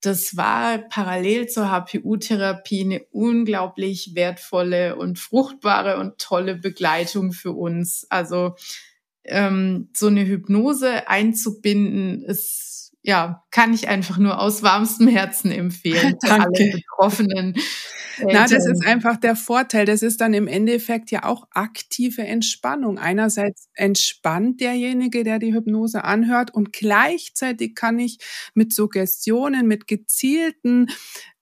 Das 0.00 0.38
war 0.38 0.78
parallel 0.78 1.48
zur 1.48 1.70
HPU-Therapie 1.70 2.80
eine 2.80 3.04
unglaublich 3.10 4.14
wertvolle 4.14 4.96
und 4.96 5.18
fruchtbare 5.18 5.98
und 5.98 6.16
tolle 6.16 6.56
Begleitung 6.56 7.32
für 7.32 7.52
uns. 7.52 8.06
Also 8.08 8.54
ähm, 9.24 9.90
so 9.94 10.06
eine 10.06 10.26
Hypnose 10.26 11.08
einzubinden, 11.08 12.22
ist 12.22 12.69
ja, 13.02 13.44
kann 13.50 13.72
ich 13.72 13.88
einfach 13.88 14.18
nur 14.18 14.40
aus 14.40 14.62
warmstem 14.62 15.08
Herzen 15.08 15.50
empfehlen 15.50 16.16
für 16.24 16.32
alle 16.32 16.50
Betroffenen. 16.50 17.54
Na, 18.22 18.46
das 18.46 18.66
ist 18.66 18.86
einfach 18.86 19.16
der 19.16 19.36
Vorteil. 19.36 19.86
Das 19.86 20.02
ist 20.02 20.20
dann 20.20 20.34
im 20.34 20.46
Endeffekt 20.46 21.10
ja 21.10 21.24
auch 21.24 21.46
aktive 21.52 22.22
Entspannung. 22.22 22.98
Einerseits 22.98 23.68
entspannt 23.74 24.60
derjenige, 24.60 25.24
der 25.24 25.38
die 25.38 25.54
Hypnose 25.54 26.04
anhört 26.04 26.52
und 26.52 26.72
gleichzeitig 26.72 27.74
kann 27.74 27.98
ich 27.98 28.18
mit 28.54 28.74
Suggestionen, 28.74 29.66
mit 29.66 29.86
gezielten 29.86 30.88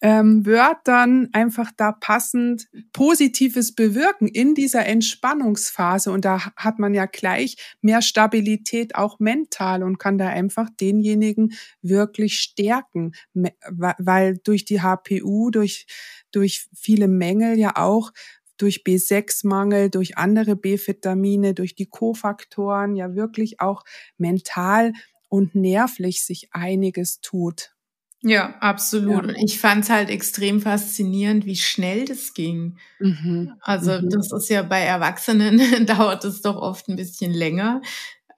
ähm, 0.01 0.47
Wörtern 0.47 1.29
einfach 1.33 1.73
da 1.77 1.93
passend 1.93 2.69
Positives 2.93 3.75
bewirken 3.75 4.29
in 4.29 4.55
dieser 4.55 4.87
Entspannungsphase. 4.87 6.13
Und 6.13 6.25
da 6.25 6.53
hat 6.57 6.79
man 6.79 6.95
ja 6.95 7.07
gleich 7.07 7.57
mehr 7.81 8.01
Stabilität 8.03 8.95
auch 8.95 9.19
mental 9.19 9.83
und 9.83 9.99
kann 9.99 10.19
da 10.19 10.29
einfach 10.29 10.69
denjenigen 10.81 11.53
wirklich 11.83 12.39
stärken, 12.39 13.13
weil 13.33 14.39
durch 14.45 14.65
die 14.65 14.81
HPU, 14.81 15.51
durch, 15.51 15.87
durch 16.31 16.69
viele 16.75 17.09
Mängel 17.09 17.59
ja 17.59 17.77
auch 17.77 18.13
durch 18.57 18.83
B6-Mangel, 18.85 19.89
durch 19.89 20.19
andere 20.19 20.57
B-Vitamine, 20.57 21.55
durch 21.55 21.75
die 21.75 21.87
Kofaktoren 21.87 22.97
ja 22.97 23.15
wirklich 23.15 23.61
auch 23.61 23.85
mental 24.17 24.93
und 25.29 25.55
nervlich 25.55 26.25
sich 26.25 26.49
einiges 26.53 27.21
tut. 27.21 27.78
Ja, 28.23 28.55
absolut. 28.61 29.29
Ja. 29.29 29.35
Ich 29.45 29.61
fand 29.61 29.85
es 29.85 29.91
halt 29.91 30.11
extrem 30.11 30.61
faszinierend, 30.61 31.47
wie 31.47 31.57
schnell 31.57 32.05
das 32.05 32.35
ging. 32.35 32.77
Mhm. 32.99 33.53
Also 33.61 33.93
mhm. 34.01 34.11
das 34.11 34.33
ist 34.33 34.51
ja 34.51 34.63
bei 34.63 34.81
Erwachsenen 34.81 35.61
dauert 35.87 36.25
es 36.25 36.43
doch 36.43 36.57
oft 36.57 36.89
ein 36.89 36.97
bisschen 36.97 37.33
länger. 37.33 37.81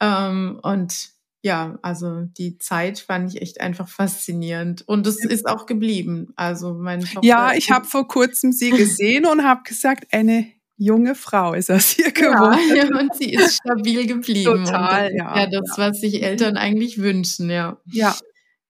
Ähm, 0.01 0.61
und 0.63 1.11
ja, 1.43 1.79
also 1.81 2.23
die 2.37 2.59
Zeit 2.59 2.99
fand 2.99 3.33
ich 3.33 3.41
echt 3.41 3.63
einfach 3.63 3.89
faszinierend 3.89 4.87
und 4.87 5.07
es 5.07 5.25
ist 5.25 5.49
auch 5.49 5.65
geblieben. 5.65 6.35
Also 6.37 6.75
meine 6.75 7.05
Tochter 7.05 7.27
Ja, 7.27 7.55
ich 7.55 7.71
habe 7.71 7.87
vor 7.87 8.07
kurzem 8.07 8.53
sie 8.53 8.71
gesehen 8.71 9.25
und 9.25 9.43
habe 9.43 9.63
gesagt, 9.63 10.13
eine 10.13 10.47
junge 10.77 11.15
Frau 11.15 11.55
ist 11.55 11.71
aus 11.71 11.99
ihr 11.99 12.13
geworden. 12.13 12.77
Ja, 12.77 12.99
und 12.99 13.15
sie 13.15 13.33
ist 13.33 13.57
stabil 13.57 14.07
geblieben. 14.07 14.65
Total, 14.65 15.11
und, 15.11 15.17
ja. 15.17 15.39
Ja, 15.39 15.47
das, 15.47 15.79
was 15.79 16.01
sich 16.01 16.23
Eltern 16.23 16.59
eigentlich 16.59 16.99
wünschen, 16.99 17.49
ja. 17.49 17.79
Ja. 17.87 18.15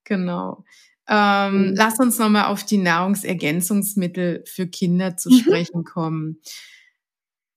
Genau. 0.04 0.64
Ähm, 1.10 1.70
mhm. 1.70 1.74
Lass 1.74 1.98
uns 1.98 2.18
nochmal 2.18 2.44
auf 2.44 2.64
die 2.64 2.78
Nahrungsergänzungsmittel 2.78 4.44
für 4.46 4.68
Kinder 4.68 5.16
zu 5.16 5.28
mhm. 5.28 5.38
sprechen 5.38 5.84
kommen. 5.84 6.40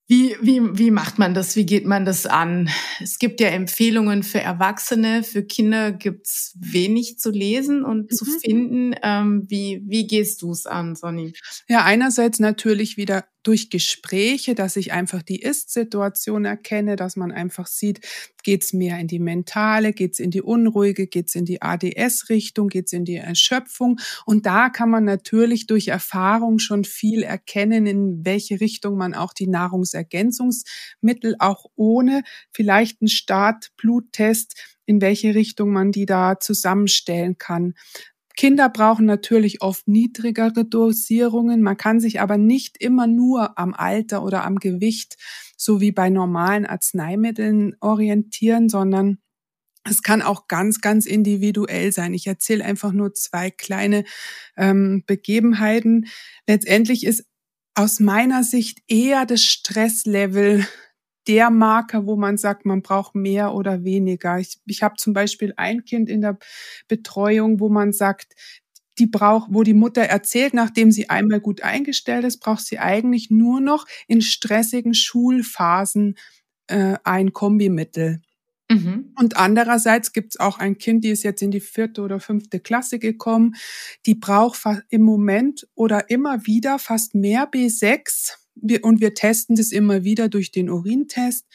Wie, 0.07 0.35
wie, 0.41 0.59
wie 0.77 0.91
macht 0.91 1.17
man 1.17 1.33
das? 1.33 1.55
Wie 1.55 1.65
geht 1.65 1.85
man 1.85 2.03
das 2.03 2.25
an? 2.25 2.69
Es 2.99 3.19
gibt 3.19 3.39
ja 3.39 3.47
Empfehlungen 3.47 4.23
für 4.23 4.41
Erwachsene, 4.41 5.23
für 5.23 5.43
Kinder 5.43 5.93
gibt's 5.93 6.57
wenig 6.59 7.19
zu 7.19 7.31
lesen 7.31 7.85
und 7.85 8.11
mhm. 8.11 8.15
zu 8.15 8.25
finden. 8.25 8.95
Ähm, 9.01 9.45
wie, 9.47 9.81
wie 9.85 10.05
gehst 10.05 10.41
du 10.41 10.51
es 10.51 10.65
an, 10.65 10.95
Sonny? 10.95 11.33
Ja, 11.69 11.83
einerseits 11.85 12.39
natürlich 12.39 12.97
wieder 12.97 13.25
durch 13.43 13.69
Gespräche, 13.69 14.55
dass 14.55 14.75
ich 14.75 14.93
einfach 14.93 15.21
die 15.21 15.41
Ist-Situation 15.41 16.45
erkenne, 16.45 16.95
dass 16.95 17.15
man 17.15 17.31
einfach 17.31 17.67
sieht, 17.67 17.99
geht's 18.43 18.73
mehr 18.73 18.99
in 18.99 19.07
die 19.07 19.19
mentale, 19.19 19.93
geht's 19.93 20.19
in 20.19 20.31
die 20.31 20.41
unruhige, 20.41 21.07
geht's 21.07 21.35
in 21.35 21.45
die 21.45 21.61
ADS-Richtung, 21.61 22.69
geht's 22.69 22.93
in 22.93 23.05
die 23.05 23.15
Erschöpfung. 23.15 23.99
Und 24.25 24.45
da 24.45 24.69
kann 24.69 24.89
man 24.89 25.03
natürlich 25.03 25.67
durch 25.67 25.89
Erfahrung 25.89 26.59
schon 26.59 26.83
viel 26.83 27.23
erkennen, 27.23 27.85
in 27.85 28.25
welche 28.25 28.59
Richtung 28.59 28.97
man 28.97 29.13
auch 29.13 29.33
die 29.33 29.47
Nahrungsergänzungsmittel 29.47 31.35
auch 31.39 31.65
ohne 31.75 32.23
vielleicht 32.51 33.01
einen 33.01 33.09
Start-Bluttest 33.09 34.55
in 34.85 35.01
welche 35.01 35.33
Richtung 35.33 35.71
man 35.71 35.91
die 35.91 36.05
da 36.05 36.39
zusammenstellen 36.39 37.37
kann. 37.37 37.73
Kinder 38.35 38.69
brauchen 38.69 39.05
natürlich 39.05 39.61
oft 39.61 39.87
niedrigere 39.87 40.65
Dosierungen. 40.65 41.61
Man 41.61 41.77
kann 41.77 41.99
sich 41.99 42.19
aber 42.19 42.37
nicht 42.37 42.77
immer 42.81 43.07
nur 43.07 43.57
am 43.57 43.73
Alter 43.73 44.23
oder 44.23 44.43
am 44.43 44.57
Gewicht, 44.57 45.17
so 45.57 45.81
wie 45.81 45.91
bei 45.91 46.09
normalen 46.09 46.65
Arzneimitteln 46.65 47.75
orientieren, 47.79 48.69
sondern 48.69 49.19
es 49.85 50.01
kann 50.01 50.21
auch 50.21 50.47
ganz, 50.47 50.81
ganz 50.81 51.05
individuell 51.05 51.91
sein. 51.91 52.13
Ich 52.13 52.25
erzähle 52.25 52.63
einfach 52.63 52.93
nur 52.93 53.13
zwei 53.13 53.51
kleine 53.51 54.05
ähm, 54.55 55.03
Begebenheiten. 55.05 56.07
Letztendlich 56.47 57.05
ist 57.05 57.25
aus 57.75 57.99
meiner 57.99 58.43
Sicht 58.43 58.79
eher 58.87 59.25
das 59.25 59.43
Stresslevel 59.43 60.65
der 61.27 61.49
Marker, 61.49 62.05
wo 62.05 62.15
man 62.15 62.37
sagt, 62.37 62.65
man 62.65 62.81
braucht 62.81 63.15
mehr 63.15 63.53
oder 63.53 63.83
weniger. 63.83 64.39
Ich, 64.39 64.59
ich 64.65 64.83
habe 64.83 64.95
zum 64.97 65.13
Beispiel 65.13 65.53
ein 65.57 65.85
Kind 65.85 66.09
in 66.09 66.21
der 66.21 66.37
Betreuung, 66.87 67.59
wo 67.59 67.69
man 67.69 67.93
sagt, 67.93 68.33
die 68.99 69.07
braucht, 69.07 69.47
wo 69.51 69.63
die 69.63 69.73
Mutter 69.73 70.03
erzählt, 70.03 70.53
nachdem 70.53 70.91
sie 70.91 71.09
einmal 71.09 71.39
gut 71.39 71.61
eingestellt 71.61 72.25
ist, 72.25 72.39
braucht 72.39 72.65
sie 72.65 72.79
eigentlich 72.79 73.29
nur 73.29 73.59
noch 73.59 73.85
in 74.07 74.21
stressigen 74.21 74.93
Schulphasen 74.93 76.15
äh, 76.67 76.97
ein 77.03 77.33
Kombimittel. 77.33 78.21
Mhm. 78.69 79.13
Und 79.19 79.37
andererseits 79.37 80.13
gibt 80.13 80.33
es 80.33 80.39
auch 80.39 80.59
ein 80.59 80.77
Kind, 80.77 81.03
die 81.03 81.09
ist 81.09 81.23
jetzt 81.23 81.41
in 81.41 81.51
die 81.51 81.59
vierte 81.59 82.01
oder 82.01 82.19
fünfte 82.19 82.59
Klasse 82.59 82.99
gekommen, 82.99 83.55
die 84.05 84.15
braucht 84.15 84.61
im 84.89 85.01
Moment 85.01 85.67
oder 85.75 86.09
immer 86.09 86.45
wieder 86.45 86.79
fast 86.79 87.15
mehr 87.15 87.49
B6 87.49 88.35
und 88.55 89.01
wir 89.01 89.13
testen 89.13 89.55
das 89.55 89.71
immer 89.71 90.03
wieder 90.03 90.29
durch 90.29 90.51
den 90.51 90.69
Urintest 90.69 91.45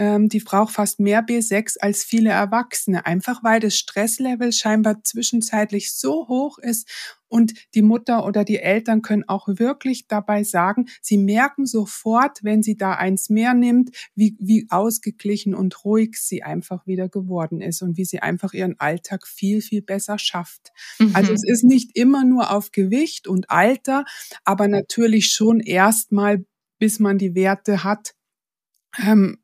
die 0.00 0.40
braucht 0.40 0.74
fast 0.74 0.98
mehr 0.98 1.22
B6 1.24 1.78
als 1.80 2.04
viele 2.04 2.30
Erwachsene, 2.30 3.04
einfach 3.04 3.44
weil 3.44 3.60
das 3.60 3.76
Stresslevel 3.76 4.52
scheinbar 4.52 5.04
zwischenzeitlich 5.04 5.92
so 5.92 6.26
hoch 6.28 6.58
ist 6.58 6.88
und 7.30 7.54
die 7.74 7.82
Mutter 7.82 8.24
oder 8.26 8.44
die 8.44 8.58
Eltern 8.58 9.02
können 9.02 9.28
auch 9.28 9.46
wirklich 9.46 10.08
dabei 10.08 10.42
sagen, 10.42 10.86
sie 11.00 11.16
merken 11.16 11.64
sofort, 11.64 12.42
wenn 12.42 12.62
sie 12.62 12.76
da 12.76 12.94
eins 12.94 13.30
mehr 13.30 13.54
nimmt, 13.54 13.90
wie, 14.14 14.36
wie 14.40 14.66
ausgeglichen 14.68 15.54
und 15.54 15.84
ruhig 15.84 16.16
sie 16.16 16.42
einfach 16.42 16.86
wieder 16.86 17.08
geworden 17.08 17.60
ist 17.60 17.82
und 17.82 17.96
wie 17.96 18.04
sie 18.04 18.20
einfach 18.20 18.52
ihren 18.52 18.80
Alltag 18.80 19.26
viel, 19.28 19.62
viel 19.62 19.80
besser 19.80 20.18
schafft. 20.18 20.72
Mhm. 20.98 21.14
Also 21.14 21.32
es 21.32 21.44
ist 21.46 21.62
nicht 21.62 21.96
immer 21.96 22.24
nur 22.24 22.50
auf 22.50 22.72
Gewicht 22.72 23.28
und 23.28 23.48
Alter, 23.48 24.04
aber 24.44 24.66
natürlich 24.66 25.26
schon 25.26 25.60
erstmal, 25.60 26.44
bis 26.78 26.98
man 26.98 27.16
die 27.16 27.34
Werte 27.34 27.84
hat, 27.84 28.14
ähm, 28.98 29.39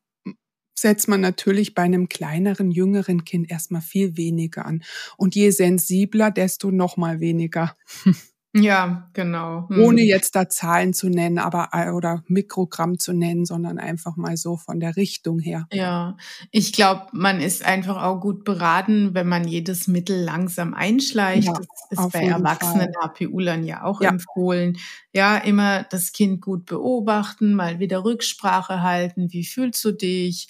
setzt 0.79 1.09
man 1.09 1.21
natürlich 1.21 1.75
bei 1.75 1.83
einem 1.83 2.09
kleineren, 2.09 2.71
jüngeren 2.71 3.25
Kind 3.25 3.51
erstmal 3.51 3.83
viel 3.83 4.17
weniger 4.17 4.67
an. 4.67 4.83
Und 5.17 5.35
je 5.35 5.51
sensibler, 5.51 6.31
desto 6.31 6.71
noch 6.71 6.97
mal 6.97 7.21
weniger. 7.21 7.77
Ja, 8.63 9.11
genau. 9.13 9.69
Hm. 9.69 9.81
Ohne 9.83 10.03
jetzt 10.03 10.35
da 10.35 10.49
Zahlen 10.49 10.95
zu 10.95 11.09
nennen, 11.09 11.39
aber 11.39 11.69
äh, 11.73 11.91
oder 11.91 12.23
Mikrogramm 12.27 12.99
zu 12.99 13.13
nennen, 13.13 13.45
sondern 13.45 13.79
einfach 13.79 14.17
mal 14.17 14.37
so 14.37 14.57
von 14.57 14.81
der 14.81 14.97
Richtung 14.97 15.39
her. 15.39 15.67
Ja, 15.73 16.17
ich 16.51 16.73
glaube, 16.73 17.07
man 17.13 17.41
ist 17.41 17.65
einfach 17.65 18.03
auch 18.03 18.21
gut 18.21 18.45
beraten, 18.45 19.15
wenn 19.15 19.29
man 19.29 19.47
jedes 19.47 19.89
Mittel 19.89 20.23
langsam 20.23 20.75
einschleicht. 20.75 21.49
Ja, 21.49 21.61
das 21.91 22.07
ist 22.07 22.13
bei 22.13 22.27
erwachsenen 22.27 22.93
HPU-Lern 23.01 23.65
ja 23.65 23.85
auch 23.85 24.01
ja. 24.01 24.11
empfohlen. 24.11 24.79
Ja, 25.13 25.37
immer 25.37 25.85
das 25.85 26.13
Kind 26.13 26.41
gut 26.41 26.67
beobachten, 26.67 27.55
mal 27.55 27.79
wieder 27.79 28.05
Rücksprache 28.05 28.83
halten. 28.83 29.33
Wie 29.33 29.45
fühlst 29.45 29.85
du 29.85 29.93
dich? 29.93 30.49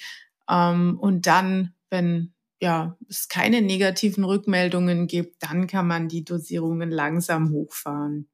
Ähm, 0.48 0.98
und 1.00 1.26
dann, 1.26 1.72
wenn 1.90 2.32
ja, 2.60 2.96
es 3.08 3.28
keine 3.28 3.62
negativen 3.62 4.24
Rückmeldungen 4.24 5.06
gibt, 5.06 5.42
dann 5.42 5.66
kann 5.66 5.86
man 5.86 6.08
die 6.08 6.24
Dosierungen 6.24 6.90
langsam 6.90 7.50
hochfahren. 7.50 8.28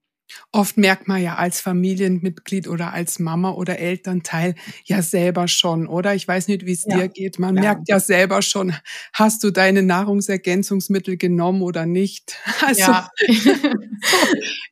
Oft 0.51 0.77
merkt 0.77 1.09
man 1.09 1.23
ja 1.23 1.37
als 1.37 1.61
Familienmitglied 1.61 2.69
oder 2.69 2.93
als 2.93 3.19
Mama 3.19 3.51
oder 3.53 3.79
Elternteil 3.79 4.55
ja 4.85 5.03
selber 5.03 5.49
schon, 5.49 5.87
oder? 5.87 6.15
Ich 6.15 6.27
weiß 6.27 6.49
nicht, 6.49 6.67
wie 6.67 6.73
es 6.73 6.85
ja. 6.87 6.97
dir 6.97 7.09
geht. 7.09 7.39
Man 7.39 7.57
ja. 7.57 7.63
merkt 7.63 7.89
ja 7.89 8.01
selber 8.01 8.43
schon, 8.43 8.75
hast 9.13 9.45
du 9.45 9.51
deine 9.51 9.83
Nahrungsergänzungsmittel 9.83 11.17
genommen 11.17 11.63
oder 11.63 11.87
nicht? 11.87 12.37
Also, 12.63 12.83
ja. 12.83 13.11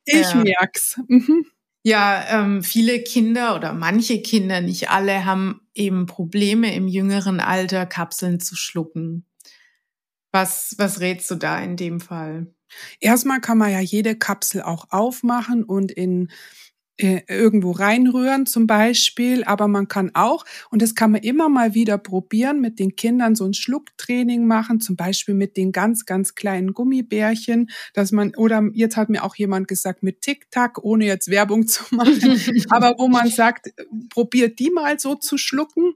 ich 0.05 0.33
ja. 0.33 0.35
merk's. 0.35 0.99
Mhm. 1.09 1.45
Ja, 1.83 2.25
ähm, 2.31 2.63
viele 2.63 3.01
Kinder 3.03 3.57
oder 3.57 3.73
manche 3.73 4.23
Kinder, 4.23 4.61
nicht 4.61 4.91
alle, 4.91 5.25
haben 5.25 5.63
eben 5.75 6.07
Probleme 6.07 6.75
im 6.75 6.87
jüngeren 6.87 7.41
Alter, 7.41 7.87
Kapseln 7.87 8.39
zu 8.39 8.55
schlucken. 8.55 9.27
Was, 10.33 10.75
was 10.79 11.01
rätst 11.01 11.31
du 11.31 11.35
da 11.35 11.61
in 11.61 11.77
dem 11.77 12.01
Fall? 12.01 12.55
Erstmal 13.01 13.41
kann 13.41 13.59
man 13.59 13.73
ja 13.73 13.81
jede 13.81 14.17
Kapsel 14.17 14.63
auch 14.63 14.87
aufmachen 14.91 15.65
und 15.65 15.91
in 15.91 16.29
äh, 17.01 17.23
irgendwo 17.29 17.71
reinrühren 17.71 18.45
zum 18.45 18.67
Beispiel, 18.67 19.43
aber 19.45 19.69
man 19.69 19.89
kann 19.89 20.11
auch, 20.15 20.45
und 20.71 20.83
das 20.83 20.95
kann 20.95 21.13
man 21.13 21.23
immer 21.23 21.49
mal 21.49 21.75
wieder 21.75 21.97
probieren, 21.97 22.61
mit 22.61 22.79
den 22.79 22.95
Kindern 22.95 23.35
so 23.35 23.47
ein 23.47 23.55
Schlucktraining 23.55 24.47
machen, 24.47 24.81
zum 24.81 24.97
Beispiel 24.97 25.35
mit 25.35 25.57
den 25.57 25.73
ganz, 25.73 26.05
ganz 26.05 26.35
kleinen 26.35 26.75
Gummibärchen, 26.75 27.71
dass 27.95 28.13
man, 28.13 28.35
oder 28.37 28.69
jetzt 28.75 28.99
hat 28.99 29.09
mir 29.09 29.25
auch 29.25 29.35
jemand 29.37 29.67
gesagt, 29.67 30.03
mit 30.03 30.21
Tic-Tac, 30.21 30.85
ohne 30.85 31.07
jetzt 31.07 31.31
Werbung 31.31 31.67
zu 31.67 31.85
machen, 31.95 32.39
aber 32.69 32.97
wo 32.99 33.09
man 33.09 33.31
sagt, 33.31 33.73
probiert 34.11 34.59
die 34.59 34.71
mal 34.71 34.99
so 35.01 35.15
zu 35.15 35.39
schlucken 35.39 35.95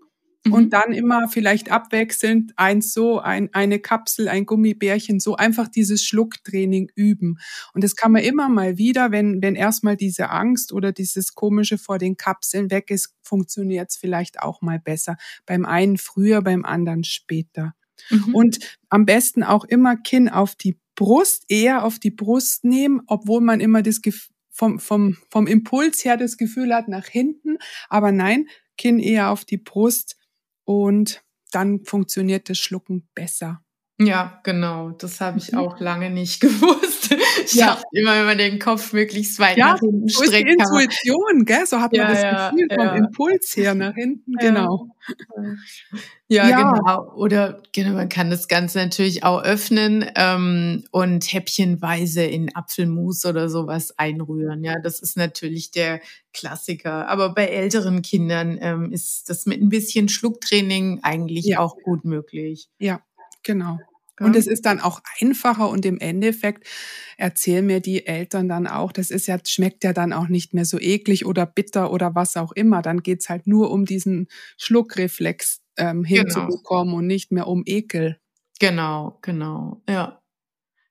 und 0.51 0.65
mhm. 0.65 0.71
dann 0.71 0.93
immer 0.93 1.29
vielleicht 1.29 1.71
abwechselnd 1.71 2.53
eins 2.57 2.93
so, 2.93 3.19
ein, 3.19 3.49
eine 3.55 3.79
Kapsel, 3.79 4.29
ein 4.29 4.45
Gummibärchen, 4.45 5.19
so 5.19 5.37
einfach 5.37 5.69
dieses 5.69 6.05
Schlucktraining 6.05 6.91
üben. 6.95 7.39
Und 7.73 7.83
das 7.83 7.97
kann 7.97 8.13
man 8.13 8.23
immer 8.23 8.49
mal 8.49 8.77
wieder, 8.77 9.11
wenn, 9.11 9.41
wenn 9.43 9.55
erstmal 9.55 9.97
diese 9.97 10.31
Angst 10.31 10.73
oder 10.73 10.93
dieses 10.93 11.35
Komische 11.35 11.79
vor 11.79 11.99
den 11.99 12.17
Kapseln 12.17 12.71
weg 12.71 12.91
ist, 12.91 13.15
funktioniert 13.23 13.91
es 13.91 13.97
vielleicht 13.97 14.41
auch 14.41 14.61
mal 14.61 14.79
besser. 14.79 15.17
Beim 15.47 15.65
einen 15.65 15.97
früher, 15.97 16.43
beim 16.43 16.65
anderen 16.65 17.05
später. 17.05 17.75
Mhm. 18.11 18.35
Und 18.35 18.79
am 18.91 19.07
besten 19.07 19.43
auch 19.43 19.65
immer 19.65 19.97
Kinn 19.97 20.29
auf 20.29 20.55
die 20.55 20.79
Brust, 20.95 21.45
eher 21.49 21.85
auf 21.85 21.99
die 21.99 22.11
Brust 22.11 22.65
nehmen, 22.65 23.03
obwohl 23.07 23.41
man 23.41 23.61
immer 23.61 23.83
das 23.83 24.01
vom, 24.51 24.79
vom, 24.79 25.17
vom 25.31 25.47
Impuls 25.47 26.05
her 26.05 26.17
das 26.17 26.37
Gefühl 26.37 26.75
hat 26.75 26.87
nach 26.89 27.07
hinten. 27.07 27.59
Aber 27.89 28.13
nein, 28.13 28.47
Kinn 28.77 28.99
eher 28.99 29.31
auf 29.31 29.45
die 29.45 29.57
Brust 29.57 30.17
und 30.65 31.25
dann 31.53 31.85
funktioniert 31.85 32.49
das 32.49 32.59
Schlucken 32.59 33.09
besser. 33.15 33.64
Ja, 34.01 34.41
genau. 34.43 34.91
Das 34.91 35.21
habe 35.21 35.39
ich 35.39 35.53
mhm. 35.53 35.59
auch 35.59 35.79
lange 35.79 36.11
nicht 36.11 36.41
gewusst. 36.41 37.15
Ich 37.45 37.55
ja. 37.55 37.67
dachte 37.67 37.85
immer, 37.93 38.17
wenn 38.17 38.27
man 38.27 38.39
den 38.39 38.59
Kopf 38.59 38.93
möglichst 38.93 39.39
weit 39.39 39.57
ja, 39.57 39.73
nach 39.73 39.81
hinten 39.81 40.09
so 40.09 40.25
streckt. 40.25 40.49
Ist 40.49 40.57
die 40.57 40.63
Intuition, 40.63 41.45
gell? 41.45 41.67
So 41.67 41.81
hat 41.81 41.93
man 41.93 42.01
ja, 42.01 42.09
das 42.09 42.23
ja, 42.23 42.51
Gefühl 42.51 42.69
vom 42.75 42.97
Impuls 42.97 43.57
her 43.57 43.75
nach 43.75 43.95
hinten. 43.95 44.33
Genau. 44.41 44.89
Ja, 46.27 46.47
genau. 46.49 47.15
Oder 47.15 47.63
genau, 47.73 47.93
man 47.93 48.09
kann 48.09 48.31
das 48.31 48.49
Ganze 48.49 48.79
natürlich 48.79 49.23
auch 49.23 49.43
öffnen 49.43 50.07
ähm, 50.17 50.85
und 50.91 51.33
häppchenweise 51.33 52.25
in 52.25 52.55
Apfelmus 52.57 53.25
oder 53.25 53.49
sowas 53.49 53.97
einrühren. 53.97 54.65
Ja, 54.65 54.81
das 54.81 55.01
ist 55.01 55.17
natürlich 55.17 55.71
der 55.71 56.01
Klassiker. 56.33 57.09
Aber 57.09 57.33
bei 57.35 57.47
älteren 57.47 58.03
Kindern 58.03 58.59
ähm, 58.61 58.91
ist 58.91 59.31
das 59.31 59.47
mit 59.47 59.61
ein 59.61 59.69
bisschen 59.69 60.09
Schlucktraining 60.09 61.01
eigentlich 61.03 61.59
auch 61.59 61.77
gut 61.85 62.05
möglich. 62.05 62.69
Ja, 62.79 63.01
Genau. 63.45 63.79
Und 64.21 64.37
es 64.37 64.47
ist 64.47 64.65
dann 64.65 64.81
auch 64.81 65.01
einfacher 65.21 65.69
und 65.69 65.85
im 65.85 65.99
Endeffekt 65.99 66.69
erzählen 67.17 67.67
mir 67.67 67.81
die 67.81 68.07
Eltern 68.07 68.49
dann 68.49 68.69
auch, 68.69 68.93
das 68.93 69.11
ist 69.11 69.27
ja, 69.27 69.39
schmeckt 69.45 69.83
ja 69.83 69.93
dann 69.93 70.13
auch 70.13 70.29
nicht 70.29 70.55
mehr 70.55 70.65
so 70.65 70.79
eklig 70.79 71.27
oder 71.27 71.47
bitter 71.47 71.93
oder 71.93 72.15
was 72.15 72.37
auch 72.37 72.53
immer. 72.53 72.81
Dann 72.81 73.03
geht's 73.03 73.29
halt 73.29 73.49
nur 73.49 73.73
um 73.73 73.87
diesen 73.87 74.29
Schluckreflex 74.57 75.63
ähm, 75.77 76.05
genau. 76.05 76.23
hinzubekommen 76.23 76.91
genau. 76.91 76.99
und 76.99 77.07
nicht 77.09 77.33
mehr 77.33 77.49
um 77.49 77.65
Ekel. 77.67 78.21
Genau, 78.61 79.19
genau, 79.21 79.83
ja. 79.89 80.21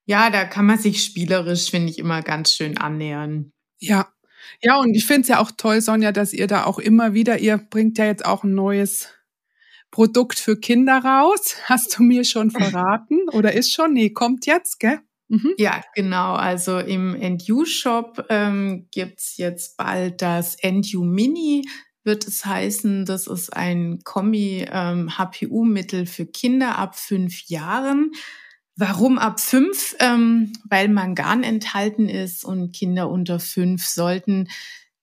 Ja, 0.06 0.30
da 0.30 0.44
kann 0.44 0.66
man 0.66 0.78
sich 0.78 1.02
spielerisch, 1.02 1.72
finde 1.72 1.90
ich, 1.90 2.00
immer 2.00 2.22
ganz 2.22 2.54
schön 2.54 2.78
annähern. 2.78 3.54
Ja. 3.80 4.10
Ja, 4.62 4.78
und 4.78 4.94
ich 4.94 5.06
finde 5.06 5.22
es 5.22 5.28
ja 5.30 5.40
auch 5.40 5.52
toll, 5.56 5.80
Sonja, 5.80 6.12
dass 6.12 6.34
ihr 6.34 6.48
da 6.48 6.66
auch 6.66 6.78
immer 6.78 7.14
wieder, 7.14 7.40
ihr 7.40 7.58
bringt 7.58 7.98
ja 7.98 8.06
jetzt 8.06 8.26
auch 8.26 8.44
ein 8.44 8.54
neues 8.54 9.08
Produkt 9.94 10.40
für 10.40 10.60
Kinder 10.60 11.06
raus. 11.06 11.56
Hast 11.66 11.98
du 11.98 12.04
mir 12.04 12.26
schon 12.26 12.52
verraten? 12.52 13.30
Oder 13.32 13.54
ist 13.54 13.72
schon? 13.72 13.94
Nee, 13.94 14.10
kommt 14.10 14.46
jetzt, 14.48 14.80
gell? 14.80 15.00
Mhm. 15.30 15.54
Ja, 15.58 15.82
genau. 15.94 16.34
Also 16.34 16.80
im 16.80 17.12
NU-Shop 17.12 18.26
ähm, 18.30 18.88
gibt's 18.92 19.38
jetzt 19.38 19.78
bald 19.78 20.22
das 20.24 20.58
NU 20.64 21.04
Mini, 21.04 21.64
wird 22.04 22.28
es 22.28 22.44
heißen. 22.44 23.06
Das 23.06 23.28
ist 23.28 23.56
ein 23.56 24.00
Kombi-HPU-Mittel 24.04 26.00
ähm, 26.00 26.08
für 26.08 26.26
Kinder 26.26 26.78
ab 26.80 26.98
fünf 26.98 27.44
Jahren. 27.48 28.12
Warum 28.76 29.20
ab 29.20 29.40
fünf? 29.40 29.96
Ähm, 30.00 30.54
weil 30.68 30.90
Mangan 30.90 31.44
enthalten 31.44 32.10
ist 32.10 32.44
und 32.44 32.72
Kinder 32.72 33.12
unter 33.12 33.40
fünf 33.40 33.86
sollten 33.86 34.48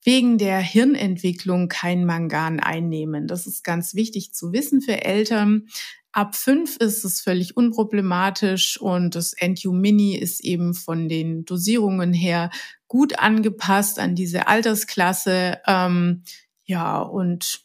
wegen 0.02 0.38
der 0.38 0.58
Hirnentwicklung 0.60 1.68
kein 1.68 2.04
Mangan 2.04 2.60
einnehmen. 2.60 3.26
Das 3.26 3.46
ist 3.46 3.64
ganz 3.64 3.94
wichtig 3.94 4.32
zu 4.32 4.52
wissen 4.52 4.80
für 4.80 5.04
Eltern. 5.04 5.68
Ab 6.12 6.34
fünf 6.34 6.76
ist 6.78 7.04
es 7.04 7.20
völlig 7.20 7.56
unproblematisch 7.56 8.80
und 8.80 9.14
das 9.14 9.34
NU 9.40 9.72
Mini 9.72 10.16
ist 10.16 10.40
eben 10.40 10.74
von 10.74 11.08
den 11.08 11.44
Dosierungen 11.44 12.12
her 12.12 12.50
gut 12.88 13.20
angepasst 13.20 14.00
an 14.00 14.16
diese 14.16 14.48
Altersklasse. 14.48 15.58
Ähm, 15.66 16.24
ja, 16.64 17.00
und 17.00 17.64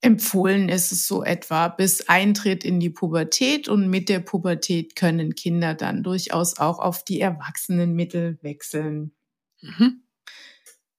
empfohlen 0.00 0.68
ist 0.68 0.92
es 0.92 1.08
so 1.08 1.24
etwa 1.24 1.66
bis 1.66 2.08
Eintritt 2.08 2.62
in 2.62 2.78
die 2.78 2.90
Pubertät 2.90 3.66
und 3.68 3.88
mit 3.88 4.08
der 4.08 4.20
Pubertät 4.20 4.94
können 4.94 5.34
Kinder 5.34 5.74
dann 5.74 6.04
durchaus 6.04 6.58
auch 6.58 6.78
auf 6.78 7.02
die 7.02 7.20
Erwachsenenmittel 7.20 8.38
wechseln. 8.42 9.12
Mhm. 9.60 10.05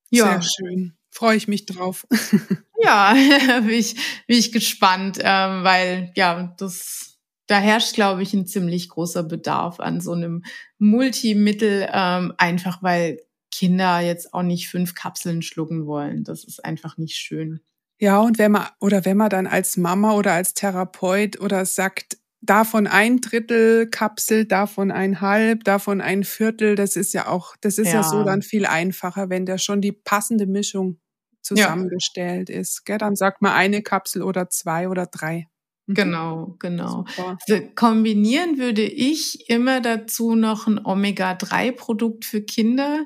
Ja. 0.09 0.39
Sehr 0.39 0.41
schön. 0.41 0.93
Freue 1.09 1.37
ich 1.37 1.47
mich 1.47 1.65
drauf. 1.65 2.05
ja, 2.83 3.13
bin 3.61 3.69
ich, 3.69 3.95
bin 4.27 4.37
ich 4.37 4.51
gespannt, 4.51 5.19
ähm, 5.21 5.63
weil 5.63 6.11
ja, 6.15 6.53
das, 6.57 7.17
da 7.47 7.57
herrscht, 7.57 7.93
glaube 7.93 8.23
ich, 8.23 8.33
ein 8.33 8.45
ziemlich 8.45 8.89
großer 8.89 9.23
Bedarf 9.23 9.79
an 9.79 10.01
so 10.01 10.13
einem 10.13 10.43
Multimittel, 10.77 11.87
ähm, 11.91 12.33
einfach 12.37 12.83
weil 12.83 13.19
Kinder 13.51 14.01
jetzt 14.01 14.33
auch 14.33 14.43
nicht 14.43 14.69
fünf 14.69 14.93
Kapseln 14.93 15.41
schlucken 15.41 15.85
wollen. 15.87 16.23
Das 16.23 16.43
ist 16.43 16.63
einfach 16.63 16.97
nicht 16.97 17.15
schön. 17.15 17.61
Ja, 17.99 18.19
und 18.19 18.37
wenn 18.37 18.51
man, 18.51 18.67
oder 18.79 19.05
wenn 19.05 19.17
man 19.17 19.29
dann 19.29 19.47
als 19.47 19.75
Mama 19.77 20.13
oder 20.13 20.33
als 20.33 20.53
Therapeut 20.53 21.39
oder 21.39 21.65
sagt, 21.65 22.17
davon 22.41 22.87
ein 22.87 23.21
Drittel 23.21 23.89
Kapsel, 23.89 24.45
davon 24.45 24.91
ein 24.91 25.21
halb, 25.21 25.63
davon 25.63 26.01
ein 26.01 26.23
Viertel, 26.23 26.75
das 26.75 26.95
ist 26.95 27.13
ja 27.13 27.27
auch, 27.27 27.55
das 27.61 27.77
ist 27.77 27.87
ja, 27.87 27.95
ja 27.95 28.03
so 28.03 28.23
dann 28.23 28.41
viel 28.41 28.65
einfacher, 28.65 29.29
wenn 29.29 29.45
da 29.45 29.57
schon 29.57 29.81
die 29.81 29.91
passende 29.91 30.45
Mischung 30.45 30.99
zusammengestellt 31.41 32.49
ja. 32.49 32.59
ist. 32.59 32.85
Gell? 32.85 32.97
Dann 32.97 33.15
sagt 33.15 33.41
man 33.41 33.53
eine 33.53 33.81
Kapsel 33.81 34.21
oder 34.21 34.49
zwei 34.49 34.89
oder 34.89 35.05
drei. 35.05 35.47
Mhm. 35.87 35.93
Genau, 35.93 36.55
genau. 36.59 37.05
Also 37.17 37.63
kombinieren 37.75 38.57
würde 38.57 38.83
ich 38.83 39.49
immer 39.49 39.81
dazu 39.81 40.35
noch 40.35 40.67
ein 40.67 40.83
Omega-3-Produkt 40.83 42.25
für 42.25 42.41
Kinder. 42.41 43.05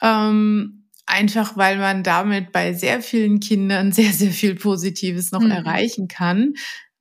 Ähm, 0.00 0.88
einfach 1.06 1.56
weil 1.56 1.78
man 1.78 2.02
damit 2.02 2.52
bei 2.52 2.72
sehr 2.72 3.02
vielen 3.02 3.40
Kindern 3.40 3.92
sehr, 3.92 4.12
sehr 4.12 4.30
viel 4.30 4.54
Positives 4.54 5.32
noch 5.32 5.42
mhm. 5.42 5.50
erreichen 5.50 6.08
kann. 6.08 6.54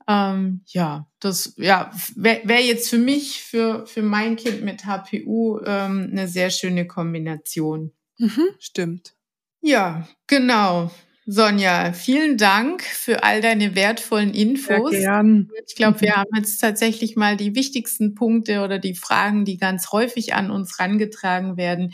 Ähm, 0.08 0.62
ja, 0.68 1.08
das 1.20 1.54
ja, 1.58 1.92
wäre 2.16 2.42
wär 2.46 2.62
jetzt 2.62 2.90
für 2.90 2.98
mich, 2.98 3.44
für, 3.44 3.86
für 3.86 4.02
mein 4.02 4.36
Kind 4.36 4.64
mit 4.64 4.86
HPU 4.86 5.60
ähm, 5.66 6.10
eine 6.12 6.28
sehr 6.28 6.50
schöne 6.50 6.88
Kombination. 6.88 7.92
Mhm, 8.18 8.50
stimmt. 8.60 9.14
Ja, 9.62 10.08
genau. 10.28 10.92
Sonja, 11.28 11.94
vielen 11.94 12.38
Dank 12.38 12.82
für 12.84 13.24
all 13.24 13.42
deine 13.42 13.76
wertvollen 13.76 14.34
Infos. 14.34 14.92
Sehr 14.92 15.02
gern. 15.02 15.50
Ich 15.68 15.76
glaube, 15.76 16.02
wir 16.02 16.16
haben 16.18 16.36
jetzt 16.36 16.60
tatsächlich 16.60 17.16
mal 17.16 17.38
die 17.38 17.56
wichtigsten 17.56 18.16
Punkte 18.16 18.62
oder 18.62 18.80
die 18.80 18.96
Fragen, 18.96 19.46
die 19.46 19.58
ganz 19.58 19.92
häufig 19.92 20.34
an 20.34 20.50
uns 20.50 20.80
rangetragen 20.80 21.58
werden, 21.58 21.94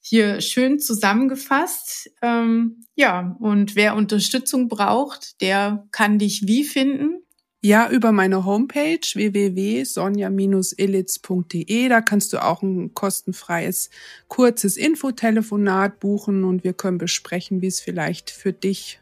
hier 0.00 0.40
schön 0.40 0.78
zusammengefasst. 0.78 2.10
Ähm, 2.22 2.84
ja, 2.94 3.36
und 3.40 3.76
wer 3.76 3.94
Unterstützung 3.94 4.68
braucht, 4.68 5.40
der 5.42 5.86
kann 5.90 6.18
dich 6.18 6.46
wie 6.46 6.64
finden? 6.64 7.22
Ja, 7.68 7.90
über 7.90 8.12
meine 8.12 8.46
Homepage 8.46 9.00
www.sonja-illitz.de. 9.12 11.88
Da 11.90 12.00
kannst 12.00 12.32
du 12.32 12.42
auch 12.42 12.62
ein 12.62 12.94
kostenfreies, 12.94 13.90
kurzes 14.26 14.78
Infotelefonat 14.78 16.00
buchen 16.00 16.44
und 16.44 16.64
wir 16.64 16.72
können 16.72 16.96
besprechen, 16.96 17.60
wie 17.60 17.66
es 17.66 17.80
vielleicht 17.80 18.30
für 18.30 18.54
dich, 18.54 19.00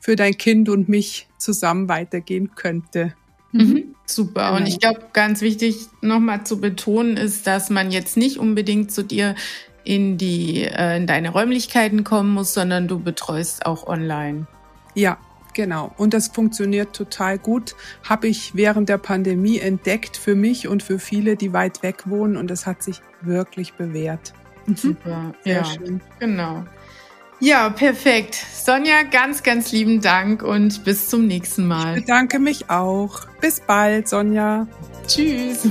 für 0.00 0.16
dein 0.16 0.36
Kind 0.36 0.68
und 0.68 0.88
mich 0.88 1.28
zusammen 1.38 1.88
weitergehen 1.88 2.56
könnte. 2.56 3.14
Mhm. 3.52 3.60
mhm. 3.60 3.94
Super. 4.04 4.48
Genau. 4.48 4.56
Und 4.56 4.66
ich 4.66 4.80
glaube, 4.80 5.00
ganz 5.12 5.40
wichtig 5.40 5.86
nochmal 6.00 6.44
zu 6.44 6.60
betonen 6.60 7.16
ist, 7.16 7.46
dass 7.46 7.70
man 7.70 7.92
jetzt 7.92 8.16
nicht 8.16 8.38
unbedingt 8.38 8.90
zu 8.90 9.04
dir 9.04 9.36
in 9.84 10.18
die, 10.18 10.64
äh, 10.64 10.96
in 10.96 11.06
deine 11.06 11.30
Räumlichkeiten 11.30 12.02
kommen 12.02 12.34
muss, 12.34 12.52
sondern 12.52 12.88
du 12.88 12.98
betreust 12.98 13.64
auch 13.64 13.86
online. 13.86 14.48
Ja, 14.96 15.18
Genau. 15.54 15.92
Und 15.96 16.14
das 16.14 16.28
funktioniert 16.28 16.94
total 16.94 17.38
gut. 17.38 17.74
Habe 18.08 18.28
ich 18.28 18.54
während 18.54 18.88
der 18.88 18.98
Pandemie 18.98 19.58
entdeckt 19.58 20.16
für 20.16 20.34
mich 20.34 20.68
und 20.68 20.82
für 20.82 20.98
viele, 20.98 21.36
die 21.36 21.52
weit 21.52 21.82
weg 21.82 22.04
wohnen. 22.06 22.36
Und 22.36 22.48
das 22.48 22.66
hat 22.66 22.82
sich 22.82 23.00
wirklich 23.22 23.74
bewährt. 23.74 24.32
Mhm. 24.66 24.76
Super. 24.76 25.34
Sehr 25.44 25.56
ja, 25.56 25.64
schön. 25.64 26.00
Genau. 26.18 26.64
Ja, 27.40 27.70
perfekt. 27.70 28.34
Sonja, 28.34 29.04
ganz, 29.04 29.44
ganz 29.44 29.70
lieben 29.70 30.00
Dank 30.00 30.42
und 30.42 30.84
bis 30.84 31.08
zum 31.08 31.26
nächsten 31.26 31.66
Mal. 31.66 31.96
Ich 31.96 32.04
bedanke 32.04 32.40
mich 32.40 32.68
auch. 32.68 33.26
Bis 33.40 33.60
bald, 33.60 34.08
Sonja. 34.08 34.66
Tschüss. 35.06 35.68